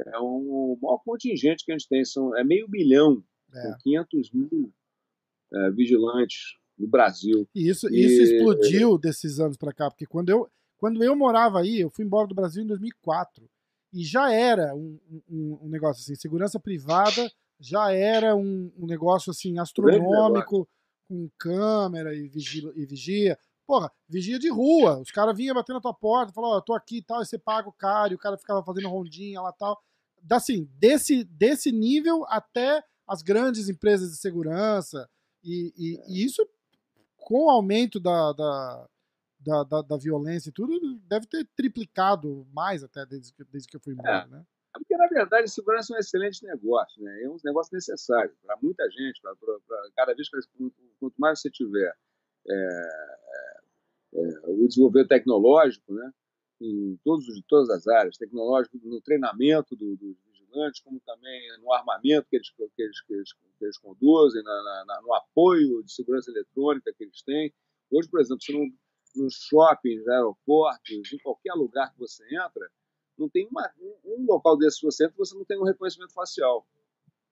[0.07, 3.24] é um, o maior contingente que a gente tem, são, é meio bilhão,
[3.55, 3.62] é.
[3.62, 4.72] com 500 mil
[5.51, 7.49] é, vigilantes no Brasil.
[7.55, 11.61] E isso, e, isso explodiu desses anos para cá, porque quando eu, quando eu morava
[11.61, 13.49] aí, eu fui embora do Brasil em 2004,
[13.93, 14.99] e já era um,
[15.29, 20.68] um, um negócio assim, segurança privada já era um, um negócio assim astronômico,
[21.09, 23.39] com câmera e vigia, e vigia.
[23.66, 24.99] Porra, vigia de rua.
[25.01, 27.26] Os caras vinham batendo na tua porta, falavam, ó, oh, tô aqui e tal, e
[27.26, 29.79] você paga o cara, e o cara ficava fazendo rondinha lá e tal.
[30.31, 35.09] Assim, desse, desse nível até as grandes empresas de segurança.
[35.43, 36.47] E, e, e isso,
[37.29, 38.89] com o aumento da, da,
[39.39, 43.76] da, da, da, violência e tudo, deve ter triplicado mais até desde que, desde que
[43.76, 44.29] eu fui embora, é.
[44.29, 44.47] né?
[44.72, 47.24] Porque, na verdade, segurança é um excelente negócio, né?
[47.24, 51.39] é um negócio necessário para muita gente, pra, pra, pra cada vez que quanto mais
[51.39, 51.95] você tiver
[52.49, 53.59] é, é,
[54.14, 56.11] é, o desenvolvimento tecnológico, né?
[56.62, 60.16] em todos, todas as áreas, tecnológico no treinamento dos do
[60.59, 64.84] vigilantes, como também no armamento que eles, que eles, que eles, que eles conduzem, na,
[64.86, 67.52] na, no apoio de segurança eletrônica que eles têm.
[67.90, 68.66] Hoje, por exemplo, se não,
[69.16, 72.70] nos shoppings, aeroportos, em qualquer lugar que você entra,
[73.16, 73.68] não tem uma,
[74.04, 76.66] um, local desse que você entra, você não tem um reconhecimento facial.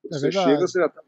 [0.04, 1.02] É você é chega, você já está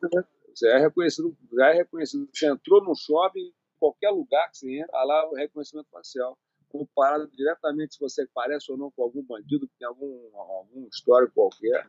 [0.55, 2.29] você é reconhecido, já é reconhecido.
[2.33, 6.37] Você entrou no shopping, qualquer lugar que você entra, lá o reconhecimento facial.
[6.69, 11.33] Comparado diretamente se você parece ou não com algum bandido que tem algum, algum histórico
[11.35, 11.89] qualquer.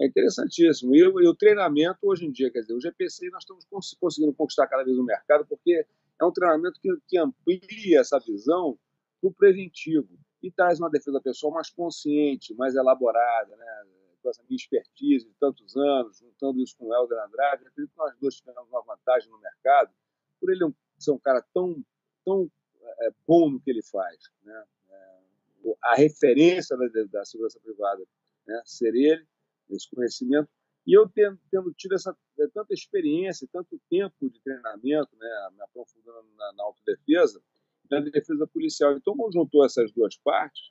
[0.00, 0.94] É interessantíssimo.
[0.94, 4.66] E, e, o treinamento, hoje em dia, quer dizer, o GPC nós estamos conseguindo conquistar
[4.66, 5.86] cada vez o mercado, porque
[6.20, 8.78] é um treinamento que, que amplia essa visão
[9.20, 10.08] para o preventivo
[10.42, 13.84] e traz uma defesa pessoal mais consciente, mais elaborada, né?
[14.22, 17.98] com essa minha expertise de tantos anos, juntando isso com o Helder Andrade, acredito que
[17.98, 19.90] nós dois tivemos uma vantagem no mercado,
[20.38, 21.82] por ele ser um cara tão,
[22.24, 22.50] tão
[23.00, 24.30] é, bom no que ele faz.
[24.44, 24.64] Né?
[24.90, 25.18] É,
[25.84, 28.02] a referência da, da segurança privada
[28.46, 28.62] né?
[28.64, 29.26] ser ele,
[29.74, 30.48] esse conhecimento,
[30.86, 35.62] e eu tendo, tendo tido essa, é, tanta experiência, tanto tempo de treinamento, né, me
[35.62, 37.42] aprofundando na, na autodefesa,
[37.90, 38.96] na defesa policial.
[38.96, 40.70] Então, quando juntou essas duas partes,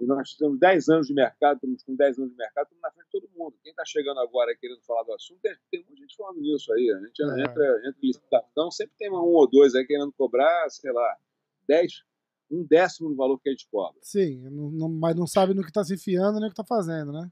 [0.00, 2.90] e nós temos 10 anos de mercado, estamos com 10 anos de mercado, estamos na
[2.90, 3.56] frente de todo mundo.
[3.62, 6.90] Quem está chegando agora querendo falar do assunto, tem, tem muita gente falando nisso aí.
[6.90, 7.42] A gente é.
[7.42, 11.16] entra, entra em licitação, sempre tem um ou dois aí querendo cobrar, sei lá,
[11.68, 12.02] 10,
[12.50, 14.00] um décimo do valor que a gente cobra.
[14.02, 16.64] Sim, não, não, mas não sabe no que está se enfiando nem o que está
[16.64, 17.30] fazendo, né?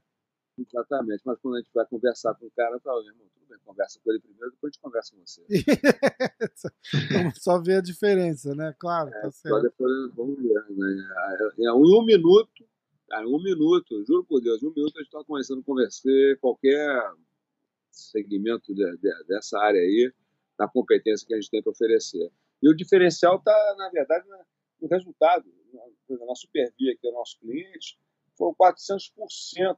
[0.67, 3.99] Exatamente, mas quando a gente vai conversar com o cara, fala, irmão, tudo bem, conversa
[4.03, 5.43] com ele primeiro, depois a gente conversa com você.
[7.13, 8.75] vamos só ver a diferença, né?
[8.77, 9.61] Claro, é, tá certo.
[9.61, 11.53] Depois vamos ver, né?
[11.57, 12.67] Em um minuto,
[13.11, 16.09] em um minuto, juro por Deus, em um minuto a gente está começando a conversar
[16.41, 17.13] qualquer
[17.91, 20.11] segmento de, de, dessa área aí,
[20.57, 22.31] da competência que a gente tem para oferecer.
[22.61, 24.27] E o diferencial está, na verdade,
[24.81, 25.45] no resultado.
[26.09, 27.99] Na Supervia, que é o nosso cliente,
[28.35, 29.77] foram 400%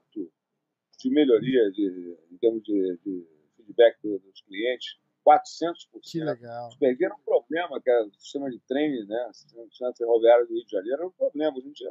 [1.02, 3.28] de melhoria de, em termos de, de
[3.58, 5.76] feedback dos clientes, 400%.
[6.04, 6.70] Que legal.
[6.70, 10.54] Os era um problema, que era o sistema de trem, né, o sistema ferroviário do
[10.54, 11.58] Rio de Janeiro era um problema.
[11.58, 11.84] A gente,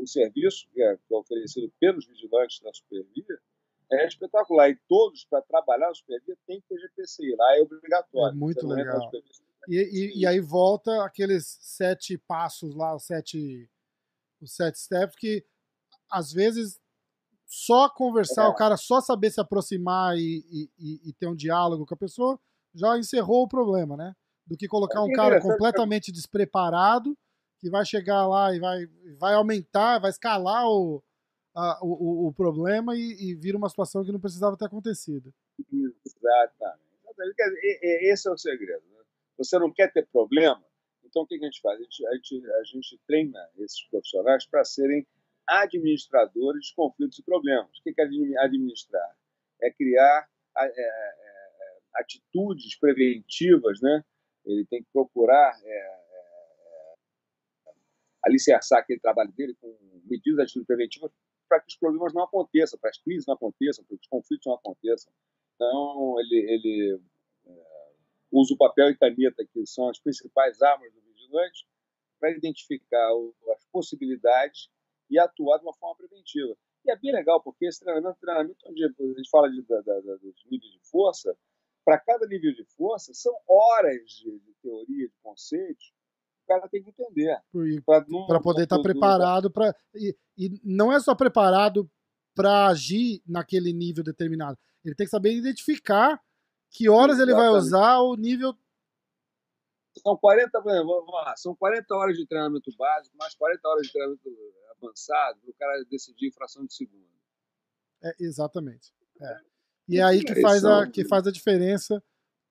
[0.00, 3.38] o serviço que é, que é oferecido pelos vigilantes da Supervia
[3.92, 4.70] é espetacular.
[4.70, 7.34] E todos, para trabalhar na Supervia, tem que ter GPCI.
[7.36, 8.34] Lá é obrigatório.
[8.34, 9.10] É muito legal.
[9.68, 13.70] E, e, e, aí volta aqueles sete passos lá, os sete,
[14.40, 15.42] os sete steps, que
[16.10, 16.78] às vezes
[17.46, 18.48] só conversar, é.
[18.48, 20.44] o cara só saber se aproximar e,
[20.78, 22.38] e, e, ter um diálogo com a pessoa,
[22.74, 24.14] já encerrou o problema, né?
[24.46, 27.16] Do que colocar um cara completamente despreparado,
[27.60, 28.86] que vai chegar lá e vai,
[29.18, 31.02] vai aumentar, vai escalar o,
[31.54, 35.32] a, o, o, problema e, e vira uma situação que não precisava ter acontecido.
[35.72, 36.84] Exatamente.
[38.02, 38.82] Esse é o segredo.
[38.90, 39.02] Né?
[39.38, 40.62] Você não quer ter problema,
[41.04, 41.78] então o que a gente faz?
[41.78, 45.06] A gente, a gente, a gente treina esses profissionais para serem
[45.46, 47.70] administradores de conflitos e problemas.
[47.78, 49.16] O que é administrar?
[49.62, 50.28] É criar
[50.58, 54.04] é, é, é, atitudes preventivas, né?
[54.44, 56.04] Ele tem que procurar é,
[58.24, 61.12] alicerçar aquele trabalho dele com medidas de atitudes preventivas
[61.48, 64.46] para que os problemas não aconteçam, para as crises não aconteçam, para que os conflitos
[64.46, 65.12] não aconteçam.
[65.54, 67.00] Então, ele, ele
[68.32, 71.66] usa o papel e caneta, que são as principais armas do vigilante,
[72.18, 73.10] para identificar
[73.52, 74.70] as possibilidades
[75.10, 76.54] e atuar de uma forma preventiva.
[76.84, 80.00] E é bem legal, porque esse treinamento, treinamento onde a gente fala de, da, da,
[80.00, 81.36] dos níveis de força,
[81.84, 85.92] para cada nível de força, são horas de, de teoria, de conceitos,
[86.44, 87.38] o cara tem que entender.
[88.26, 89.74] Para poder estar tá preparado para.
[89.94, 91.90] E, e não é só preparado
[92.34, 94.58] para agir naquele nível determinado.
[94.84, 96.20] Ele tem que saber identificar
[96.70, 97.40] que horas Exatamente.
[97.40, 98.54] ele vai usar o nível
[100.00, 104.28] são 40, vamos lá, são 40 horas de treinamento básico, mais 40 horas de treinamento
[104.76, 107.08] avançado, para o cara decidir em fração de segundo.
[108.02, 108.92] É, exatamente.
[109.20, 109.40] É.
[109.88, 112.02] E é aí que faz, a, que faz a diferença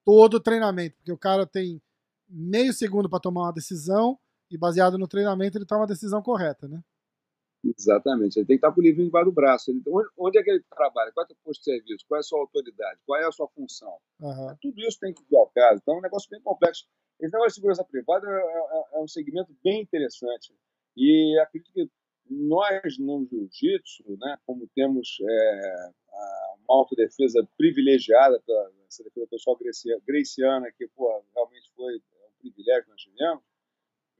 [0.05, 1.81] todo o treinamento, porque o cara tem
[2.27, 4.17] meio segundo para tomar uma decisão
[4.49, 6.83] e baseado no treinamento ele toma uma decisão correta, né?
[7.77, 8.37] Exatamente.
[8.37, 9.71] Ele tem que estar com o livro embaixo do braço.
[9.71, 11.11] Ele, onde, onde, é que ele trabalha?
[11.13, 12.05] Qual é o seu posto de serviço?
[12.07, 12.99] Qual é a sua autoridade?
[13.05, 13.97] Qual é a sua função?
[14.19, 14.57] Uhum.
[14.61, 15.79] Tudo isso tem que vir ao caso.
[15.81, 16.85] Então é um negócio bem complexo.
[17.23, 20.53] Esse negócio de segurança privada é, é, é um segmento bem interessante.
[20.93, 21.89] E acredito que
[22.29, 25.91] nós no jiu-jitsu, né, como temos é,
[26.67, 29.57] uma autodefesa privilegiada pela essa defesa pessoal
[30.05, 33.43] greciana, que pô, realmente foi um privilégio que nós tivemos,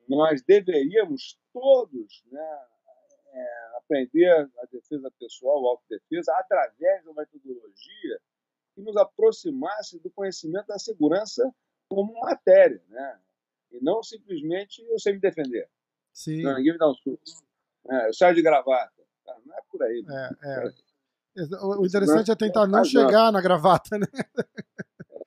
[0.08, 2.66] nós deveríamos todos né,
[3.34, 8.20] é, aprender a defesa pessoal, a autodefesa, através de uma metodologia
[8.74, 11.54] que nos aproximasse do conhecimento da segurança
[11.96, 13.20] como matéria, né?
[13.72, 15.70] e não simplesmente eu sei me defender.
[16.14, 16.42] Sim.
[16.44, 17.22] Não, ninguém me dá um suco.
[17.90, 19.04] É, eu saio de gravata.
[19.26, 20.06] Cara, não é por aí.
[20.08, 20.30] É,
[20.62, 20.74] é.
[21.64, 24.06] O o interessante é tentar não chegar na gravata, né?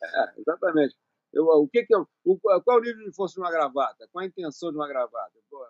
[0.03, 0.97] É, exatamente.
[1.33, 4.09] Eu, o que que eu, o, qual é o nível de força de uma gravata?
[4.13, 5.33] Qual é a intenção de uma gravata?
[5.51, 5.67] Pô,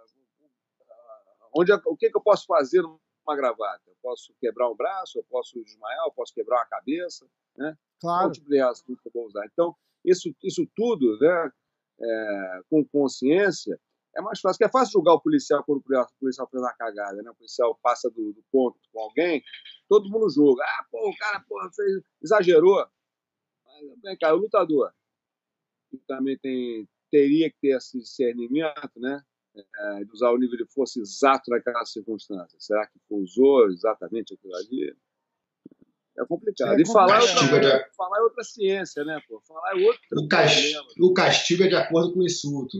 [1.56, 3.82] Onde, é- o que, que eu posso fazer numa gravata?
[3.86, 7.26] Eu posso quebrar um braço, eu posso desmaiar, eu posso quebrar uma cabeça,
[7.56, 7.76] né?
[8.00, 8.32] Qual Claro.
[8.32, 9.46] tipo de reação que eu vou usar?
[9.46, 9.74] Então,
[10.06, 11.52] isso, isso tudo, né,
[12.00, 13.78] é, com consciência,
[14.16, 14.58] é mais fácil.
[14.58, 15.82] Porque é fácil julgar o policial quando o
[16.18, 17.30] policial- fez uma cagada, né?
[17.30, 19.42] O policial passa do, do ponto com alguém,
[19.88, 20.62] todo mundo julga.
[20.64, 22.86] Ah, pô, o cara pô, fez, exagerou.
[23.66, 24.92] Mas, vem cá, o lutador
[25.90, 29.22] que também tem, teria que ter esse discernimento, né?
[29.54, 32.58] É, de usar o nível de força exato naquela circunstância.
[32.60, 34.94] Será que usou exatamente aquilo ali?
[36.18, 36.78] É complicado.
[36.78, 39.20] É e falar é, outra, falar é outra ciência, né?
[39.28, 39.40] Pô?
[39.46, 40.86] Falar é outro O, cas- problema.
[41.00, 42.78] o castigo é de acordo com o insulto.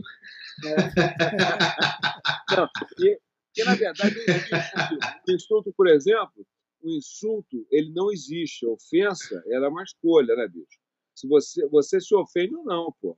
[2.55, 2.69] Não,
[2.99, 3.19] e,
[3.57, 4.15] e, na verdade,
[5.27, 6.45] o insulto, por exemplo,
[6.81, 8.65] o insulto, ele não existe.
[8.65, 10.79] A ofensa, ela é uma escolha, né, bicho?
[11.15, 13.17] Se você, você se ofende ou não, pô.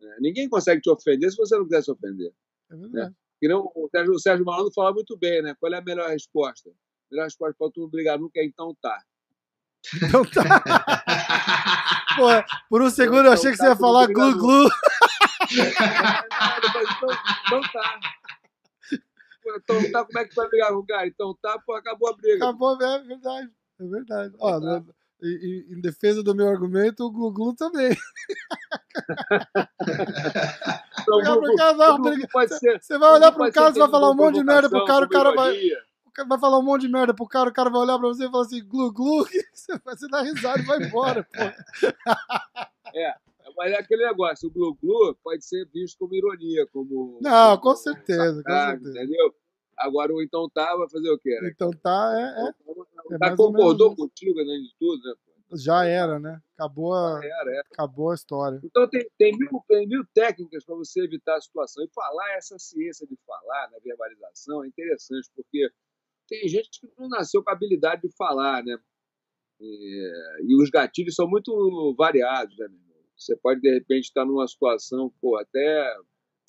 [0.00, 2.32] É, Ninguém consegue te ofender se você não quiser se ofender.
[2.70, 3.14] É verdade.
[3.40, 5.54] Que não, o, Sérgio, o Sérgio Malandro fala muito bem, né?
[5.60, 6.70] Qual é a melhor resposta?
[6.70, 6.74] A
[7.10, 9.02] melhor resposta para tu não brigar nunca é então tá.
[10.02, 10.44] Então tá.
[12.16, 12.28] Pô,
[12.70, 14.68] por um segundo eu achei que você ia falar glu-glu.
[15.50, 17.10] então,
[17.46, 18.00] então tá.
[19.42, 21.06] Pô, Então tá, como é que tu vai brigar com o cara?
[21.06, 22.36] Então tá, pô, acabou a briga.
[22.44, 23.50] Acabou, é verdade.
[23.80, 24.34] É verdade.
[24.38, 24.82] Ó, né,
[25.22, 27.96] e- e- em defesa do meu argumento, o glu-glu também.
[31.02, 32.80] Então, grupo brigar- pode ser.
[32.82, 35.34] Você vai olhar pro você vai falar um monte de merda pro cara, o cara
[35.34, 35.54] vai,
[36.28, 38.30] vai falar um monte de merda pro cara, o cara vai olhar pra você e
[38.30, 38.62] falar assim,
[39.52, 41.30] você vai você dá risada e vai embora, pô.
[43.56, 47.18] Mas é aquele negócio, o glu-glu pode ser visto como ironia, como.
[47.22, 49.04] Não, com como certeza, com sarcasmo, certeza.
[49.04, 49.34] Entendeu?
[49.76, 51.38] Agora o então tá vai fazer o quê?
[51.40, 51.50] Né?
[51.54, 55.14] Então tá, é, é, O é cara mais ou concordou contigo além de tudo, né?
[55.56, 56.40] já era, né?
[56.54, 57.64] Acabou a, Era, era.
[57.72, 58.60] acabou a história.
[58.64, 61.84] Então tem, tem, mil, tem mil técnicas para você evitar a situação.
[61.84, 65.70] E falar, essa ciência de falar na verbalização é interessante, porque
[66.28, 68.76] tem gente que não nasceu com a habilidade de falar, né?
[69.60, 70.12] E,
[70.42, 72.68] e os gatilhos são muito variados, né?
[73.16, 75.96] Você pode, de repente, estar numa situação, pô, até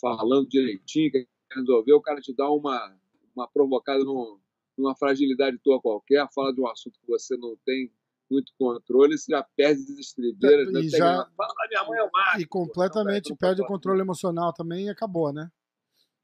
[0.02, 2.98] falando direitinho, quer resolver, o cara te dá uma,
[3.36, 4.40] uma provocada num-
[4.78, 7.92] numa fragilidade tua qualquer, fala de um assunto que você não tem
[8.30, 10.68] muito controle, você já perde as estribeiras.
[10.68, 10.82] E né?
[10.90, 12.42] já- Fala, minha mãe é o.
[12.42, 15.50] E completamente Não, perde o controle emocional também e acabou, né?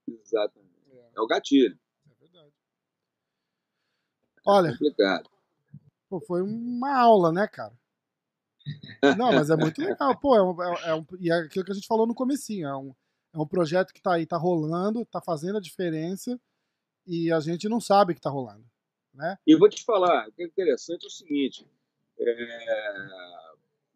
[0.08, 0.72] Exatamente.
[1.16, 1.78] É o gatilho.
[4.46, 4.50] É.
[4.50, 5.30] Olha, Complicado.
[6.10, 7.74] pô, foi uma aula, né, cara?
[9.18, 10.18] Não, mas é muito legal.
[10.20, 12.68] Pô, é um, é- é um- e é aquilo que a gente falou no comecinho.
[12.68, 12.94] É um,
[13.34, 16.40] é um projeto que tá aí, tá rolando, tá fazendo a diferença
[17.08, 18.66] e a gente não sabe que tá rolando,
[19.14, 19.38] né?
[19.48, 21.68] E vou te falar, o que é interessante é o seguinte:
[22.20, 23.08] é,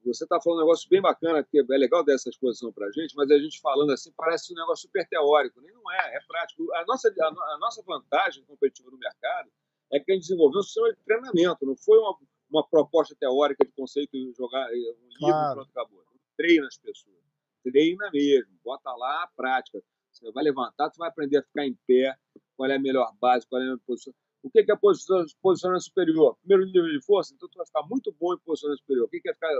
[0.03, 3.15] você está falando um negócio bem bacana, que é legal dessa exposição para a gente,
[3.15, 5.61] mas a gente falando assim parece um negócio super teórico.
[5.61, 6.71] Nem não é, é prático.
[6.73, 9.49] A nossa, a, a nossa vantagem competitiva no mercado
[9.91, 12.17] é que a gente desenvolveu um sistema de treinamento, não foi uma,
[12.49, 15.51] uma proposta teórica de conceito e jogar um livro Claro.
[15.51, 16.03] e pronto, acabou.
[16.37, 17.15] Treina as pessoas.
[17.63, 19.81] Treina mesmo, bota lá a prática.
[20.11, 22.15] Você vai levantar, tu vai aprender a ficar em pé,
[22.55, 24.13] qual é a melhor base, qual é a melhor posição.
[24.43, 26.37] O que é posição- posicionamento superior?
[26.45, 29.05] Primeiro nível de força, então tu vai ficar muito bom em posicionamento superior.
[29.07, 29.51] O que que é ficar,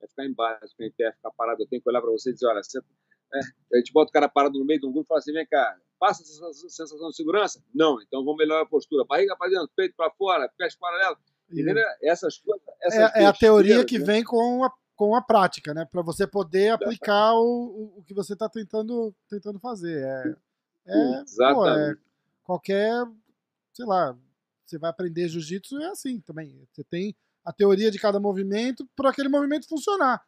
[0.00, 1.62] é ficar em base, ficar em pé, ficar parado?
[1.62, 3.38] Eu tenho que olhar para você e dizer, olha, você, é,
[3.74, 5.46] a gente bota o cara parado no meio de um grupo e fala assim, vem
[5.46, 7.62] cá, passa essa sensação de segurança?
[7.74, 9.04] Não, então vamos melhorar a postura.
[9.04, 11.18] Barriga para dentro, peito para fora, pés paralelos.
[11.50, 11.84] E Entendeu?
[12.02, 12.62] Essas coisas.
[12.82, 14.04] Essas é, é a teoria que né?
[14.04, 15.86] vem com a, com a prática, né?
[15.90, 20.02] Para você poder aplicar o, o, que você tá tentando, tentando fazer.
[20.04, 20.36] É,
[20.86, 22.00] é, pô, é Exatamente.
[22.44, 23.04] qualquer,
[23.72, 24.16] sei lá,
[24.64, 26.66] você vai aprender jiu-jitsu é assim também.
[26.70, 30.22] Você tem a teoria de cada movimento para aquele movimento funcionar.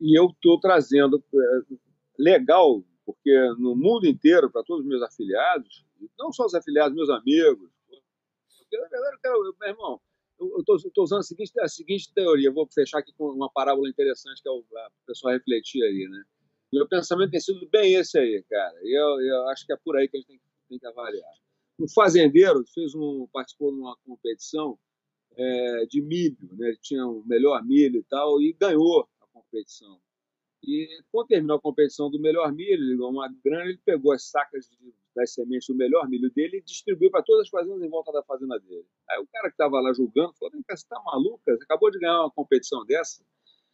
[0.00, 1.74] E eu estou trazendo é,
[2.18, 5.86] legal, porque no mundo inteiro, para todos os meus afiliados,
[6.18, 7.70] não só os afiliados, meus amigos,
[8.58, 10.00] porque, na verdade, quero, meu irmão,
[10.38, 14.42] eu estou usando a seguinte, a seguinte teoria, vou fechar aqui com uma parábola interessante
[14.42, 16.24] que é o a pessoa refletir aí, né?
[16.72, 18.76] Meu pensamento tem sido bem esse aí, cara.
[18.82, 21.32] E eu, eu acho que é por aí que a gente tem, tem que avaliar.
[21.78, 24.78] Um fazendeiro fez um, participou de uma competição
[25.36, 26.68] é, de milho, né?
[26.68, 30.00] Ele tinha o melhor milho e tal, e ganhou a competição.
[30.62, 34.68] E quando terminou a competição do melhor milho, ele uma grana, ele pegou as sacas
[34.68, 38.12] de, das sementes do melhor milho dele e distribuiu para todas as fazendas em volta
[38.12, 38.86] da fazenda dele.
[39.10, 41.56] Aí o cara que estava lá julgando falou: Vem cá, você está maluca?
[41.56, 43.24] Você acabou de ganhar uma competição dessa?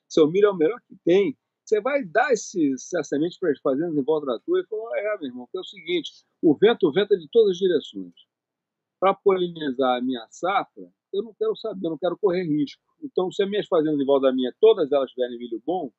[0.08, 1.36] Seu milho é o melhor que tem.
[1.64, 4.98] você vai dar esse, essa semente para as fazendas em volta da tua e falar,
[4.98, 6.10] é, meu irmão, que é o seguinte,
[6.42, 8.12] o vento venta de todas as direções.
[9.00, 12.82] Para polinizar a minha safra, eu não quero saber, eu não quero correr risco.
[13.02, 15.90] Então, se as minhas fazendas em volta da minha, todas elas tiverem milho bom,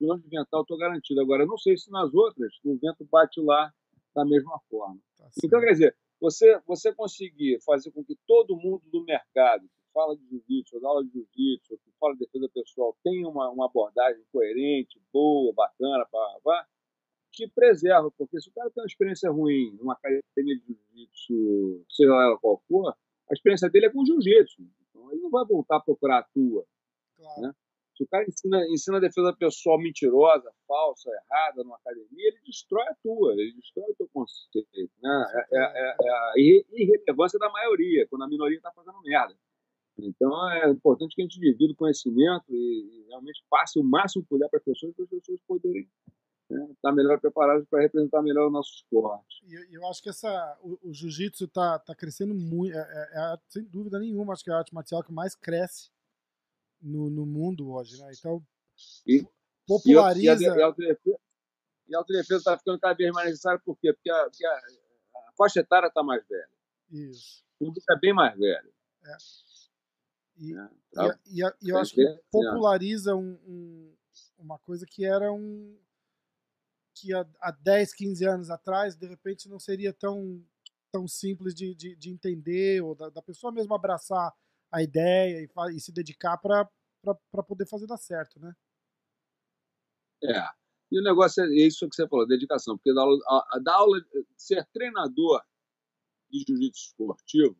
[0.00, 1.20] no vental estou garantido.
[1.20, 3.72] Agora, não sei se nas outras o vento bate lá
[4.14, 4.98] da mesma forma.
[5.16, 9.92] Tá então, quer dizer, você, você conseguir fazer com que todo mundo do mercado que
[9.92, 13.66] fala de jiu-jitsu, dá aula de jiu-jitsu, que fala de defesa pessoal, tenha uma, uma
[13.66, 16.66] abordagem coerente, boa, bacana, pá,
[17.30, 22.10] te preserva, porque se o cara tem uma experiência ruim numa academia de jiu-jitsu, seja
[22.10, 22.96] ela qual for,
[23.30, 24.62] a experiência dele é com jiu-jitsu.
[24.88, 26.64] Então ele não vai voltar a procurar a tua.
[27.16, 27.42] Claro.
[27.42, 27.52] Né?
[27.96, 32.82] Se o cara ensina, ensina a defesa pessoal mentirosa, falsa, errada numa academia, ele destrói
[32.88, 34.68] a tua, ele destrói o teu conceito.
[35.00, 35.24] Né?
[35.32, 36.32] É, é, é, é a
[36.72, 39.34] irrelevância da maioria, quando a minoria está fazendo merda.
[39.96, 44.24] Então é importante que a gente divida o conhecimento e, e realmente passe o máximo
[44.24, 45.88] que puder para as pessoas, para as pessoas poderem
[46.50, 49.44] né, estar melhor preparadas para representar melhor o nosso esporte.
[49.46, 53.38] E eu acho que essa, o, o jiu-jitsu está tá crescendo muito, é, é, é,
[53.48, 55.93] sem dúvida nenhuma, acho que é a arte marcial que mais cresce
[56.84, 58.10] no, no mundo hoje, né?
[58.16, 58.44] Então,
[59.06, 59.26] e,
[59.66, 60.42] populariza.
[60.42, 60.56] E, a,
[61.88, 63.92] e a autodefesa está ficando cada vez mais necessária, por quê?
[63.92, 66.48] Porque a, porque a, a faixa etária está mais velha.
[66.90, 67.42] Isso.
[67.58, 68.72] O público é bem mais velho.
[69.04, 69.16] É.
[70.36, 71.18] E, é, tá?
[71.26, 73.96] e, e, e, eu acho que populariza um, um,
[74.38, 75.78] uma coisa que era um.
[76.94, 80.44] que há, há 10, 15 anos atrás, de repente, não seria tão,
[80.92, 84.34] tão simples de, de, de entender, ou da, da pessoa mesmo abraçar
[84.72, 86.68] a ideia e, e se dedicar para
[87.46, 88.54] poder fazer dar certo, né?
[90.22, 90.42] É.
[90.90, 94.00] E o negócio é isso que você falou, dedicação, porque dar aula, a, a aula
[94.36, 95.42] ser treinador
[96.30, 97.56] de jiu-jitsu esportivo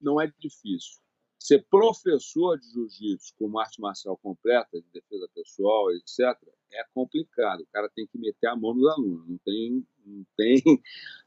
[0.00, 1.00] não é difícil.
[1.38, 6.36] Ser professor de jiu-jitsu com arte marcial completa, de defesa pessoal, etc.,
[6.72, 7.60] é complicado.
[7.60, 9.28] O cara tem que meter a mão nos alunos.
[9.28, 10.62] Não tem, não tem,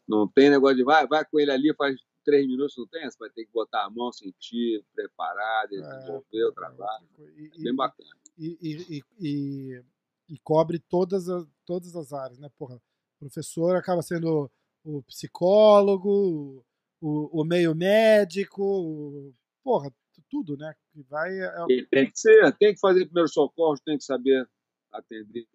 [0.07, 1.97] não tem negócio de vai, vai com ele ali, faz
[2.28, 6.45] três minutos não tem, você vai ter que botar a mão, sentir, preparar, desenvolver é,
[6.45, 7.07] o trabalho.
[7.38, 8.09] E, é bem bacana.
[8.38, 9.84] E, e, e,
[10.28, 12.49] e, cobre todas as, todas as áreas, né?
[12.57, 14.51] Porra, o professor acaba sendo
[14.84, 16.65] o psicólogo,
[16.99, 19.89] o, o meio médico, o, porra,
[20.30, 20.75] tudo, né?
[20.91, 21.32] Que vai.
[21.32, 21.45] É...
[21.45, 24.45] é tem que ser, tem que fazer primeiro socorro, tem que saber
[24.91, 25.47] atender,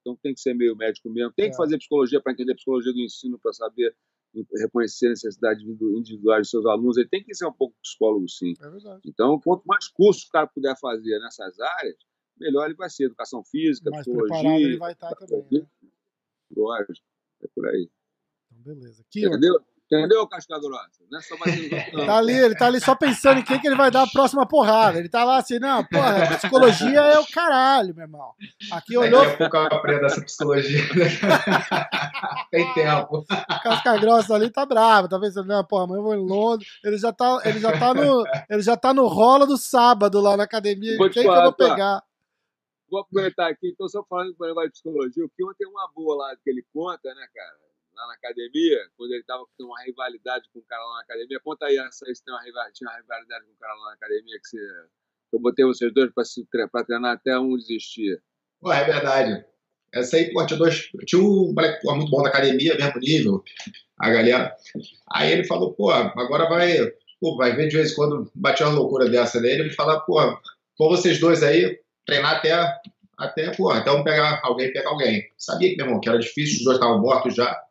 [0.00, 1.50] então tem que ser meio médico mesmo, tem é.
[1.50, 3.96] que fazer psicologia para entender psicologia do ensino, para saber
[4.54, 8.54] reconhecer a necessidade individual dos seus alunos, ele tem que ser um pouco psicólogo, sim.
[8.60, 11.96] É então, quanto mais cursos o cara puder fazer nessas áreas,
[12.38, 13.04] melhor ele vai ser.
[13.04, 14.60] Educação física, mais psicologia.
[14.60, 15.46] ele vai estar também.
[15.50, 15.66] Né?
[16.56, 16.92] Lógico,
[17.42, 17.90] é por aí.
[18.50, 19.02] Então, beleza.
[19.02, 19.56] Aqui, Entendeu?
[19.60, 19.71] Ó.
[19.92, 21.04] Entendeu, casca grossa?
[21.10, 21.36] Não é só
[22.06, 24.48] tá ali, ele tá ali só pensando em quem que ele vai dar a próxima
[24.48, 24.98] porrada.
[24.98, 28.32] Ele tá lá assim, não, porra, psicologia é o caralho, meu irmão.
[28.70, 29.20] Aqui olhou.
[29.20, 30.80] Daqui a pouco eu aprendo essa psicologia.
[32.50, 33.22] Tem tempo.
[33.62, 36.70] Casca grossa ali tá bravo, tá pensando, não, porra, amanhã eu vou em Londres.
[36.82, 40.38] Ele já tá, ele já tá no, ele já tá no rolo do sábado lá
[40.38, 40.96] na academia.
[40.96, 42.00] Vou quem falar, que eu vou pegar?
[42.00, 42.04] Tá.
[42.90, 45.90] Vou aproveitar aqui, então, só falando do negócio de psicologia, o que ontem é uma
[45.94, 47.61] boa lá que ele conta, né, cara?
[47.94, 51.40] Lá na academia, quando ele estava com uma rivalidade com o cara lá na academia.
[51.44, 53.86] Conta aí essa aí se tem uma rivalidade, tinha uma rivalidade com o cara lá
[53.86, 54.58] na academia que você.
[55.32, 58.22] Eu botei vocês dois para treinar até um desistir.
[58.60, 59.44] Pô, é verdade.
[59.92, 60.90] Essa aí, pô, tinha dois.
[61.06, 63.44] Tinha um moleque muito bom da academia, mesmo nível,
[63.98, 64.56] a galera.
[65.10, 66.76] Aí ele falou, pô, agora vai.
[67.20, 69.62] Pô, vai ver de vez em quando bater uma loucura dessa dele.
[69.62, 70.18] Ele fala, pô,
[70.76, 72.52] pô, vocês dois aí, treinar até.
[73.18, 75.30] Até, pô, até um pegar alguém, pegar alguém.
[75.38, 77.62] Sabia que, meu irmão, que era difícil, os dois estavam mortos já.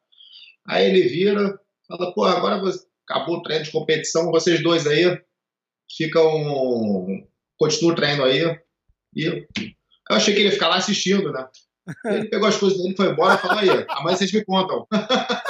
[0.68, 5.22] Aí ele vira, fala, pô, agora você, acabou o treino de competição, vocês dois aí
[5.96, 7.28] ficam,
[7.58, 8.60] continuam o treino aí.
[9.16, 11.48] E eu achei que ele ia ficar lá assistindo, né?
[12.06, 14.88] Ele pegou as coisas dele, foi embora e falou aí, amanhã vocês me contam.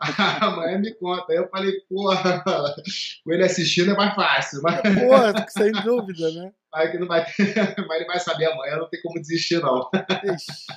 [0.40, 1.26] Amanhã me conta.
[1.30, 2.42] Aí eu falei, porra,
[3.24, 4.60] com ele assistindo é mais fácil.
[4.62, 4.80] Mas...
[4.80, 6.52] Porra, sem dúvida, né?
[6.72, 7.52] Mas, que não vai ter...
[7.88, 9.90] mas ele vai saber amanhã, não tem como desistir, não.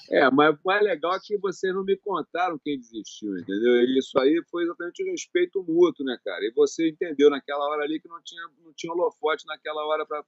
[0.10, 3.76] É, mas o mais legal é que vocês não me contaram quem desistiu, entendeu?
[3.84, 6.44] E isso aí foi exatamente o respeito mútuo, né, cara?
[6.46, 10.24] E você entendeu naquela hora ali que não tinha, não tinha holofote naquela hora para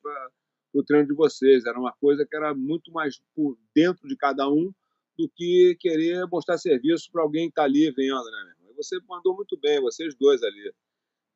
[0.72, 1.66] o treino de vocês.
[1.66, 4.72] Era uma coisa que era muito mais por dentro de cada um
[5.18, 9.58] do que querer mostrar serviço para alguém que está ali vendo, né, Você mandou muito
[9.60, 10.74] bem, vocês dois ali.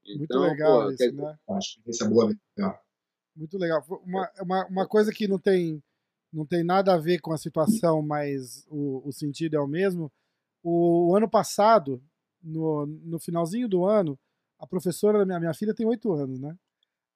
[0.05, 1.13] Então, muito legal pô, isso, quer...
[1.13, 1.37] né?
[1.49, 2.33] Acho que isso é boa.
[3.35, 3.83] Muito legal.
[4.03, 5.81] Uma, uma, uma coisa que não tem,
[6.31, 10.11] não tem nada a ver com a situação, mas o, o sentido é o mesmo.
[10.63, 12.01] O, o ano passado,
[12.41, 14.19] no, no finalzinho do ano,
[14.59, 16.55] a professora da minha, minha filha tem oito anos, né?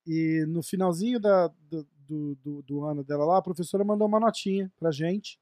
[0.06, 4.20] E no finalzinho da, do, do, do, do ano dela lá, a professora mandou uma
[4.20, 5.40] notinha pra gente,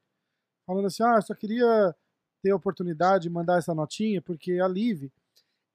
[0.65, 1.95] falando assim: ah, eu só queria
[2.41, 5.09] ter a oportunidade de mandar essa notinha, porque a Liv,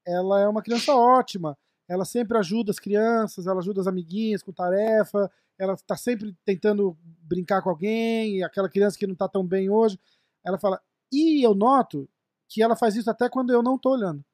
[0.06, 1.56] ela é uma criança ótima,
[1.88, 6.97] ela sempre ajuda as crianças, ela ajuda as amiguinhas com tarefa, ela está sempre tentando
[7.22, 9.98] brincar com alguém, aquela criança que não está tão bem hoje.
[10.44, 10.80] Ela fala,
[11.12, 12.09] e eu noto
[12.48, 14.24] que ela faz isso até quando eu não estou olhando.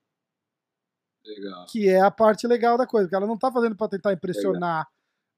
[1.24, 1.66] Legal.
[1.66, 4.88] Que é a parte legal da coisa, porque ela não está fazendo para tentar impressionar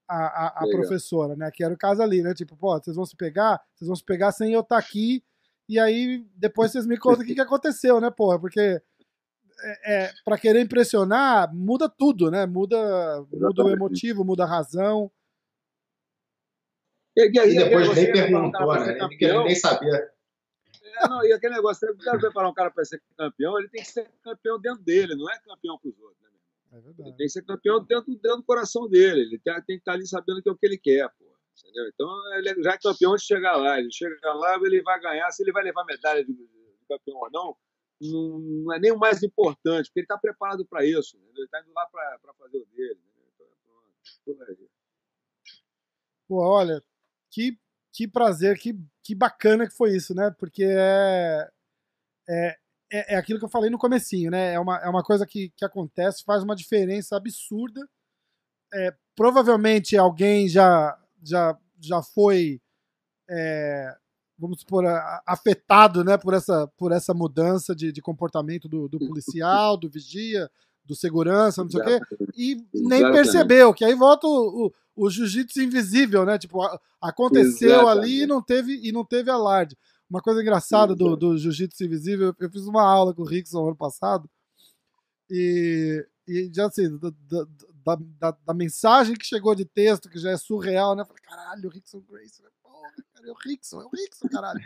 [0.07, 1.51] a, a, a professora, né?
[1.51, 2.33] Que era o caso ali, né?
[2.33, 5.23] Tipo, pô, vocês vão se pegar, vocês vão se pegar sem eu estar tá aqui,
[5.67, 8.39] e aí depois vocês me contam o que, que aconteceu, né, porra?
[8.39, 12.45] Porque é, é para querer impressionar, muda tudo, né?
[12.45, 15.11] Muda, muda o emotivo, muda a razão.
[17.17, 18.97] E, e, e depois nem perguntou, né?
[19.19, 20.11] Ele nem sabia.
[21.01, 23.81] É, não, e aquele negócio, o cara preparar um cara para ser campeão, ele tem
[23.81, 26.21] que ser campeão dentro dele, não é campeão para os outros.
[26.21, 26.29] Né,
[26.73, 29.21] é ele tem que ser campeão dentro, dentro do coração dele.
[29.21, 31.24] Ele tem, tem que estar ali sabendo que é o que ele quer, pô.
[31.63, 31.87] Entendeu?
[31.87, 33.79] Então, ele já é campeão de chegar lá.
[33.79, 35.31] Ele chega lá, ele vai ganhar.
[35.31, 36.33] Se ele vai levar medalha de,
[36.87, 37.57] campeão ou não,
[38.01, 41.17] não é nem o mais importante, porque ele está preparado para isso.
[41.17, 41.33] Entendeu?
[41.37, 42.99] Ele está indo lá para fazer o dele.
[43.33, 43.87] Então, pronto,
[44.25, 44.69] por aí.
[46.27, 46.83] Pô, olha,
[47.31, 47.57] que,
[47.93, 48.73] que prazer, que,
[49.03, 50.31] que bacana que foi isso, né?
[50.37, 51.49] Porque é,
[52.27, 52.57] é,
[52.91, 54.53] é, é, aquilo que eu falei no comecinho, né?
[54.53, 57.87] É uma, é uma coisa que, que acontece, faz uma diferença absurda.
[58.73, 62.61] É, provavelmente alguém já, já, já foi,
[63.29, 63.95] é,
[64.37, 64.85] vamos supor,
[65.25, 70.49] afetado né, por, essa, por essa mudança de, de comportamento do, do policial, do vigia,
[70.85, 71.99] do segurança, não sei o quê,
[72.37, 76.37] e nem percebeu, que aí volta o, o, o jiu-jitsu invisível, né?
[76.37, 76.61] Tipo,
[77.01, 77.99] aconteceu Exatamente.
[77.99, 79.75] ali e não teve e não teve alarde.
[80.07, 83.75] Uma coisa engraçada do, do jiu-jitsu invisível, eu fiz uma aula com o Rickson ano
[83.75, 84.29] passado,
[85.29, 86.99] e, e já assim,
[87.85, 91.03] da, da, da, mensagem que chegou de texto, que já é surreal, né?
[91.03, 92.49] Eu falei, caralho, o Rickson Grace, né?
[92.63, 94.59] porra, cara, é o Rickson, é o Rickson, caralho.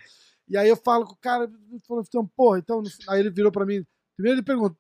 [0.48, 1.52] e aí eu falo com o cara,
[1.86, 3.86] falou, então, porra, então, aí ele virou pra mim,
[4.16, 4.78] primeiro ele perguntou,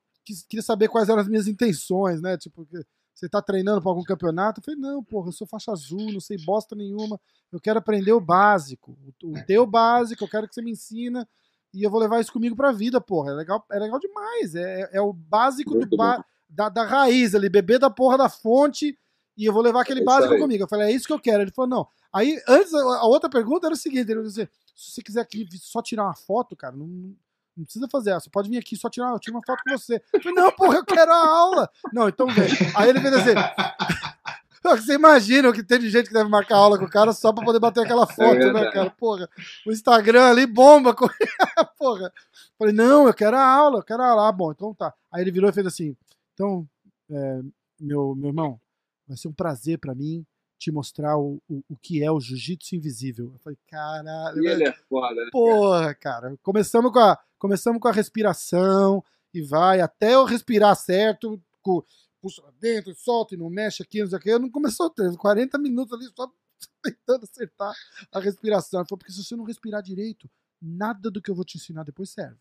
[0.47, 2.37] queria saber quais eram as minhas intenções, né?
[2.37, 2.65] Tipo,
[3.13, 4.59] você tá treinando para algum campeonato?
[4.59, 7.19] Eu falei, não, porra, eu sou faixa azul, não sei bosta nenhuma.
[7.51, 8.97] Eu quero aprender o básico.
[9.23, 11.27] O, o teu básico, eu quero que você me ensina
[11.73, 13.31] e eu vou levar isso comigo pra vida, porra.
[13.31, 14.55] É legal, é legal demais.
[14.55, 18.29] É, é, é o básico do ba da, da raiz ali, beber da porra da
[18.29, 18.97] fonte
[19.37, 20.39] e eu vou levar aquele é básico aí.
[20.39, 20.63] comigo.
[20.63, 21.41] Eu falei, é isso que eu quero.
[21.41, 21.87] Ele falou, não.
[22.11, 25.81] Aí, antes, a outra pergunta era o seguinte: ele disse, se você quiser aqui só
[25.81, 27.15] tirar uma foto, cara, não,
[27.55, 28.29] não precisa fazer essa.
[28.29, 30.01] Pode vir aqui só tirar, eu tiro uma foto com você.
[30.11, 31.69] Eu falei, não, porra, eu quero a aula.
[31.93, 32.49] Não, então vem.
[32.75, 33.33] Aí ele fez assim.
[34.61, 37.31] Você imagina o que tem de gente que deve marcar aula com o cara só
[37.31, 38.89] pra poder bater aquela é foto, é né, cara?
[38.91, 39.29] Porra,
[39.65, 41.07] o Instagram ali bomba com.
[41.79, 42.11] Porra.
[42.57, 44.27] Falei, não, eu quero a aula, eu quero a aula.
[44.27, 44.93] Ah, bom, então tá.
[45.09, 45.95] Aí ele virou e fez assim:
[46.39, 46.65] então,
[47.11, 47.41] é,
[47.81, 48.61] meu, meu irmão,
[49.05, 50.25] vai ser um prazer para mim
[50.57, 53.31] te mostrar o, o, o que é o jiu-jitsu invisível.
[53.33, 54.41] Eu falei, caralho.
[54.41, 55.29] E ele é foda, né?
[55.31, 56.37] Porra, cara.
[56.41, 59.03] Começamos com a, começamos com a respiração
[59.33, 61.83] e vai até eu respirar certo, com,
[62.21, 64.29] puxa dentro, solta e não mexe aqui, não sei o que.
[64.29, 66.31] Eu não começou a 40 minutos ali só
[66.81, 67.73] tentando acertar
[68.13, 68.79] a respiração.
[68.79, 70.29] Ele falou, porque se você não respirar direito,
[70.61, 72.39] nada do que eu vou te ensinar depois serve.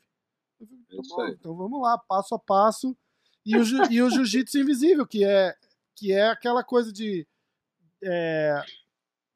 [0.57, 2.97] Falei, tá bom, então vamos lá, passo a passo.
[3.49, 5.57] E o, e o jiu-jitsu invisível, que é,
[5.95, 7.27] que é aquela coisa de
[8.05, 8.62] é,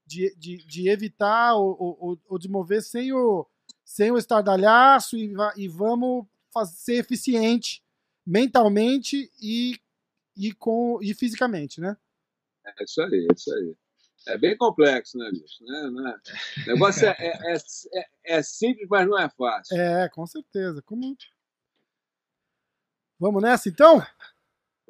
[0.07, 3.47] de, de, de, evitar ou, ou, ou, de mover sem o,
[3.83, 7.83] sem o estardalhaço e, e vamos fazer, ser eficiente
[8.25, 9.81] mentalmente e,
[10.37, 11.97] e, com, e fisicamente, né?
[12.67, 13.75] É isso aí, é isso aí.
[14.29, 15.65] É bem complexo, né, bicho?
[15.65, 15.91] Né?
[15.91, 16.21] Né?
[16.67, 19.75] O negócio é, é, é, é, simples, mas não é fácil.
[19.75, 20.83] É, com certeza.
[20.83, 21.17] Como...
[23.23, 24.05] Vamos nessa, então?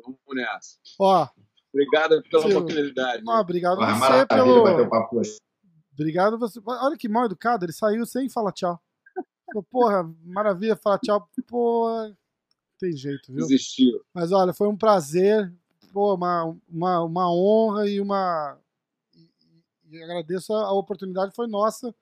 [0.02, 0.78] Vamos nessa.
[0.98, 1.28] Ó,
[1.70, 2.54] Obrigado pela Sim.
[2.54, 3.22] oportunidade.
[3.22, 4.88] Não, obrigado ah, você pelo.
[4.88, 5.20] Papo.
[5.92, 6.59] Obrigado você.
[6.64, 8.80] Olha que mal educado, ele saiu sem falar tchau.
[9.70, 11.28] Porra, maravilha falar tchau.
[11.46, 12.10] Pô,
[12.78, 13.46] tem jeito, viu?
[13.46, 14.02] Desistiu.
[14.14, 15.52] Mas olha, foi um prazer,
[15.92, 18.59] pô, uma, uma, uma honra e uma.
[19.14, 19.28] E,
[19.90, 21.94] e agradeço a, a oportunidade, foi nossa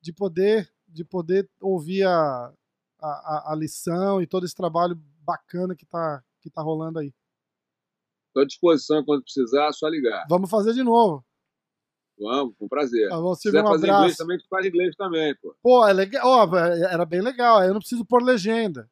[0.00, 2.52] de poder, de poder ouvir a,
[3.00, 4.96] a, a lição e todo esse trabalho
[5.26, 7.12] bacana que tá, que tá rolando aí.
[8.28, 10.24] Estou à disposição quando precisar, é só ligar.
[10.28, 11.24] Vamos fazer de novo.
[12.18, 13.10] Vamos, com prazer.
[13.12, 14.02] Ah, Se quiser um fazer abraço.
[14.04, 15.54] inglês também, tu faz inglês também, pô.
[15.62, 16.22] Pô, é legal.
[16.24, 17.62] Oh, era bem legal.
[17.62, 18.90] Eu não preciso pôr legenda.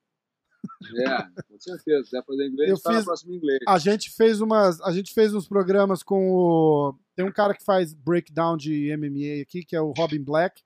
[0.96, 2.04] É, com certeza.
[2.04, 3.60] Se quiser fazer inglês, eu fiz, próximo inglês.
[3.66, 4.80] A gente fez umas.
[4.82, 6.94] A gente fez uns programas com o.
[7.14, 10.62] Tem um cara que faz breakdown de MMA aqui, que é o Robin Black.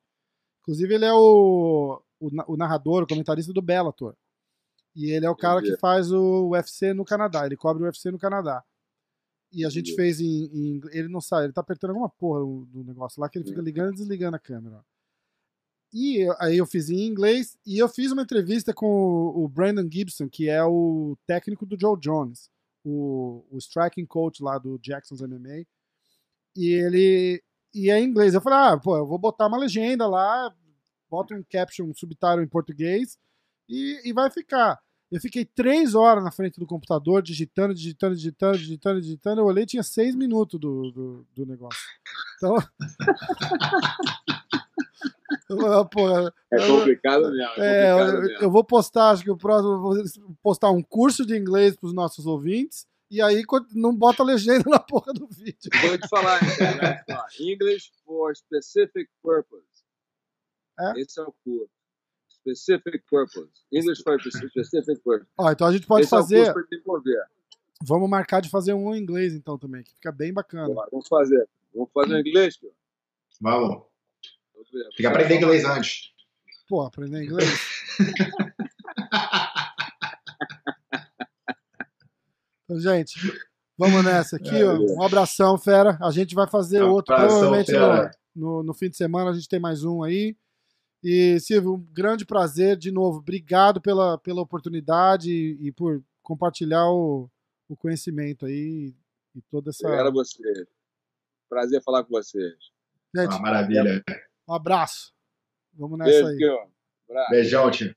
[0.63, 4.15] Inclusive, ele é o, o, o narrador, o comentarista do Bellator.
[4.99, 7.47] E ele é o cara que faz o UFC no Canadá.
[7.47, 8.65] Ele cobre o UFC no Canadá.
[9.53, 12.83] E a gente fez em, em- Ele não sabe, ele tá apertando alguma porra do
[12.85, 14.85] negócio lá que ele fica ligando e desligando a câmera.
[15.93, 18.87] E aí eu fiz em inglês e eu fiz uma entrevista com
[19.35, 22.51] o, Brandon Gibson, que é o técnico do Joe Jones,
[22.85, 25.65] o, o striking coach lá do Jackson's MMA.
[26.57, 27.43] E ele.
[27.73, 28.35] E é em inglês.
[28.35, 30.55] Eu falei, ah, pô, eu vou botar uma legenda lá,
[31.09, 33.17] bota um caption, um subtitle em português
[33.69, 34.79] e, e vai ficar.
[35.11, 39.41] Eu fiquei três horas na frente do computador, digitando, digitando, digitando, digitando, digitando.
[39.41, 41.81] Eu olhei tinha seis minutos do, do, do negócio.
[42.37, 42.57] Então.
[45.51, 47.53] Eu, porra, É complicado mesmo.
[47.63, 48.43] é, É complicado eu, mesmo.
[48.45, 49.95] eu vou postar, acho que o próximo vou
[50.43, 52.87] postar um curso de inglês para os nossos ouvintes.
[53.11, 55.71] E aí não bota legenda na porra do vídeo.
[55.81, 56.39] Vou te falar,
[57.07, 57.27] falar.
[57.41, 59.65] English for specific purpose.
[60.79, 61.01] É?
[61.01, 61.71] Esse é o curso.
[62.55, 63.49] Specific purpose.
[63.73, 65.27] English for specific purpose.
[65.37, 66.55] Ó, então a gente pode Esse é o fazer.
[66.71, 67.23] desenvolver.
[67.83, 70.73] Vamos marcar de fazer um em inglês então também, que fica bem bacana.
[70.91, 71.47] Vamos fazer.
[71.75, 72.73] Vamos fazer em inglês, tio?
[73.41, 73.83] Vamos.
[74.73, 76.13] Tem que aprender inglês antes.
[76.69, 77.49] Pô, aprender inglês.
[82.65, 83.15] então, gente,
[83.77, 84.79] vamos nessa aqui, ó.
[84.79, 85.97] Um abração, fera.
[86.03, 87.15] A gente vai fazer outro.
[87.15, 87.73] Abração, Provavelmente
[88.39, 90.37] no, no fim de semana a gente tem mais um aí.
[91.03, 93.19] E, Silvio, um grande prazer de novo.
[93.19, 97.31] Obrigado pela, pela oportunidade e, e por compartilhar o,
[97.69, 98.95] o conhecimento aí
[99.35, 99.87] e toda essa.
[99.87, 100.67] Obrigado a vocês.
[101.49, 102.53] Prazer falar com vocês.
[103.15, 104.03] Gente, Ah, maravilha.
[104.49, 105.13] um abraço.
[105.73, 106.37] Vamos nessa Beijo, aí.
[106.37, 107.29] tio.
[107.31, 107.95] Beijão, tio.